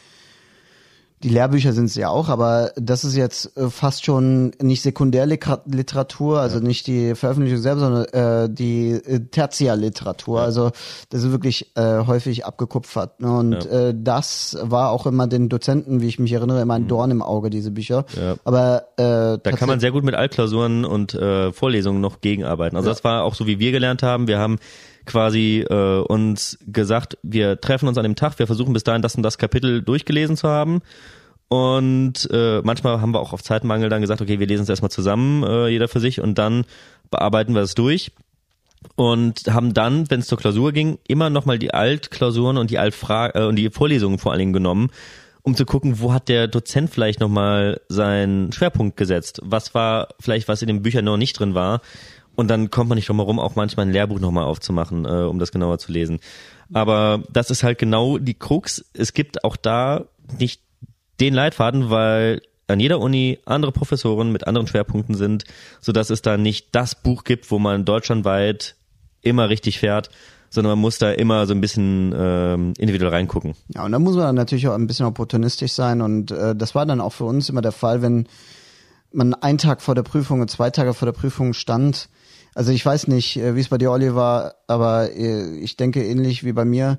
die 1.22 1.28
Lehrbücher 1.28 1.72
sind 1.72 1.86
es 1.86 1.94
ja 1.94 2.08
auch, 2.08 2.28
aber 2.28 2.72
das 2.76 3.04
ist 3.04 3.16
jetzt 3.16 3.56
äh, 3.56 3.70
fast 3.70 4.04
schon 4.04 4.52
nicht 4.60 4.82
Sekundärliteratur, 4.82 6.40
also 6.40 6.58
ja. 6.58 6.64
nicht 6.64 6.86
die 6.86 7.14
Veröffentlichung 7.14 7.60
selbst, 7.60 7.80
sondern 7.80 8.04
äh, 8.06 8.50
die 8.50 8.90
äh, 8.90 9.20
Tertiarliteratur. 9.20 10.40
Ja. 10.40 10.44
Also 10.44 10.72
das 11.10 11.22
ist 11.22 11.30
wirklich 11.30 11.76
äh, 11.76 12.04
häufig 12.06 12.44
abgekupfert. 12.44 13.20
Ne? 13.20 13.30
Und 13.30 13.64
ja. 13.64 13.88
äh, 13.88 13.94
das 13.96 14.58
war 14.62 14.90
auch 14.90 15.06
immer 15.06 15.26
den 15.26 15.48
Dozenten, 15.48 16.00
wie 16.00 16.08
ich 16.08 16.18
mich 16.18 16.32
erinnere, 16.32 16.60
immer 16.62 16.74
ein 16.74 16.84
mhm. 16.84 16.88
Dorn 16.88 17.10
im 17.10 17.22
Auge, 17.22 17.50
diese 17.50 17.70
Bücher. 17.70 18.04
Ja. 18.20 18.34
Aber 18.44 18.84
äh, 18.96 19.38
da 19.42 19.52
kann 19.52 19.68
man 19.68 19.80
sehr 19.80 19.92
gut 19.92 20.04
mit 20.04 20.14
Altklausuren 20.14 20.84
und 20.84 21.14
äh, 21.14 21.52
Vorlesungen 21.52 22.00
noch 22.00 22.20
gegenarbeiten. 22.20 22.76
Also 22.76 22.88
das 22.88 23.04
war 23.04 23.22
auch 23.22 23.34
so, 23.34 23.46
wie 23.46 23.58
wir 23.58 23.70
gelernt 23.70 24.02
haben. 24.02 24.26
Wir 24.26 24.38
haben 24.38 24.58
quasi 25.06 25.64
äh, 25.68 26.00
uns 26.00 26.58
gesagt, 26.66 27.18
wir 27.22 27.60
treffen 27.60 27.88
uns 27.88 27.98
an 27.98 28.04
dem 28.04 28.16
Tag, 28.16 28.38
wir 28.38 28.46
versuchen 28.46 28.72
bis 28.72 28.84
dahin 28.84 29.02
das 29.02 29.14
und 29.16 29.22
das 29.22 29.38
Kapitel 29.38 29.82
durchgelesen 29.82 30.36
zu 30.36 30.48
haben. 30.48 30.80
Und 31.48 32.28
äh, 32.32 32.62
manchmal 32.62 33.00
haben 33.00 33.12
wir 33.12 33.20
auch 33.20 33.32
auf 33.32 33.42
Zeitmangel 33.42 33.90
dann 33.90 34.00
gesagt, 34.00 34.22
okay, 34.22 34.38
wir 34.38 34.46
lesen 34.46 34.62
es 34.62 34.68
erstmal 34.68 34.90
zusammen, 34.90 35.42
äh, 35.42 35.68
jeder 35.68 35.88
für 35.88 36.00
sich, 36.00 36.20
und 36.20 36.38
dann 36.38 36.64
bearbeiten 37.10 37.54
wir 37.54 37.60
es 37.60 37.74
durch 37.74 38.12
und 38.96 39.42
haben 39.48 39.74
dann, 39.74 40.10
wenn 40.10 40.20
es 40.20 40.26
zur 40.26 40.38
Klausur 40.38 40.72
ging, 40.72 40.98
immer 41.06 41.30
nochmal 41.30 41.58
die 41.58 41.74
Altklausuren 41.74 42.56
und 42.56 42.70
die 42.70 42.78
Altfra 42.78 43.30
äh, 43.34 43.44
und 43.44 43.56
die 43.56 43.70
Vorlesungen 43.70 44.18
vor 44.18 44.32
allen 44.32 44.40
Dingen 44.40 44.52
genommen, 44.52 44.90
um 45.42 45.54
zu 45.54 45.64
gucken, 45.64 46.00
wo 46.00 46.12
hat 46.12 46.28
der 46.28 46.46
Dozent 46.48 46.90
vielleicht 46.90 47.20
nochmal 47.20 47.80
seinen 47.88 48.52
Schwerpunkt 48.52 48.96
gesetzt? 48.96 49.40
Was 49.42 49.74
war 49.74 50.08
vielleicht, 50.20 50.48
was 50.48 50.62
in 50.62 50.68
den 50.68 50.82
Büchern 50.82 51.04
noch 51.04 51.16
nicht 51.16 51.38
drin 51.38 51.54
war? 51.54 51.80
Und 52.34 52.48
dann 52.48 52.70
kommt 52.70 52.88
man 52.88 52.96
nicht 52.96 53.08
drum 53.08 53.18
herum, 53.18 53.38
auch 53.38 53.56
manchmal 53.56 53.86
ein 53.86 53.92
Lehrbuch 53.92 54.18
nochmal 54.18 54.44
aufzumachen, 54.44 55.04
äh, 55.04 55.24
um 55.24 55.38
das 55.38 55.52
genauer 55.52 55.78
zu 55.78 55.92
lesen. 55.92 56.20
Aber 56.72 57.22
das 57.30 57.50
ist 57.50 57.62
halt 57.62 57.78
genau 57.78 58.18
die 58.18 58.34
Krux. 58.34 58.84
Es 58.94 59.12
gibt 59.12 59.44
auch 59.44 59.56
da 59.56 60.06
nicht 60.38 60.62
den 61.20 61.34
Leitfaden, 61.34 61.90
weil 61.90 62.40
an 62.68 62.80
jeder 62.80 63.00
Uni 63.00 63.38
andere 63.44 63.72
Professoren 63.72 64.32
mit 64.32 64.46
anderen 64.46 64.66
Schwerpunkten 64.66 65.14
sind, 65.14 65.44
so 65.80 65.92
dass 65.92 66.10
es 66.10 66.22
da 66.22 66.36
nicht 66.36 66.68
das 66.72 66.94
Buch 66.94 67.24
gibt, 67.24 67.50
wo 67.50 67.58
man 67.58 67.84
deutschlandweit 67.84 68.76
immer 69.20 69.48
richtig 69.48 69.78
fährt, 69.78 70.10
sondern 70.50 70.72
man 70.72 70.80
muss 70.80 70.98
da 70.98 71.12
immer 71.12 71.46
so 71.46 71.54
ein 71.54 71.60
bisschen 71.60 72.14
ähm, 72.16 72.72
individuell 72.78 73.12
reingucken. 73.12 73.54
Ja, 73.68 73.84
und 73.84 73.92
da 73.92 73.98
muss 73.98 74.16
man 74.16 74.34
natürlich 74.34 74.68
auch 74.68 74.74
ein 74.74 74.86
bisschen 74.86 75.06
opportunistisch 75.06 75.72
sein 75.72 76.00
und 76.00 76.30
äh, 76.30 76.56
das 76.56 76.74
war 76.74 76.86
dann 76.86 77.00
auch 77.00 77.12
für 77.12 77.24
uns 77.24 77.48
immer 77.48 77.62
der 77.62 77.72
Fall, 77.72 78.02
wenn 78.02 78.26
man 79.12 79.34
einen 79.34 79.58
Tag 79.58 79.82
vor 79.82 79.94
der 79.94 80.02
Prüfung 80.02 80.40
und 80.40 80.50
zwei 80.50 80.70
Tage 80.70 80.94
vor 80.94 81.06
der 81.06 81.12
Prüfung 81.12 81.52
stand. 81.52 82.08
Also 82.54 82.72
ich 82.72 82.84
weiß 82.84 83.08
nicht, 83.08 83.36
äh, 83.36 83.56
wie 83.56 83.60
es 83.60 83.68
bei 83.68 83.78
dir, 83.78 83.90
Olli, 83.90 84.14
war, 84.14 84.54
aber 84.66 85.10
äh, 85.10 85.56
ich 85.58 85.76
denke 85.76 86.04
ähnlich 86.04 86.44
wie 86.44 86.52
bei 86.52 86.64
mir 86.64 86.98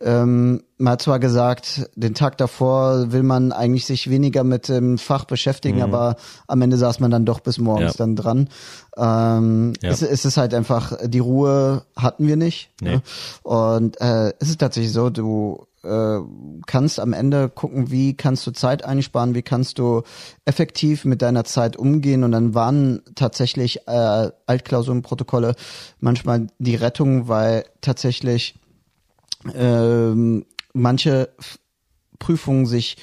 ähm, 0.00 0.62
man 0.76 0.94
hat 0.94 1.02
zwar 1.02 1.20
gesagt, 1.20 1.88
den 1.94 2.14
Tag 2.14 2.36
davor 2.36 3.12
will 3.12 3.22
man 3.22 3.52
eigentlich 3.52 3.86
sich 3.86 4.10
weniger 4.10 4.42
mit 4.42 4.68
dem 4.68 4.98
Fach 4.98 5.24
beschäftigen, 5.24 5.76
mhm. 5.76 5.82
aber 5.84 6.16
am 6.48 6.62
Ende 6.62 6.76
saß 6.76 6.98
man 7.00 7.10
dann 7.10 7.24
doch 7.24 7.40
bis 7.40 7.58
morgens 7.58 7.92
ja. 7.92 7.98
dann 7.98 8.16
dran. 8.16 8.48
Ähm, 8.96 9.72
ja. 9.80 9.90
es, 9.90 10.02
es, 10.02 10.24
ist 10.24 10.36
halt 10.36 10.52
einfach, 10.52 10.98
die 11.04 11.20
Ruhe 11.20 11.84
hatten 11.96 12.26
wir 12.26 12.36
nicht. 12.36 12.70
Nee. 12.80 12.96
Ne? 12.96 13.02
Und 13.42 14.00
äh, 14.00 14.32
es 14.40 14.50
ist 14.50 14.60
tatsächlich 14.60 14.92
so, 14.92 15.10
du 15.10 15.66
äh, 15.84 16.20
kannst 16.66 16.98
am 16.98 17.12
Ende 17.12 17.48
gucken, 17.48 17.90
wie 17.90 18.16
kannst 18.16 18.46
du 18.46 18.50
Zeit 18.50 18.84
einsparen, 18.84 19.34
wie 19.34 19.42
kannst 19.42 19.78
du 19.78 20.02
effektiv 20.44 21.04
mit 21.04 21.22
deiner 21.22 21.44
Zeit 21.44 21.76
umgehen. 21.76 22.24
Und 22.24 22.32
dann 22.32 22.54
waren 22.54 23.02
tatsächlich 23.14 23.86
äh, 23.86 24.30
Altklausurenprotokolle 24.46 25.54
manchmal 26.00 26.48
die 26.58 26.76
Rettung, 26.76 27.28
weil 27.28 27.64
tatsächlich 27.80 28.54
ähm, 29.54 30.46
manche 30.72 31.28
Prüfungen 32.18 32.66
sich 32.66 32.96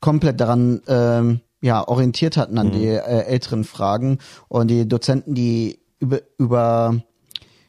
komplett 0.00 0.40
daran 0.40 0.82
ähm, 0.88 1.40
ja 1.60 1.86
orientiert 1.86 2.36
hatten 2.36 2.58
an 2.58 2.68
mhm. 2.68 2.72
die 2.72 2.86
äh, 2.86 3.24
älteren 3.24 3.64
Fragen 3.64 4.18
und 4.48 4.68
die 4.68 4.88
Dozenten 4.88 5.34
die 5.34 5.80
über 5.98 6.20
über 6.38 7.02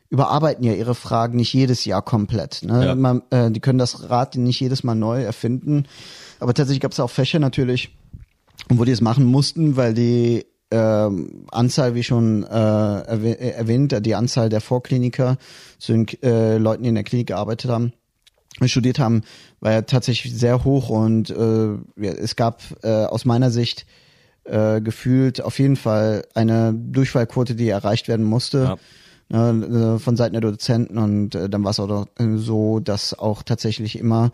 überarbeiten 0.09 0.63
ja 0.63 0.73
ihre 0.73 0.95
Fragen 0.95 1.37
nicht 1.37 1.53
jedes 1.53 1.85
Jahr 1.85 2.01
komplett. 2.01 2.63
Ne? 2.63 2.85
Ja. 2.85 2.95
Man, 2.95 3.23
äh, 3.29 3.51
die 3.51 3.59
können 3.59 3.79
das 3.79 4.09
Rad 4.09 4.35
nicht 4.35 4.59
jedes 4.59 4.83
Mal 4.83 4.95
neu 4.95 5.21
erfinden. 5.21 5.85
Aber 6.39 6.53
tatsächlich 6.53 6.81
gab 6.81 6.91
es 6.91 6.99
auch 6.99 7.09
Fächer 7.09 7.39
natürlich, 7.39 7.95
wo 8.69 8.85
die 8.85 8.91
es 8.91 9.01
machen 9.01 9.25
mussten, 9.25 9.75
weil 9.75 9.93
die 9.93 10.45
ähm, 10.71 11.45
Anzahl, 11.51 11.95
wie 11.95 12.03
schon 12.03 12.43
äh, 12.43 12.47
erwähnt, 12.47 14.05
die 14.05 14.15
Anzahl 14.15 14.49
der 14.49 14.61
Vorkliniker, 14.61 15.37
zu 15.77 15.93
den 15.93 16.07
äh, 16.21 16.57
Leuten, 16.57 16.83
die 16.83 16.89
in 16.89 16.95
der 16.95 17.03
Klinik 17.03 17.27
gearbeitet 17.27 17.71
haben, 17.71 17.93
studiert 18.65 18.99
haben, 18.99 19.21
war 19.59 19.71
ja 19.71 19.81
tatsächlich 19.83 20.33
sehr 20.35 20.63
hoch 20.63 20.89
und 20.89 21.29
äh, 21.29 21.67
ja, 21.67 22.11
es 22.11 22.35
gab 22.35 22.61
äh, 22.83 23.05
aus 23.05 23.23
meiner 23.25 23.51
Sicht 23.51 23.85
äh, 24.43 24.81
gefühlt 24.81 25.41
auf 25.41 25.59
jeden 25.59 25.75
Fall 25.75 26.25
eine 26.33 26.73
Durchfallquote, 26.73 27.55
die 27.55 27.69
erreicht 27.69 28.07
werden 28.07 28.25
musste. 28.25 28.57
Ja. 28.63 28.77
Äh, 29.29 29.99
von 29.99 30.15
Seiten 30.15 30.33
der 30.33 30.41
Dozenten 30.41 30.97
und 30.97 31.35
äh, 31.35 31.49
dann 31.49 31.63
war 31.63 31.71
es 31.71 31.79
auch 31.81 32.07
so, 32.35 32.79
dass 32.79 33.13
auch 33.13 33.43
tatsächlich 33.43 33.99
immer 33.99 34.31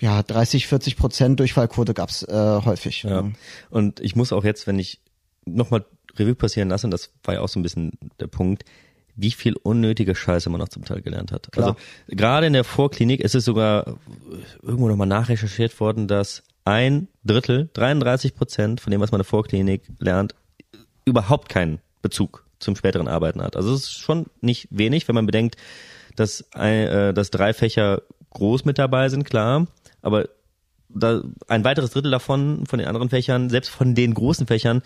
ja 0.00 0.22
30, 0.22 0.68
40 0.68 0.96
Prozent 0.96 1.40
Durchfallquote 1.40 1.94
gab's 1.94 2.22
äh, 2.22 2.60
häufig. 2.64 3.02
Ja. 3.02 3.28
Und 3.70 3.98
ich 3.98 4.14
muss 4.14 4.32
auch 4.32 4.44
jetzt, 4.44 4.68
wenn 4.68 4.78
ich 4.78 5.00
nochmal 5.46 5.84
Revue 6.16 6.36
passieren 6.36 6.68
lasse, 6.68 6.86
und 6.86 6.92
das 6.92 7.10
war 7.24 7.34
ja 7.34 7.40
auch 7.40 7.48
so 7.48 7.58
ein 7.58 7.64
bisschen 7.64 7.92
der 8.20 8.28
Punkt, 8.28 8.64
wie 9.16 9.32
viel 9.32 9.56
unnötige 9.56 10.14
Scheiße 10.14 10.48
man 10.48 10.60
noch 10.60 10.68
zum 10.68 10.84
Teil 10.84 11.02
gelernt 11.02 11.32
hat. 11.32 11.50
Klar. 11.50 11.70
Also 11.70 11.80
gerade 12.06 12.46
in 12.46 12.52
der 12.52 12.64
Vorklinik 12.64 13.20
ist 13.20 13.34
es 13.34 13.44
sogar 13.44 13.98
irgendwo 14.62 14.88
nochmal 14.88 15.08
nachrecherchiert 15.08 15.78
worden, 15.80 16.06
dass 16.06 16.44
ein 16.64 17.08
Drittel, 17.24 17.68
33 17.72 18.36
Prozent 18.36 18.80
von 18.80 18.92
dem, 18.92 19.00
was 19.00 19.10
man 19.10 19.18
in 19.18 19.24
der 19.24 19.28
Vorklinik 19.28 19.82
lernt, 19.98 20.36
überhaupt 21.04 21.48
keinen 21.48 21.80
Bezug 22.00 22.44
zum 22.60 22.76
späteren 22.76 23.08
Arbeiten 23.08 23.42
hat. 23.42 23.56
Also 23.56 23.74
es 23.74 23.82
ist 23.82 23.98
schon 23.98 24.26
nicht 24.40 24.68
wenig, 24.70 25.08
wenn 25.08 25.14
man 25.14 25.26
bedenkt, 25.26 25.56
dass, 26.16 26.44
ein, 26.52 26.86
äh, 26.86 27.14
dass 27.14 27.30
drei 27.30 27.52
Fächer 27.52 28.02
groß 28.30 28.64
mit 28.64 28.78
dabei 28.78 29.08
sind, 29.08 29.24
klar, 29.24 29.66
aber 30.02 30.28
da 30.88 31.22
ein 31.48 31.64
weiteres 31.64 31.90
Drittel 31.90 32.10
davon, 32.10 32.66
von 32.66 32.78
den 32.78 32.88
anderen 32.88 33.10
Fächern, 33.10 33.48
selbst 33.48 33.70
von 33.70 33.94
den 33.94 34.14
großen 34.14 34.46
Fächern, 34.46 34.82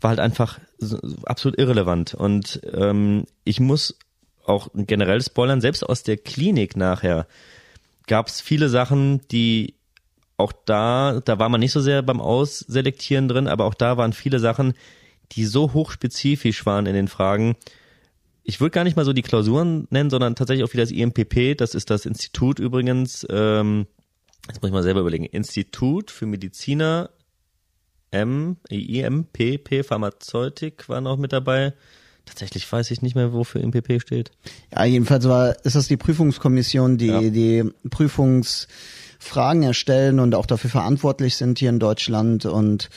war 0.00 0.10
halt 0.10 0.20
einfach 0.20 0.58
absolut 1.24 1.58
irrelevant. 1.58 2.14
Und 2.14 2.60
ähm, 2.72 3.24
ich 3.44 3.58
muss 3.58 3.98
auch 4.44 4.68
generell 4.74 5.20
spoilern, 5.20 5.60
selbst 5.60 5.82
aus 5.82 6.04
der 6.04 6.16
Klinik 6.16 6.76
nachher 6.76 7.26
gab 8.06 8.28
es 8.28 8.40
viele 8.40 8.68
Sachen, 8.68 9.20
die 9.28 9.74
auch 10.36 10.52
da, 10.64 11.20
da 11.24 11.38
war 11.38 11.48
man 11.48 11.60
nicht 11.60 11.72
so 11.72 11.80
sehr 11.80 12.02
beim 12.02 12.20
Ausselektieren 12.20 13.28
drin, 13.28 13.48
aber 13.48 13.64
auch 13.64 13.74
da 13.74 13.96
waren 13.96 14.12
viele 14.12 14.38
Sachen, 14.38 14.74
die 15.32 15.44
so 15.44 15.72
hochspezifisch 15.72 16.66
waren 16.66 16.86
in 16.86 16.94
den 16.94 17.08
Fragen. 17.08 17.56
Ich 18.42 18.60
würde 18.60 18.70
gar 18.70 18.84
nicht 18.84 18.96
mal 18.96 19.04
so 19.04 19.12
die 19.12 19.22
Klausuren 19.22 19.86
nennen, 19.90 20.10
sondern 20.10 20.34
tatsächlich 20.34 20.64
auch 20.64 20.72
wieder 20.72 20.84
das 20.84 20.90
IMPP, 20.90 21.56
das 21.56 21.74
ist 21.74 21.90
das 21.90 22.06
Institut 22.06 22.58
übrigens, 22.58 23.26
ähm, 23.30 23.86
jetzt 24.46 24.62
muss 24.62 24.68
ich 24.68 24.74
mal 24.74 24.82
selber 24.82 25.00
überlegen, 25.00 25.24
Institut 25.24 26.10
für 26.10 26.26
Mediziner 26.26 27.10
M, 28.10 28.56
IMPP 28.70 29.84
Pharmazeutik 29.84 30.88
war 30.88 31.00
noch 31.00 31.18
mit 31.18 31.32
dabei. 31.32 31.74
Tatsächlich 32.24 32.70
weiß 32.70 32.90
ich 32.90 33.00
nicht 33.00 33.14
mehr, 33.14 33.32
wofür 33.32 33.62
MPP 33.62 34.00
steht. 34.00 34.30
Ja, 34.72 34.84
jedenfalls 34.84 35.26
war, 35.28 35.56
ist 35.64 35.76
das 35.76 35.88
die 35.88 35.96
Prüfungskommission, 35.96 36.98
die 36.98 37.06
ja. 37.06 37.20
die 37.20 37.70
Prüfungsfragen 39.18 39.62
erstellen 39.62 40.20
und 40.20 40.34
auch 40.34 40.46
dafür 40.46 40.70
verantwortlich 40.70 41.36
sind 41.36 41.58
hier 41.58 41.70
in 41.70 41.78
Deutschland. 41.78 42.46
Und 42.46 42.88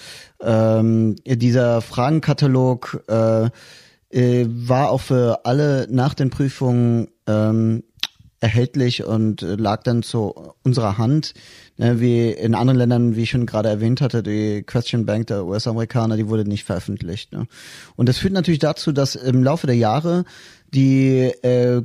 ähm, 0.41 1.15
dieser 1.25 1.81
Fragenkatalog 1.81 3.03
äh, 3.07 3.49
äh, 4.09 4.45
war 4.47 4.91
auch 4.91 5.01
für 5.01 5.45
alle 5.45 5.87
nach 5.89 6.13
den 6.13 6.29
Prüfungen 6.29 7.09
ähm, 7.27 7.83
erhältlich 8.39 9.03
und 9.03 9.41
lag 9.41 9.83
dann 9.83 10.01
zu 10.01 10.53
unserer 10.63 10.97
Hand. 10.97 11.33
Ne, 11.77 11.99
wie 11.99 12.31
in 12.31 12.55
anderen 12.55 12.77
Ländern, 12.77 13.15
wie 13.15 13.23
ich 13.23 13.29
schon 13.29 13.45
gerade 13.45 13.69
erwähnt 13.69 14.01
hatte, 14.01 14.23
die 14.23 14.63
Question 14.63 15.05
Bank 15.05 15.27
der 15.27 15.45
US-Amerikaner, 15.45 16.17
die 16.17 16.27
wurde 16.27 16.45
nicht 16.45 16.63
veröffentlicht. 16.63 17.31
Ne? 17.33 17.47
Und 17.95 18.09
das 18.09 18.17
führt 18.17 18.33
natürlich 18.33 18.59
dazu, 18.59 18.91
dass 18.91 19.15
im 19.15 19.43
Laufe 19.43 19.67
der 19.67 19.75
Jahre 19.75 20.25
die 20.73 21.31
äh, 21.43 21.83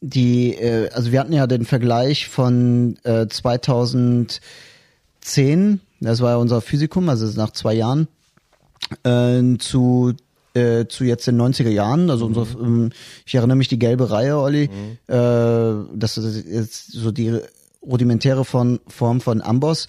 die, 0.00 0.54
äh, 0.54 0.90
also 0.90 1.12
wir 1.12 1.20
hatten 1.20 1.32
ja 1.32 1.46
den 1.46 1.64
Vergleich 1.64 2.28
von 2.28 2.98
äh, 3.04 3.26
2010, 3.26 5.80
das 6.00 6.20
war 6.20 6.30
ja 6.30 6.36
unser 6.36 6.60
Physikum, 6.60 7.08
also 7.08 7.26
nach 7.38 7.52
zwei 7.52 7.74
Jahren, 7.74 8.08
äh, 9.04 9.56
zu 9.58 10.14
äh, 10.54 10.86
zu 10.88 11.04
jetzt 11.04 11.26
den 11.26 11.40
90er 11.40 11.68
Jahren, 11.68 12.10
also 12.10 12.28
mhm. 12.28 12.36
unsere, 12.36 12.64
ähm, 12.64 12.90
ich 13.26 13.34
erinnere 13.34 13.56
mich 13.56 13.68
die 13.68 13.78
gelbe 13.78 14.10
Reihe, 14.10 14.38
Olli, 14.38 14.68
mhm. 14.68 15.12
äh, 15.12 15.86
das 15.94 16.18
ist 16.18 16.46
jetzt 16.46 16.92
so 16.92 17.12
die 17.12 17.38
rudimentäre 17.82 18.44
von, 18.44 18.80
Form 18.88 19.20
von 19.20 19.42
Amboss, 19.42 19.86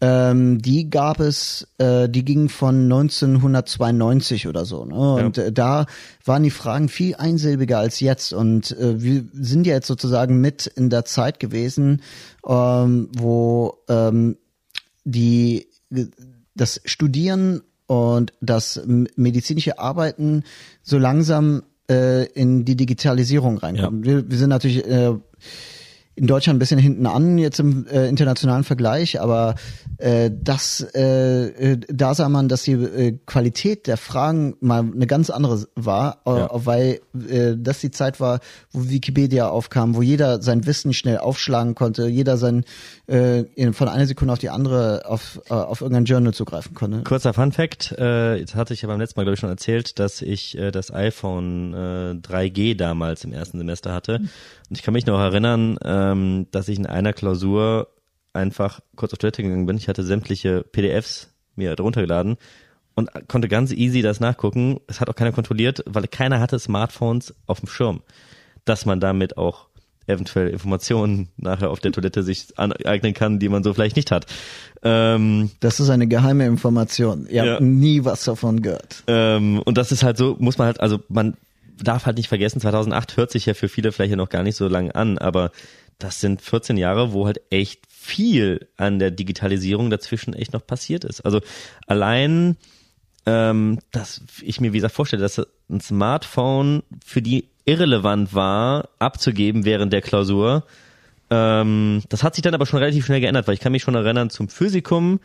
ähm, 0.00 0.60
die 0.60 0.90
gab 0.90 1.20
es, 1.20 1.68
äh, 1.78 2.08
die 2.08 2.24
ging 2.24 2.48
von 2.48 2.84
1992 2.84 4.46
oder 4.46 4.66
so. 4.66 4.84
Ne? 4.84 4.94
Und 4.94 5.36
ja. 5.38 5.44
äh, 5.44 5.52
da 5.52 5.86
waren 6.24 6.42
die 6.42 6.50
Fragen 6.50 6.88
viel 6.88 7.14
einsilbiger 7.14 7.78
als 7.78 8.00
jetzt. 8.00 8.32
Und 8.34 8.72
äh, 8.72 9.02
wir 9.02 9.24
sind 9.32 9.66
ja 9.66 9.74
jetzt 9.74 9.86
sozusagen 9.86 10.40
mit 10.40 10.66
in 10.66 10.90
der 10.90 11.06
Zeit 11.06 11.40
gewesen, 11.40 12.02
ähm, 12.46 13.08
wo 13.16 13.78
ähm, 13.88 14.36
die 15.04 15.66
das 16.54 16.80
Studieren 16.84 17.62
und 17.86 18.32
das 18.40 18.80
medizinische 18.86 19.78
Arbeiten 19.78 20.42
so 20.82 20.98
langsam 20.98 21.62
äh, 21.88 22.26
in 22.32 22.64
die 22.64 22.76
Digitalisierung 22.76 23.58
reinkommt. 23.58 24.04
Ja. 24.04 24.12
Wir, 24.12 24.30
wir 24.30 24.38
sind 24.38 24.50
natürlich 24.50 24.84
äh, 24.84 25.14
in 26.16 26.26
Deutschland 26.26 26.56
ein 26.56 26.58
bisschen 26.58 26.78
hinten 26.78 27.06
an 27.06 27.36
jetzt 27.36 27.60
im 27.60 27.86
äh, 27.86 28.08
internationalen 28.08 28.64
Vergleich, 28.64 29.20
aber 29.20 29.54
äh, 29.98 30.30
das 30.34 30.80
äh, 30.94 31.72
äh, 31.72 31.78
da 31.88 32.14
sah 32.14 32.30
man, 32.30 32.48
dass 32.48 32.62
die 32.62 32.72
äh, 32.72 33.18
Qualität 33.26 33.86
der 33.86 33.98
Fragen 33.98 34.56
mal 34.60 34.80
eine 34.80 35.06
ganz 35.06 35.28
andere 35.28 35.66
war, 35.74 36.22
äh, 36.24 36.30
ja. 36.30 36.48
weil 36.52 37.00
äh, 37.28 37.54
das 37.56 37.80
die 37.80 37.90
Zeit 37.90 38.18
war, 38.18 38.40
wo 38.72 38.88
Wikipedia 38.88 39.48
aufkam, 39.48 39.94
wo 39.94 40.00
jeder 40.00 40.40
sein 40.40 40.64
Wissen 40.64 40.94
schnell 40.94 41.18
aufschlagen 41.18 41.74
konnte, 41.74 42.06
jeder 42.06 42.38
sein 42.38 42.64
äh, 43.08 43.44
von 43.72 43.88
einer 43.88 44.06
Sekunde 44.06 44.32
auf 44.32 44.38
die 44.38 44.50
andere 44.50 45.02
auf 45.06 45.40
äh, 45.50 45.52
auf 45.52 45.82
irgendein 45.82 46.06
Journal 46.06 46.32
zugreifen 46.32 46.74
konnte. 46.74 47.02
Kurzer 47.02 47.34
Fun 47.34 47.52
Fact, 47.52 47.92
äh, 47.98 48.36
jetzt 48.36 48.54
hatte 48.54 48.72
ich 48.72 48.80
ja 48.80 48.88
beim 48.88 48.98
letzten 48.98 49.20
Mal 49.20 49.24
glaube 49.24 49.34
ich 49.34 49.40
schon 49.40 49.50
erzählt, 49.50 49.98
dass 49.98 50.22
ich 50.22 50.56
äh, 50.56 50.70
das 50.70 50.90
iPhone 50.90 51.74
äh, 51.74 52.26
3G 52.26 52.74
damals 52.74 53.22
im 53.24 53.34
ersten 53.34 53.58
Semester 53.58 53.92
hatte. 53.92 54.20
Mhm. 54.20 54.30
Und 54.68 54.78
ich 54.78 54.82
kann 54.82 54.94
mich 54.94 55.06
noch 55.06 55.20
erinnern, 55.20 55.76
ähm, 56.12 56.46
dass 56.50 56.68
ich 56.68 56.78
in 56.78 56.86
einer 56.86 57.12
Klausur 57.12 57.88
einfach 58.32 58.80
kurz 58.96 59.12
auf 59.12 59.18
Toilette 59.18 59.42
gegangen 59.42 59.66
bin. 59.66 59.76
Ich 59.76 59.88
hatte 59.88 60.02
sämtliche 60.02 60.62
PDFs 60.62 61.30
mir 61.56 61.74
drunter 61.74 62.02
geladen 62.02 62.36
und 62.94 63.10
konnte 63.28 63.48
ganz 63.48 63.72
easy 63.72 64.02
das 64.02 64.20
nachgucken. 64.20 64.80
Es 64.86 65.00
hat 65.00 65.08
auch 65.08 65.14
keiner 65.14 65.32
kontrolliert, 65.32 65.82
weil 65.86 66.06
keiner 66.06 66.40
hatte 66.40 66.58
Smartphones 66.58 67.34
auf 67.46 67.60
dem 67.60 67.68
Schirm, 67.68 68.02
dass 68.64 68.86
man 68.86 69.00
damit 69.00 69.36
auch 69.36 69.66
eventuell 70.06 70.48
Informationen 70.48 71.28
nachher 71.36 71.70
auf 71.70 71.80
der 71.80 71.92
Toilette 71.92 72.22
sich 72.22 72.56
aneignen 72.56 73.12
kann, 73.12 73.38
die 73.38 73.48
man 73.48 73.64
so 73.64 73.74
vielleicht 73.74 73.96
nicht 73.96 74.10
hat. 74.10 74.26
Ähm, 74.82 75.50
das 75.60 75.80
ist 75.80 75.90
eine 75.90 76.06
geheime 76.06 76.46
Information. 76.46 77.26
Ihr 77.28 77.44
ja. 77.44 77.52
habt 77.54 77.62
nie 77.62 78.04
was 78.04 78.24
davon 78.24 78.62
gehört. 78.62 79.02
Ähm, 79.08 79.60
und 79.64 79.76
das 79.76 79.92
ist 79.92 80.04
halt 80.04 80.16
so, 80.16 80.36
muss 80.38 80.58
man 80.58 80.66
halt, 80.66 80.80
also 80.80 81.00
man 81.08 81.36
darf 81.82 82.06
halt 82.06 82.16
nicht 82.16 82.28
vergessen, 82.28 82.60
2008 82.60 83.16
hört 83.16 83.30
sich 83.30 83.46
ja 83.46 83.54
für 83.54 83.68
viele 83.68 83.92
vielleicht 83.92 84.12
ja 84.12 84.16
noch 84.16 84.28
gar 84.28 84.42
nicht 84.42 84.56
so 84.56 84.68
lang 84.68 84.92
an, 84.92 85.18
aber 85.18 85.50
das 85.98 86.20
sind 86.20 86.42
14 86.42 86.76
Jahre, 86.76 87.12
wo 87.12 87.26
halt 87.26 87.40
echt 87.50 87.80
viel 87.88 88.68
an 88.76 88.98
der 88.98 89.10
Digitalisierung 89.10 89.90
dazwischen 89.90 90.34
echt 90.34 90.52
noch 90.52 90.66
passiert 90.66 91.04
ist. 91.04 91.22
Also 91.22 91.40
allein, 91.86 92.56
ähm, 93.24 93.80
dass 93.90 94.22
ich 94.42 94.60
mir 94.60 94.72
wie 94.72 94.78
gesagt 94.78 94.94
vorstelle, 94.94 95.22
dass 95.22 95.40
ein 95.68 95.80
Smartphone 95.80 96.82
für 97.04 97.22
die 97.22 97.48
irrelevant 97.64 98.34
war, 98.34 98.90
abzugeben 98.98 99.64
während 99.64 99.92
der 99.92 100.02
Klausur. 100.02 100.64
Ähm, 101.30 102.02
das 102.08 102.22
hat 102.22 102.36
sich 102.36 102.42
dann 102.42 102.54
aber 102.54 102.66
schon 102.66 102.78
relativ 102.78 103.06
schnell 103.06 103.20
geändert, 103.20 103.48
weil 103.48 103.54
ich 103.54 103.60
kann 103.60 103.72
mich 103.72 103.82
schon 103.82 103.96
erinnern 103.96 104.30
zum 104.30 104.48
Physikum, 104.48 105.18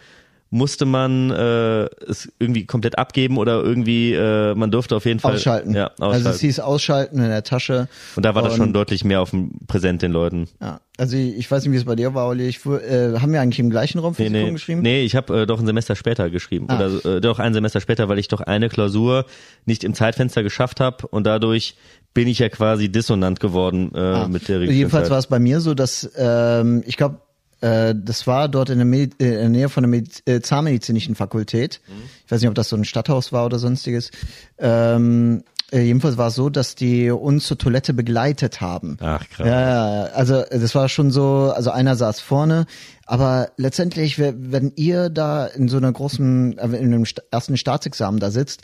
musste 0.52 0.86
man 0.86 1.32
äh, 1.32 1.86
es 2.08 2.30
irgendwie 2.38 2.66
komplett 2.66 2.98
abgeben 2.98 3.38
oder 3.38 3.64
irgendwie 3.64 4.14
äh, 4.14 4.54
man 4.54 4.70
durfte 4.70 4.98
auf 4.98 5.06
jeden 5.06 5.22
Fall 5.22 5.36
ausschalten. 5.36 5.74
Ja, 5.74 5.92
ausschalten. 5.92 6.14
Also 6.14 6.30
es 6.30 6.40
hieß 6.42 6.60
ausschalten 6.60 7.20
in 7.20 7.30
der 7.30 7.44
Tasche. 7.44 7.88
Und 8.18 8.26
da 8.26 8.36
war 8.36 8.44
das 8.44 8.58
schon 8.58 8.74
deutlich 8.74 9.06
mehr 9.06 9.22
auf 9.22 9.30
dem 9.30 9.52
Präsent 9.68 10.02
den 10.02 10.12
Leuten. 10.12 10.50
Ja, 10.62 10.82
also 10.98 11.16
ich, 11.16 11.38
ich 11.38 11.50
weiß 11.50 11.64
nicht, 11.64 11.72
wie 11.72 11.78
es 11.78 11.86
bei 11.86 11.96
dir 11.96 12.14
war, 12.14 12.28
Olli. 12.28 12.50
Ich, 12.50 12.66
äh, 12.66 13.18
haben 13.18 13.32
wir 13.32 13.40
eigentlich 13.40 13.60
im 13.60 13.70
gleichen 13.70 14.00
Raum 14.00 14.14
nee, 14.18 14.30
nee, 14.30 14.52
geschrieben? 14.52 14.82
Nee, 14.82 15.04
ich 15.04 15.16
habe 15.16 15.42
äh, 15.42 15.46
doch 15.46 15.58
ein 15.58 15.66
Semester 15.66 15.96
später 15.96 16.30
geschrieben 16.30 16.66
ah. 16.68 16.76
oder 16.76 17.16
äh, 17.18 17.22
doch 17.22 17.40
ein 17.40 17.54
Semester 17.54 17.80
später, 17.80 18.10
weil 18.10 18.20
ich 18.20 18.28
doch 18.28 18.42
eine 18.42 18.68
Klausur 18.68 19.26
nicht 19.66 19.86
im 19.86 19.94
Zeitfenster 19.94 20.44
geschafft 20.44 20.82
habe 20.82 21.08
und 21.08 21.26
dadurch 21.26 21.78
bin 22.14 22.28
ich 22.28 22.40
ja 22.40 22.50
quasi 22.50 22.90
dissonant 22.92 23.40
geworden 23.40 23.92
äh, 23.96 24.00
ah. 24.00 24.28
mit 24.28 24.50
der 24.50 24.60
Regel. 24.60 24.76
Jedenfalls 24.76 25.10
war 25.10 25.18
es 25.18 25.28
bei 25.28 25.40
mir 25.40 25.62
so, 25.62 25.74
dass 25.74 26.12
ähm, 26.18 26.84
ich 26.86 26.98
glaube 26.98 27.22
äh, 27.62 27.96
das 27.96 28.28
war 28.28 28.50
dort 28.50 28.70
in 28.70 28.78
der, 28.78 28.86
Medi 28.86 29.16
äh, 29.24 29.34
in 29.34 29.40
der 29.40 29.50
Nähe 29.50 29.70
von 29.70 29.84
der 29.84 29.90
Medi 29.90 30.12
äh, 30.26 30.42
Zahnmedizinischen 30.42 31.16
Fakultät. 31.16 31.82
Mhm. 31.88 32.04
Ich 32.26 32.32
weiß 32.32 32.42
nicht, 32.42 32.50
ob 32.50 32.56
das 32.56 32.70
so 32.70 32.76
ein 32.76 32.86
Stadthaus 32.86 33.32
war 33.32 33.46
oder 33.46 33.60
sonstiges. 33.60 34.12
Ähm, 34.58 35.44
äh, 35.72 35.82
jedenfalls 35.82 36.18
war 36.18 36.28
es 36.28 36.36
so, 36.36 36.50
dass 36.50 36.76
die 36.76 37.10
uns 37.10 37.46
zur 37.46 37.58
Toilette 37.58 37.94
begleitet 37.94 38.60
haben. 38.60 38.98
Ach 39.00 39.28
krass. 39.30 39.48
Ja, 39.48 40.04
also 40.14 40.44
das 40.50 40.76
war 40.76 40.90
schon 40.90 41.12
so, 41.12 41.54
also 41.56 41.72
einer 41.72 41.96
saß 41.96 42.20
vorne, 42.20 42.66
aber 43.06 43.52
letztendlich, 43.58 44.20
wenn 44.20 44.74
ihr 44.76 45.10
da 45.10 45.46
in 45.46 45.70
so 45.70 45.78
einer 45.78 45.92
großen, 45.92 46.58
äh, 46.58 46.66
in 46.66 46.94
einem 46.94 47.06
ersten 47.32 47.58
Staatsexamen 47.58 48.20
da 48.20 48.32
sitzt, 48.32 48.64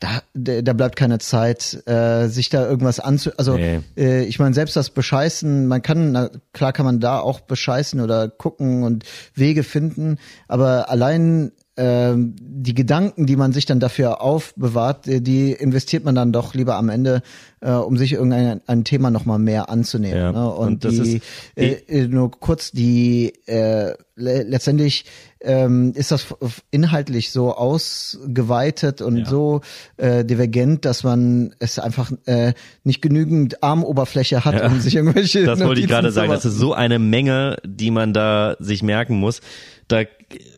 da, 0.00 0.22
da 0.62 0.72
bleibt 0.72 0.96
keine 0.96 1.18
Zeit, 1.18 1.86
äh, 1.86 2.28
sich 2.28 2.48
da 2.48 2.66
irgendwas 2.66 3.00
anzu. 3.00 3.30
Also 3.36 3.56
nee. 3.56 3.80
äh, 3.96 4.24
ich 4.24 4.38
meine, 4.38 4.54
selbst 4.54 4.74
das 4.74 4.90
Bescheißen, 4.90 5.66
man 5.66 5.82
kann, 5.82 6.12
na, 6.12 6.30
klar 6.52 6.72
kann 6.72 6.86
man 6.86 7.00
da 7.00 7.20
auch 7.20 7.40
bescheißen 7.40 8.00
oder 8.00 8.28
gucken 8.28 8.82
und 8.82 9.04
Wege 9.34 9.62
finden, 9.62 10.18
aber 10.48 10.88
allein 10.88 11.52
äh, 11.76 12.14
die 12.16 12.74
Gedanken, 12.74 13.26
die 13.26 13.36
man 13.36 13.52
sich 13.52 13.66
dann 13.66 13.78
dafür 13.78 14.20
aufbewahrt, 14.22 15.06
äh, 15.06 15.20
die 15.20 15.52
investiert 15.52 16.04
man 16.04 16.14
dann 16.14 16.32
doch 16.32 16.54
lieber 16.54 16.76
am 16.76 16.88
Ende, 16.88 17.22
äh, 17.60 17.70
um 17.72 17.96
sich 17.96 18.12
irgendein 18.14 18.60
ein 18.66 18.84
Thema 18.84 19.10
nochmal 19.10 19.38
mehr 19.38 19.70
anzunehmen. 19.70 20.16
Ja. 20.16 20.32
Ne? 20.32 20.50
Und, 20.50 20.84
und 20.84 20.92
die, 20.92 21.16
ist, 21.16 21.24
äh, 21.56 21.72
äh, 21.88 22.06
nur 22.08 22.30
kurz, 22.30 22.70
die 22.72 23.32
äh, 23.46 23.94
letztendlich 24.16 25.04
ähm, 25.40 25.92
ist 25.94 26.10
das 26.10 26.26
inhaltlich 26.70 27.30
so 27.30 27.54
ausgeweitet 27.54 29.00
und 29.00 29.18
ja. 29.18 29.24
so 29.24 29.60
äh, 29.96 30.24
divergent, 30.24 30.84
dass 30.84 31.02
man 31.02 31.54
es 31.58 31.78
einfach 31.78 32.12
äh, 32.26 32.52
nicht 32.84 33.00
genügend 33.00 33.62
Armoberfläche 33.62 34.44
hat, 34.44 34.54
ja. 34.54 34.66
um 34.66 34.80
sich 34.80 34.96
irgendwelche. 34.96 35.44
Das 35.44 35.60
wollte 35.60 35.80
ich 35.80 35.88
gerade 35.88 36.12
sagen. 36.12 36.30
Das 36.30 36.44
ist 36.44 36.56
so 36.56 36.74
eine 36.74 36.98
Menge, 36.98 37.56
die 37.64 37.90
man 37.90 38.12
da 38.12 38.56
sich 38.58 38.82
merken 38.82 39.18
muss. 39.18 39.40
Da 39.88 40.04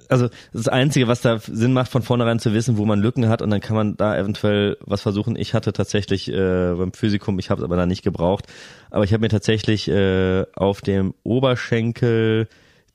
also 0.09 0.29
das 0.53 0.69
Einzige, 0.69 1.09
was 1.09 1.23
da 1.23 1.39
Sinn 1.39 1.73
macht, 1.73 1.91
von 1.91 2.03
vornherein 2.03 2.39
zu 2.39 2.53
wissen, 2.53 2.77
wo 2.77 2.85
man 2.85 3.01
Lücken 3.01 3.29
hat 3.29 3.41
und 3.41 3.51
dann 3.51 3.61
kann 3.61 3.75
man 3.75 3.97
da 3.97 4.17
eventuell 4.17 4.77
was 4.81 5.01
versuchen. 5.01 5.37
Ich 5.37 5.55
hatte 5.55 5.73
tatsächlich 5.73 6.29
äh, 6.29 6.75
beim 6.75 6.93
Physikum, 6.93 7.39
ich 7.39 7.49
habe 7.49 7.61
es 7.61 7.65
aber 7.65 7.77
da 7.77 7.87
nicht 7.87 8.03
gebraucht, 8.03 8.47
aber 8.91 9.05
ich 9.05 9.13
habe 9.13 9.23
mir 9.23 9.31
tatsächlich 9.31 9.89
äh, 9.89 10.45
auf 10.55 10.83
dem 10.83 11.15
Oberschenkel 11.23 12.49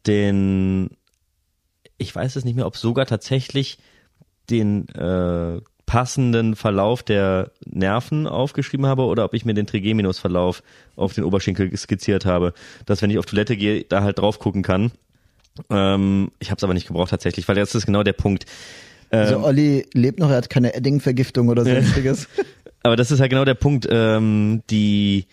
den 0.05 0.91
ich 1.97 2.15
weiß 2.15 2.35
es 2.35 2.45
nicht 2.45 2.55
mehr, 2.55 2.67
ob 2.67 2.77
sogar 2.77 3.05
tatsächlich 3.05 3.77
den 4.49 4.87
äh, 4.89 5.59
passenden 5.85 6.55
Verlauf 6.55 7.01
der 7.01 7.51
Nerven 7.65 8.27
aufgeschrieben 8.27 8.85
habe 8.85 9.03
oder 9.03 9.23
ob 9.25 9.33
ich 9.33 9.45
mir 9.45 9.53
den 9.53 9.67
Trigeminusverlauf 9.67 10.61
auf 10.95 11.13
den 11.13 11.23
Oberschenkel 11.23 11.75
skizziert 11.75 12.25
habe, 12.25 12.53
dass 12.85 13.01
wenn 13.01 13.09
ich 13.09 13.17
auf 13.17 13.25
Toilette 13.25 13.57
gehe, 13.57 13.83
da 13.83 14.03
halt 14.03 14.19
drauf 14.19 14.39
gucken 14.39 14.63
kann. 14.63 14.91
Ähm, 15.69 16.31
ich 16.39 16.51
habe 16.51 16.57
es 16.57 16.63
aber 16.63 16.73
nicht 16.73 16.87
gebraucht 16.87 17.09
tatsächlich, 17.09 17.47
weil 17.47 17.55
das 17.55 17.73
ist 17.73 17.85
genau 17.85 18.03
der 18.03 18.13
Punkt. 18.13 18.45
Also 19.09 19.35
ähm, 19.35 19.37
also 19.37 19.47
Olli 19.47 19.85
lebt 19.93 20.19
noch, 20.19 20.29
er 20.29 20.37
hat 20.37 20.49
keine 20.49 20.73
Edding-Vergiftung 20.75 21.47
oder 21.47 21.63
sonstiges. 21.65 22.27
aber 22.83 22.95
das 22.95 23.09
ist 23.09 23.21
halt 23.21 23.29
genau 23.29 23.45
der 23.45 23.55
Punkt, 23.55 23.87
ähm, 23.89 24.63
die 24.69 25.25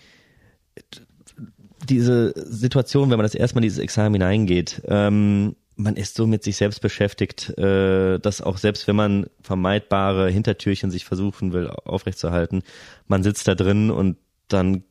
diese 1.88 2.32
Situation, 2.36 3.10
wenn 3.10 3.18
man 3.18 3.24
das 3.24 3.34
erstmal 3.34 3.62
in 3.62 3.68
dieses 3.68 3.78
Examen 3.78 4.14
hineingeht, 4.14 4.82
ähm, 4.88 5.56
man 5.76 5.96
ist 5.96 6.16
so 6.16 6.26
mit 6.26 6.42
sich 6.44 6.56
selbst 6.56 6.80
beschäftigt, 6.80 7.56
äh, 7.58 8.18
dass 8.18 8.40
auch 8.40 8.58
selbst 8.58 8.86
wenn 8.86 8.96
man 8.96 9.26
vermeidbare 9.40 10.30
Hintertürchen 10.30 10.90
sich 10.90 11.04
versuchen 11.04 11.52
will 11.52 11.68
aufrechtzuerhalten, 11.68 12.62
man 13.06 13.22
sitzt 13.22 13.48
da 13.48 13.54
drin 13.54 13.90
und 13.90 14.16
dann 14.48 14.84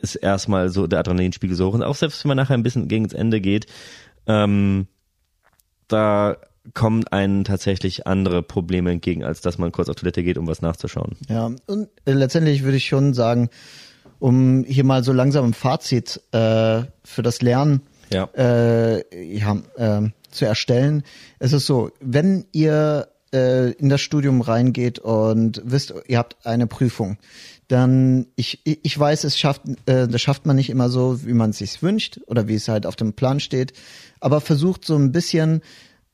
ist 0.00 0.16
erstmal 0.16 0.68
so 0.68 0.86
der 0.86 1.00
Adrenalinspiegel 1.00 1.56
so 1.56 1.68
hoch. 1.68 1.74
Und 1.74 1.82
auch 1.82 1.94
selbst 1.94 2.24
wenn 2.24 2.28
man 2.28 2.36
nachher 2.36 2.54
ein 2.54 2.62
bisschen 2.62 2.88
gegen 2.88 3.04
das 3.04 3.12
Ende 3.12 3.40
geht, 3.40 3.66
ähm, 4.26 4.86
da 5.88 6.36
kommen 6.74 7.06
einen 7.08 7.44
tatsächlich 7.44 8.06
andere 8.06 8.42
Probleme 8.42 8.90
entgegen, 8.90 9.24
als 9.24 9.40
dass 9.40 9.58
man 9.58 9.72
kurz 9.72 9.88
auf 9.88 9.96
Toilette 9.96 10.22
geht, 10.22 10.38
um 10.38 10.46
was 10.46 10.62
nachzuschauen. 10.62 11.16
Ja, 11.28 11.50
und 11.66 11.88
äh, 12.04 12.12
letztendlich 12.12 12.62
würde 12.62 12.76
ich 12.76 12.86
schon 12.86 13.14
sagen, 13.14 13.50
um 14.18 14.64
hier 14.64 14.84
mal 14.84 15.02
so 15.02 15.12
langsam 15.12 15.44
ein 15.46 15.54
Fazit 15.54 16.20
äh, 16.32 16.82
für 17.04 17.22
das 17.22 17.42
Lernen 17.42 17.82
ja. 18.12 18.28
Äh, 18.36 19.36
ja, 19.36 19.56
äh, 19.76 20.10
zu 20.32 20.44
erstellen. 20.44 21.02
Es 21.38 21.52
ist 21.52 21.66
so, 21.66 21.90
wenn 22.00 22.46
ihr 22.52 23.08
äh, 23.32 23.72
in 23.72 23.88
das 23.88 24.00
Studium 24.00 24.40
reingeht 24.40 24.98
und 24.98 25.62
wisst, 25.64 25.94
ihr 26.06 26.18
habt 26.18 26.46
eine 26.46 26.66
Prüfung, 26.66 27.18
dann 27.68 28.26
ich 28.36 28.60
ich 28.64 28.98
weiß, 28.98 29.24
es 29.24 29.38
schafft 29.38 29.62
äh, 29.86 30.06
das 30.06 30.20
schafft 30.20 30.46
man 30.46 30.56
nicht 30.56 30.70
immer 30.70 30.90
so, 30.90 31.24
wie 31.24 31.32
man 31.32 31.50
es 31.50 31.58
sich 31.58 31.82
wünscht 31.82 32.20
oder 32.26 32.48
wie 32.48 32.54
es 32.54 32.68
halt 32.68 32.86
auf 32.86 32.96
dem 32.96 33.14
Plan 33.14 33.40
steht, 33.40 33.72
aber 34.20 34.40
versucht 34.40 34.84
so 34.84 34.96
ein 34.96 35.12
bisschen 35.12 35.62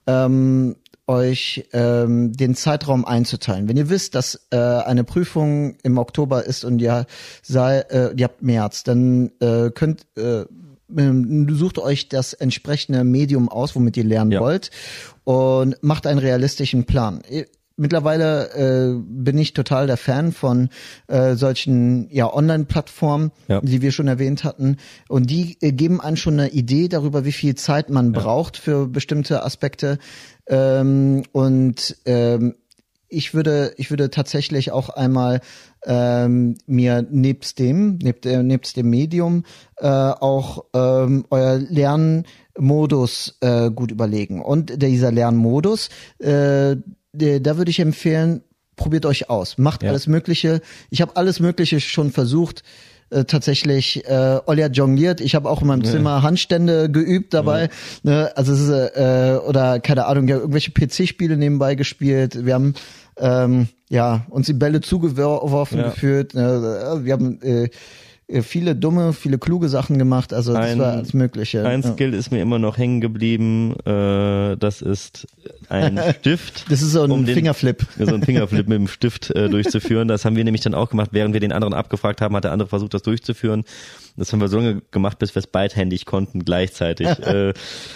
ähm, 0.07 0.77
euch 1.09 1.67
ähm, 1.73 2.33
den 2.35 2.55
Zeitraum 2.55 3.05
einzuteilen. 3.05 3.67
Wenn 3.67 3.79
ihr 3.79 3.89
wisst, 3.89 4.15
dass 4.15 4.47
äh, 4.51 4.57
eine 4.57 5.05
Prüfung 5.05 5.77
im 5.83 5.97
Oktober 5.97 6.45
ist 6.45 6.65
und 6.65 6.81
ihr 6.81 7.07
sei, 7.43 7.79
äh, 7.81 8.13
ihr 8.15 8.25
habt 8.25 8.43
März, 8.43 8.85
dann 8.85 9.33
äh, 9.41 9.71
könnt 9.71 10.07
äh, 10.17 10.45
sucht 10.89 11.79
euch 11.79 12.09
das 12.09 12.33
entsprechende 12.33 13.05
Medium 13.05 13.49
aus, 13.49 13.75
womit 13.75 13.97
ihr 13.97 14.05
lernen 14.05 14.33
ja. 14.33 14.41
wollt 14.41 14.71
und 15.25 15.77
macht 15.83 16.07
einen 16.07 16.19
realistischen 16.19 16.85
Plan. 16.85 17.23
Mittlerweile 17.81 18.51
äh, 18.55 19.01
bin 19.07 19.39
ich 19.39 19.55
total 19.55 19.87
der 19.87 19.97
Fan 19.97 20.33
von 20.33 20.69
äh, 21.07 21.37
solchen 21.37 22.09
ja 22.11 22.33
Online-Plattformen, 22.33 23.31
ja. 23.47 23.61
die 23.61 23.83
wir 23.83 23.93
schon 23.93 24.09
erwähnt 24.09 24.43
hatten. 24.43 24.79
Und 25.09 25.31
die 25.31 25.57
äh, 25.61 25.71
geben 25.71 26.01
einem 26.01 26.17
schon 26.17 26.41
eine 26.41 26.51
Idee 26.51 26.89
darüber, 26.89 27.25
wie 27.25 27.31
viel 27.31 27.55
Zeit 27.55 27.89
man 27.89 28.13
ja. 28.13 28.21
braucht 28.21 28.57
für 28.57 28.89
bestimmte 28.89 29.45
Aspekte. 29.45 29.99
Ähm, 30.49 31.23
und 31.31 31.97
ähm, 32.05 32.57
ich 33.09 33.33
würde, 33.33 33.75
ich 33.77 33.91
würde 33.91 34.11
tatsächlich 34.11 34.73
auch 34.73 34.89
einmal 34.89 35.41
ähm, 35.85 36.57
mir 36.67 37.07
nebst 37.11 37.59
dem, 37.59 37.99
nebst, 37.99 38.27
äh, 38.27 38.43
nebst 38.43 38.77
dem 38.77 38.91
Medium 38.91 39.45
äh, 39.77 39.87
auch 39.87 40.65
ähm, 40.75 41.25
euer 41.31 41.59
Lernmodus 41.59 43.39
äh, 43.41 43.71
gut 43.71 43.91
überlegen. 43.91 44.43
Und 44.43 44.83
dieser 44.83 45.13
Lernmodus, 45.13 45.89
äh, 46.19 46.77
da 47.13 47.57
würde 47.57 47.71
ich 47.71 47.81
empfehlen, 47.81 48.43
probiert 48.77 49.07
euch 49.07 49.29
aus, 49.29 49.59
macht 49.59 49.83
ja. 49.83 49.91
alles 49.91 50.07
Mögliche. 50.07 50.61
Ich 50.91 51.01
habe 51.01 51.17
alles 51.17 51.41
Mögliche 51.41 51.81
schon 51.81 52.11
versucht. 52.11 52.63
Äh, 53.11 53.25
tatsächlich 53.25 54.05
äh, 54.07 54.39
Olli 54.45 54.61
hat 54.61 54.77
jongliert. 54.77 55.23
Ich 55.23 55.35
habe 55.35 55.49
auch 55.49 55.63
in 55.63 55.69
meinem 55.69 55.83
ja. 55.83 55.93
Zimmer 55.93 56.23
Handstände 56.23 56.91
geübt 56.91 57.33
dabei. 57.33 57.71
Ja. 58.03 58.11
Ne? 58.11 58.33
Also 58.37 58.53
es 58.53 58.61
ist, 58.61 58.71
äh, 58.71 59.39
oder 59.47 59.81
keine 59.81 60.05
Ahnung, 60.05 60.29
ja, 60.29 60.37
irgendwelche 60.37 60.73
PC-Spiele 60.73 61.39
nebenbei 61.39 61.75
gespielt. 61.75 62.45
Wir 62.45 62.53
haben 62.53 62.75
ähm, 63.21 63.69
ja 63.89 64.25
uns 64.31 64.47
die 64.47 64.53
Bälle 64.53 64.81
zugeworfen 64.81 65.79
ja. 65.79 65.91
gefühlt. 65.91 66.35
Ne? 66.35 67.01
Wir 67.03 67.13
haben 67.13 67.41
äh, 67.43 67.69
viele 68.43 68.77
dumme, 68.77 69.13
viele 69.15 69.39
kluge 69.39 69.69
Sachen 69.69 69.99
gemacht. 69.99 70.33
Also 70.35 70.53
das 70.53 70.67
ein, 70.67 70.79
war 70.79 70.93
alles 70.93 71.15
Mögliche. 71.15 71.67
Ein 71.67 71.83
ja. 71.83 71.93
Skill 71.93 72.13
ist 72.13 72.31
mir 72.31 72.43
immer 72.43 72.59
noch 72.59 72.77
hängen 72.77 73.01
geblieben. 73.01 73.75
Äh, 73.87 74.57
das 74.57 74.83
ist 74.83 75.27
ein 75.69 75.99
Stift. 76.19 76.71
Das 76.71 76.83
ist 76.83 76.93
so 76.93 77.03
ein 77.03 77.11
um 77.11 77.27
Fingerflip. 77.27 77.87
Den, 77.99 78.07
so 78.07 78.15
ein 78.15 78.23
Fingerflip 78.23 78.69
mit 78.69 78.79
dem 78.79 78.89
Stift 78.89 79.31
äh, 79.31 79.49
durchzuführen. 79.49 80.09
Das 80.09 80.25
haben 80.25 80.37
wir 80.37 80.45
nämlich 80.45 80.63
dann 80.63 80.75
auch 80.75 80.91
gemacht, 80.91 81.11
während 81.13 81.33
wir 81.33 81.41
den 81.41 81.53
anderen 81.53 81.73
abgefragt 81.73 82.21
haben, 82.21 82.37
hat 82.37 82.45
der 82.45 82.53
andere 82.53 82.69
versucht, 82.69 82.93
das 82.93 83.03
durchzuführen. 83.03 83.65
Das 84.19 84.33
haben 84.33 84.41
wir 84.41 84.49
so 84.49 84.59
lange 84.59 84.83
gemacht, 84.91 85.19
bis 85.21 85.35
wir 85.35 85.41
es 85.41 85.47
beidhändig 85.47 86.05
konnten 86.05 86.45
gleichzeitig. 86.45 87.07
äh, 87.21 87.55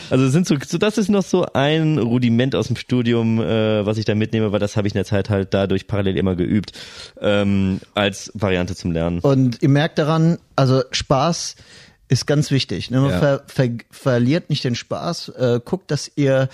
also 0.09 0.29
sind 0.29 0.47
so, 0.47 0.57
so, 0.67 0.79
das 0.79 0.97
ist 0.97 1.11
noch 1.11 1.25
so 1.25 1.47
ein 1.53 1.99
Rudiment 1.99 2.55
aus 2.55 2.69
dem 2.69 2.77
Studium, 2.77 3.41
äh, 3.41 3.85
was 3.85 3.99
ich 3.99 4.05
da 4.05 4.15
mitnehme, 4.15 4.53
weil 4.53 4.61
das 4.61 4.77
habe 4.77 4.87
ich 4.87 4.95
in 4.95 4.99
der 4.99 5.05
Zeit 5.05 5.29
halt 5.31 5.53
dadurch 5.53 5.87
parallel 5.87 6.17
immer 6.17 6.37
geübt 6.37 6.73
ähm, 7.21 7.81
als 7.95 8.31
Variante 8.35 8.75
zum 8.77 8.93
Lernen. 8.93 9.19
Und 9.19 9.61
ihr 9.61 9.69
merkt 9.69 9.99
daran, 9.99 10.22
also 10.57 10.83
Spaß 10.91 11.57
ist 12.09 12.27
ganz 12.27 12.51
wichtig. 12.51 12.91
Ne? 12.91 13.01
Man 13.01 13.11
ja. 13.11 13.19
ver, 13.19 13.43
ver, 13.47 13.69
verliert 13.91 14.51
nicht 14.51 14.65
den 14.65 14.75
Spaß. 14.75 15.31
Äh, 15.31 15.61
guckt, 15.65 15.91
dass 15.91 16.11
ihr 16.17 16.49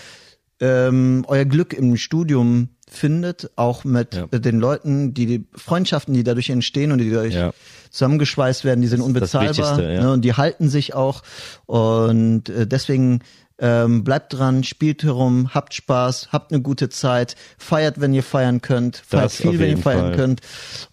ähm, 0.60 1.24
euer 1.28 1.44
Glück 1.44 1.72
im 1.72 1.96
Studium 1.96 2.70
findet, 2.88 3.50
auch 3.56 3.84
mit 3.84 4.14
ja. 4.14 4.26
den 4.26 4.58
Leuten, 4.58 5.14
die, 5.14 5.26
die 5.26 5.46
Freundschaften, 5.54 6.14
die 6.14 6.24
dadurch 6.24 6.50
entstehen 6.50 6.92
und 6.92 6.98
die 6.98 7.10
dadurch 7.10 7.34
ja. 7.34 7.52
zusammengeschweißt 7.90 8.64
werden, 8.64 8.80
die 8.80 8.88
sind 8.88 9.00
unbezahlbar 9.00 9.76
ne, 9.78 10.10
und 10.10 10.24
die 10.24 10.34
halten 10.34 10.68
sich 10.68 10.94
auch 10.94 11.22
und 11.66 12.48
äh, 12.48 12.66
deswegen 12.66 13.20
ähm, 13.58 14.04
bleibt 14.04 14.34
dran, 14.34 14.64
spielt 14.64 15.02
herum, 15.02 15.54
habt 15.54 15.74
Spaß, 15.74 16.28
habt 16.32 16.52
eine 16.52 16.62
gute 16.62 16.88
Zeit, 16.88 17.36
feiert, 17.58 18.00
wenn 18.00 18.14
ihr 18.14 18.22
feiern 18.22 18.60
könnt, 18.60 18.96
feiert 18.96 19.24
das 19.26 19.36
viel, 19.36 19.58
wenn 19.58 19.70
ihr 19.70 19.78
feiern 19.78 20.06
Fall. 20.06 20.16
könnt 20.16 20.40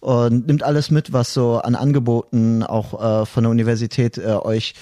und 0.00 0.46
nimmt 0.46 0.62
alles 0.62 0.90
mit, 0.90 1.12
was 1.12 1.32
so 1.32 1.58
an 1.58 1.74
Angeboten 1.74 2.62
auch 2.62 3.22
äh, 3.22 3.26
von 3.26 3.44
der 3.44 3.50
Universität 3.50 4.18
äh, 4.18 4.32
euch 4.32 4.74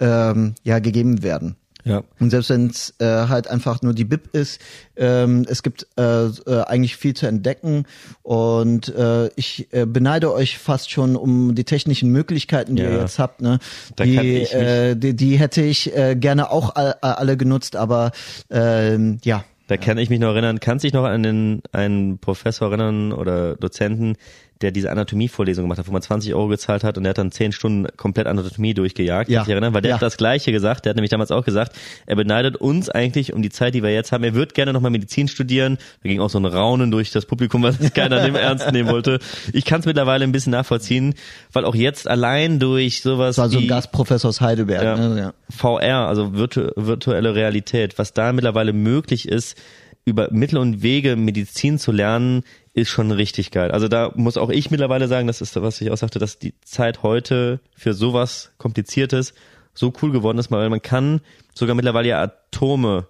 ähm, 0.00 0.54
ja 0.62 0.78
gegeben 0.78 1.22
werden. 1.22 1.56
Ja. 1.84 2.02
Und 2.18 2.30
selbst 2.30 2.50
wenn 2.50 2.68
es 2.68 2.94
äh, 2.98 3.04
halt 3.04 3.46
einfach 3.46 3.82
nur 3.82 3.92
die 3.92 4.04
BIP 4.04 4.34
ist, 4.34 4.60
ähm, 4.96 5.44
es 5.48 5.62
gibt 5.62 5.86
äh, 5.98 6.26
äh, 6.26 6.62
eigentlich 6.66 6.96
viel 6.96 7.14
zu 7.14 7.26
entdecken 7.26 7.84
und 8.22 8.88
äh, 8.94 9.28
ich 9.36 9.68
äh, 9.72 9.84
beneide 9.84 10.32
euch 10.32 10.58
fast 10.58 10.90
schon 10.90 11.14
um 11.14 11.54
die 11.54 11.64
technischen 11.64 12.10
Möglichkeiten, 12.10 12.76
die 12.76 12.82
ja. 12.82 12.90
ihr 12.90 13.00
jetzt 13.00 13.18
habt. 13.18 13.42
Ne? 13.42 13.58
Die, 13.98 14.16
äh, 14.16 14.96
die, 14.96 15.14
die 15.14 15.36
hätte 15.38 15.62
ich 15.62 15.94
äh, 15.94 16.16
gerne 16.16 16.50
auch 16.50 16.74
all, 16.74 16.94
alle 17.00 17.36
genutzt, 17.36 17.76
aber 17.76 18.12
ähm, 18.50 19.18
ja. 19.22 19.44
Da 19.66 19.78
kann 19.78 19.96
ich 19.96 20.10
mich 20.10 20.20
noch 20.20 20.28
erinnern, 20.28 20.60
kannst 20.60 20.84
dich 20.84 20.92
noch 20.92 21.04
an 21.04 21.22
den 21.22 21.62
einen 21.72 22.18
Professor 22.18 22.68
erinnern 22.68 23.12
oder 23.12 23.56
Dozenten, 23.56 24.16
der 24.62 24.70
diese 24.70 24.90
Anatomievorlesung 24.90 25.64
gemacht 25.64 25.78
hat, 25.78 25.88
wo 25.88 25.92
man 25.92 26.02
20 26.02 26.34
Euro 26.34 26.48
gezahlt 26.48 26.84
hat 26.84 26.96
und 26.96 27.04
der 27.04 27.10
hat 27.10 27.18
dann 27.18 27.32
10 27.32 27.52
Stunden 27.52 27.86
komplett 27.96 28.26
Anatomie 28.26 28.72
durchgejagt. 28.72 29.28
Ja. 29.28 29.42
Ich 29.42 29.48
erinnern, 29.48 29.74
weil 29.74 29.82
der 29.82 29.90
ja. 29.90 29.94
hat 29.96 30.02
das 30.02 30.16
Gleiche 30.16 30.52
gesagt. 30.52 30.84
Der 30.84 30.90
hat 30.90 30.96
nämlich 30.96 31.10
damals 31.10 31.30
auch 31.30 31.44
gesagt, 31.44 31.76
er 32.06 32.16
beneidet 32.16 32.56
uns 32.56 32.88
eigentlich 32.88 33.32
um 33.32 33.42
die 33.42 33.50
Zeit, 33.50 33.74
die 33.74 33.82
wir 33.82 33.92
jetzt 33.92 34.12
haben. 34.12 34.22
Er 34.22 34.34
wird 34.34 34.54
gerne 34.54 34.72
nochmal 34.72 34.90
Medizin 34.90 35.28
studieren. 35.28 35.78
Da 36.02 36.08
ging 36.08 36.20
auch 36.20 36.30
so 36.30 36.38
ein 36.38 36.44
Raunen 36.44 36.90
durch 36.90 37.10
das 37.10 37.26
Publikum, 37.26 37.62
was 37.62 37.78
keiner 37.94 38.24
dem 38.24 38.34
ernst 38.36 38.70
nehmen 38.72 38.88
wollte. 38.88 39.18
Ich 39.52 39.64
kann 39.64 39.80
es 39.80 39.86
mittlerweile 39.86 40.24
ein 40.24 40.32
bisschen 40.32 40.52
nachvollziehen, 40.52 41.14
weil 41.52 41.64
auch 41.64 41.74
jetzt 41.74 42.06
allein 42.06 42.60
durch 42.60 43.02
sowas. 43.02 43.36
War 43.38 43.48
so 43.48 43.58
ein 43.58 43.68
Gastprofessor 43.68 44.28
aus 44.28 44.40
Heidelberg. 44.40 44.82
Ja, 44.82 44.96
ne? 44.96 45.18
ja. 45.18 45.34
VR, 45.50 46.06
also 46.06 46.34
virtu 46.34 46.68
virtuelle 46.76 47.34
Realität, 47.34 47.98
was 47.98 48.12
da 48.12 48.32
mittlerweile 48.32 48.72
möglich 48.72 49.28
ist, 49.28 49.56
über 50.04 50.28
Mittel 50.30 50.58
und 50.58 50.82
Wege 50.82 51.16
Medizin 51.16 51.78
zu 51.78 51.92
lernen, 51.92 52.44
ist 52.74 52.90
schon 52.90 53.12
richtig 53.12 53.52
geil. 53.52 53.70
Also 53.70 53.88
da 53.88 54.12
muss 54.16 54.36
auch 54.36 54.50
ich 54.50 54.70
mittlerweile 54.70 55.08
sagen, 55.08 55.28
das 55.28 55.40
ist, 55.40 55.60
was 55.60 55.80
ich 55.80 55.90
auch 55.90 55.96
sagte, 55.96 56.18
dass 56.18 56.40
die 56.40 56.60
Zeit 56.60 57.02
heute 57.02 57.60
für 57.74 57.94
sowas 57.94 58.52
Kompliziertes 58.58 59.32
so 59.72 59.92
cool 60.02 60.10
geworden 60.10 60.38
ist, 60.38 60.50
weil 60.50 60.68
man 60.68 60.82
kann 60.82 61.20
sogar 61.54 61.76
mittlerweile 61.76 62.08
ja 62.08 62.22
Atome 62.22 63.06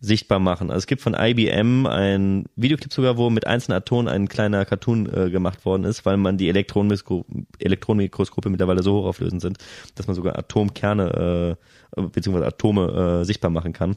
sichtbar 0.00 0.40
machen. 0.40 0.70
Also 0.70 0.78
es 0.78 0.86
gibt 0.86 1.02
von 1.02 1.14
IBM 1.14 1.86
ein 1.86 2.46
Videoclip 2.56 2.92
sogar, 2.92 3.16
wo 3.16 3.30
mit 3.30 3.46
einzelnen 3.46 3.78
Atomen 3.78 4.08
ein 4.08 4.28
kleiner 4.28 4.64
Cartoon 4.64 5.12
äh, 5.12 5.30
gemacht 5.30 5.64
worden 5.64 5.84
ist, 5.84 6.06
weil 6.06 6.16
man 6.16 6.36
die 6.36 6.48
Elektronenmikroskope 6.48 8.48
mittlerweile 8.48 8.82
so 8.82 8.94
hochauflösend 8.94 9.42
sind, 9.42 9.58
dass 9.96 10.06
man 10.06 10.14
sogar 10.14 10.38
Atomkerne 10.38 11.56
äh, 11.96 12.02
bzw. 12.02 12.44
Atome 12.44 13.20
äh, 13.20 13.24
sichtbar 13.24 13.50
machen 13.50 13.72
kann. 13.72 13.96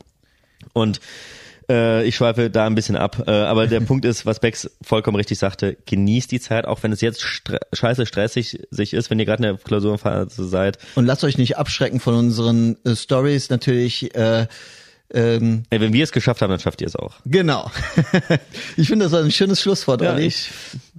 Und 0.73 1.01
äh, 1.71 2.03
ich 2.03 2.15
schweife 2.15 2.49
da 2.49 2.65
ein 2.65 2.75
bisschen 2.75 2.95
ab. 2.95 3.23
Äh, 3.27 3.31
aber 3.31 3.67
der 3.67 3.79
Punkt 3.81 4.05
ist, 4.05 4.25
was 4.25 4.39
Bex 4.39 4.69
vollkommen 4.81 5.15
richtig 5.15 5.39
sagte, 5.39 5.77
genießt 5.85 6.31
die 6.31 6.39
Zeit, 6.39 6.65
auch 6.65 6.83
wenn 6.83 6.91
es 6.91 7.01
jetzt 7.01 7.21
stre 7.21 7.59
scheiße 7.73 8.05
stressig 8.05 8.59
sich 8.69 8.93
ist, 8.93 9.09
wenn 9.09 9.19
ihr 9.19 9.25
gerade 9.25 9.43
in 9.43 9.55
der 9.55 9.63
Klausurenphase 9.63 10.47
seid. 10.47 10.77
Und 10.95 11.05
lasst 11.05 11.23
euch 11.23 11.37
nicht 11.37 11.57
abschrecken 11.57 11.99
von 11.99 12.15
unseren 12.15 12.77
äh, 12.83 12.95
Stories 12.95 13.49
natürlich. 13.49 14.13
Äh, 14.15 14.47
ähm, 15.13 15.63
Ey, 15.69 15.81
wenn 15.81 15.93
wir 15.93 16.03
es 16.03 16.11
geschafft 16.11 16.41
haben, 16.41 16.49
dann 16.49 16.59
schafft 16.59 16.81
ihr 16.81 16.87
es 16.87 16.95
auch. 16.95 17.15
Genau. 17.25 17.69
ich 18.77 18.87
finde, 18.87 19.05
das 19.05 19.11
war 19.11 19.21
ein 19.21 19.31
schönes 19.31 19.61
Schlusswort, 19.61 20.01
ja, 20.01 20.13
Olli. 20.13 20.33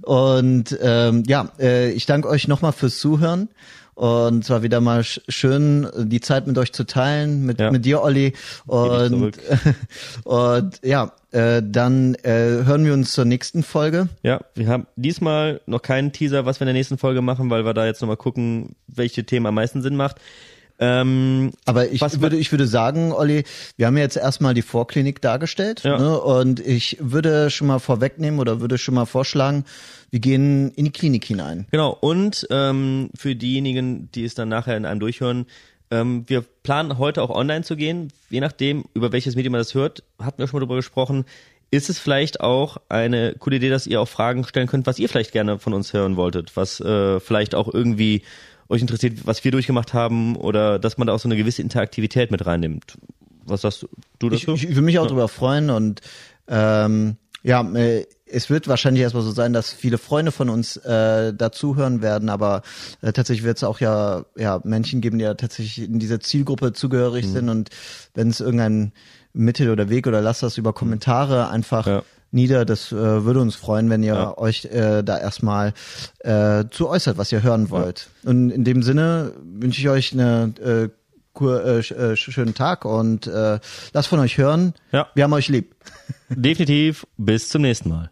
Und 0.01 0.77
ähm, 0.81 1.23
ja, 1.27 1.51
äh, 1.59 1.91
ich 1.91 2.05
danke 2.05 2.29
euch 2.29 2.47
nochmal 2.47 2.73
fürs 2.73 2.99
Zuhören. 2.99 3.49
Und 3.95 4.43
es 4.43 4.49
war 4.49 4.63
wieder 4.63 4.81
mal 4.81 5.03
schön, 5.03 5.87
die 5.97 6.21
Zeit 6.21 6.47
mit 6.47 6.57
euch 6.57 6.73
zu 6.73 6.85
teilen, 6.85 7.45
mit, 7.45 7.59
ja. 7.59 7.71
mit 7.71 7.85
dir, 7.85 8.01
Olli. 8.01 8.33
Und, 8.65 9.37
und 10.23 10.79
ja, 10.83 11.11
äh, 11.31 11.61
dann 11.63 12.15
äh, 12.15 12.63
hören 12.65 12.85
wir 12.85 12.93
uns 12.93 13.13
zur 13.13 13.25
nächsten 13.25 13.63
Folge. 13.63 14.07
Ja, 14.23 14.41
wir 14.55 14.67
haben 14.67 14.87
diesmal 14.95 15.61
noch 15.65 15.81
keinen 15.81 16.11
Teaser, 16.11 16.45
was 16.45 16.59
wir 16.59 16.65
in 16.65 16.67
der 16.67 16.75
nächsten 16.75 16.97
Folge 16.97 17.21
machen, 17.21 17.49
weil 17.49 17.65
wir 17.65 17.73
da 17.73 17.85
jetzt 17.85 18.01
nochmal 18.01 18.17
gucken, 18.17 18.75
welche 18.87 19.23
Themen 19.23 19.45
am 19.45 19.55
meisten 19.55 19.81
Sinn 19.81 19.95
macht. 19.95 20.17
Ähm, 20.83 21.51
Aber 21.63 21.89
ich 21.89 22.01
würde, 22.19 22.35
ich 22.35 22.51
würde 22.51 22.67
sagen, 22.67 23.13
Olli, 23.13 23.45
wir 23.77 23.87
haben 23.87 23.95
jetzt 23.95 24.17
erstmal 24.17 24.53
die 24.53 24.61
Vorklinik 24.61 25.21
dargestellt. 25.21 25.81
Ja. 25.83 25.97
Ne? 25.97 26.19
Und 26.19 26.59
ich 26.59 26.97
würde 26.99 27.49
schon 27.49 27.67
mal 27.67 27.79
vorwegnehmen 27.79 28.39
oder 28.39 28.59
würde 28.59 28.77
schon 28.77 28.95
mal 28.95 29.05
vorschlagen, 29.05 29.63
wir 30.11 30.19
gehen 30.19 30.71
in 30.71 30.85
die 30.85 30.91
Klinik 30.91 31.23
hinein. 31.23 31.67
Genau. 31.71 31.97
Und 32.01 32.45
ähm, 32.51 33.09
für 33.15 33.33
diejenigen, 33.35 34.11
die 34.11 34.25
es 34.25 34.35
dann 34.35 34.49
nachher 34.49 34.75
in 34.75 34.85
einem 34.85 34.99
durchhören, 34.99 35.45
ähm, 35.89 36.25
wir 36.27 36.41
planen 36.41 36.97
heute 36.97 37.21
auch 37.21 37.29
online 37.29 37.63
zu 37.63 37.77
gehen. 37.77 38.11
Je 38.29 38.41
nachdem, 38.41 38.83
über 38.93 39.13
welches 39.13 39.35
Medium 39.35 39.53
man 39.53 39.61
das 39.61 39.73
hört, 39.73 40.03
hatten 40.19 40.39
wir 40.39 40.47
schon 40.47 40.57
mal 40.57 40.65
darüber 40.65 40.75
gesprochen. 40.75 41.23
Ist 41.71 41.89
es 41.89 41.97
vielleicht 41.97 42.41
auch 42.41 42.77
eine 42.89 43.35
coole 43.39 43.55
Idee, 43.55 43.69
dass 43.69 43.87
ihr 43.87 44.01
auch 44.01 44.07
Fragen 44.07 44.43
stellen 44.43 44.67
könnt, 44.67 44.85
was 44.85 44.99
ihr 44.99 45.07
vielleicht 45.07 45.31
gerne 45.31 45.59
von 45.59 45.73
uns 45.73 45.93
hören 45.93 46.17
wolltet, 46.17 46.55
was 46.55 46.79
äh, 46.81 47.19
vielleicht 47.19 47.55
auch 47.55 47.73
irgendwie 47.73 48.21
euch 48.73 48.81
interessiert, 48.81 49.25
was 49.25 49.43
wir 49.43 49.51
durchgemacht 49.51 49.93
haben 49.93 50.35
oder 50.35 50.79
dass 50.79 50.97
man 50.97 51.07
da 51.07 51.13
auch 51.13 51.19
so 51.19 51.27
eine 51.27 51.37
gewisse 51.37 51.61
Interaktivität 51.61 52.31
mit 52.31 52.45
reinnimmt. 52.45 52.97
Was 53.45 53.61
sagst 53.61 53.87
du 54.19 54.29
dazu? 54.29 54.53
Ich, 54.53 54.63
ich 54.63 54.69
würde 54.69 54.81
mich 54.81 54.99
auch 54.99 55.03
ja. 55.03 55.09
darüber 55.09 55.27
freuen 55.27 55.69
und 55.69 56.01
ähm, 56.47 57.17
ja, 57.43 57.61
äh, 57.73 58.05
es 58.25 58.49
wird 58.49 58.67
wahrscheinlich 58.67 59.03
erstmal 59.03 59.23
so 59.23 59.31
sein, 59.31 59.53
dass 59.53 59.71
viele 59.71 59.97
Freunde 59.97 60.31
von 60.31 60.49
uns 60.49 60.77
äh, 60.77 61.33
dazuhören 61.33 62.01
werden, 62.01 62.29
aber 62.29 62.63
äh, 63.01 63.13
tatsächlich 63.13 63.45
wird 63.45 63.57
es 63.57 63.63
auch 63.63 63.79
ja, 63.79 64.25
ja 64.37 64.59
Menschen 64.63 65.01
geben, 65.01 65.19
die 65.19 65.25
ja 65.25 65.35
tatsächlich 65.35 65.87
in 65.87 65.99
dieser 65.99 66.19
Zielgruppe 66.19 66.73
zugehörig 66.73 67.27
mhm. 67.27 67.31
sind 67.31 67.49
und 67.49 67.69
wenn 68.13 68.29
es 68.29 68.39
irgendein 68.39 68.93
Mittel 69.33 69.69
oder 69.69 69.89
Weg 69.89 70.07
oder 70.07 70.21
lasst 70.21 70.41
das 70.41 70.57
über 70.57 70.73
Kommentare 70.73 71.49
einfach 71.49 71.85
ja 71.85 72.03
nieder. 72.33 72.65
Das 72.65 72.91
äh, 72.91 72.95
würde 72.95 73.39
uns 73.39 73.55
freuen, 73.55 73.89
wenn 73.89 74.03
ihr 74.03 74.13
ja. 74.13 74.37
euch 74.37 74.65
äh, 74.65 75.03
da 75.03 75.17
erstmal 75.17 75.73
äh, 76.19 76.65
zu 76.69 76.89
äußert, 76.89 77.17
was 77.17 77.31
ihr 77.31 77.43
hören 77.43 77.69
wollt. 77.69 78.09
Ja. 78.23 78.31
Und 78.31 78.49
in 78.49 78.63
dem 78.63 78.83
Sinne 78.83 79.31
wünsche 79.43 79.79
ich 79.79 79.89
euch 79.89 80.13
eine 80.13 80.53
äh, 80.63 80.89
äh, 81.41 81.79
äh, 81.79 82.15
schönen 82.15 82.53
Tag 82.53 82.85
und 82.85 83.27
äh, 83.27 83.59
lasst 83.93 84.07
von 84.07 84.19
euch 84.19 84.37
hören. 84.37 84.73
Ja. 84.91 85.07
Wir 85.15 85.23
haben 85.23 85.33
euch 85.33 85.47
lieb. 85.47 85.75
Definitiv. 86.29 87.07
Bis 87.17 87.49
zum 87.49 87.63
nächsten 87.63 87.89
Mal. 87.89 88.11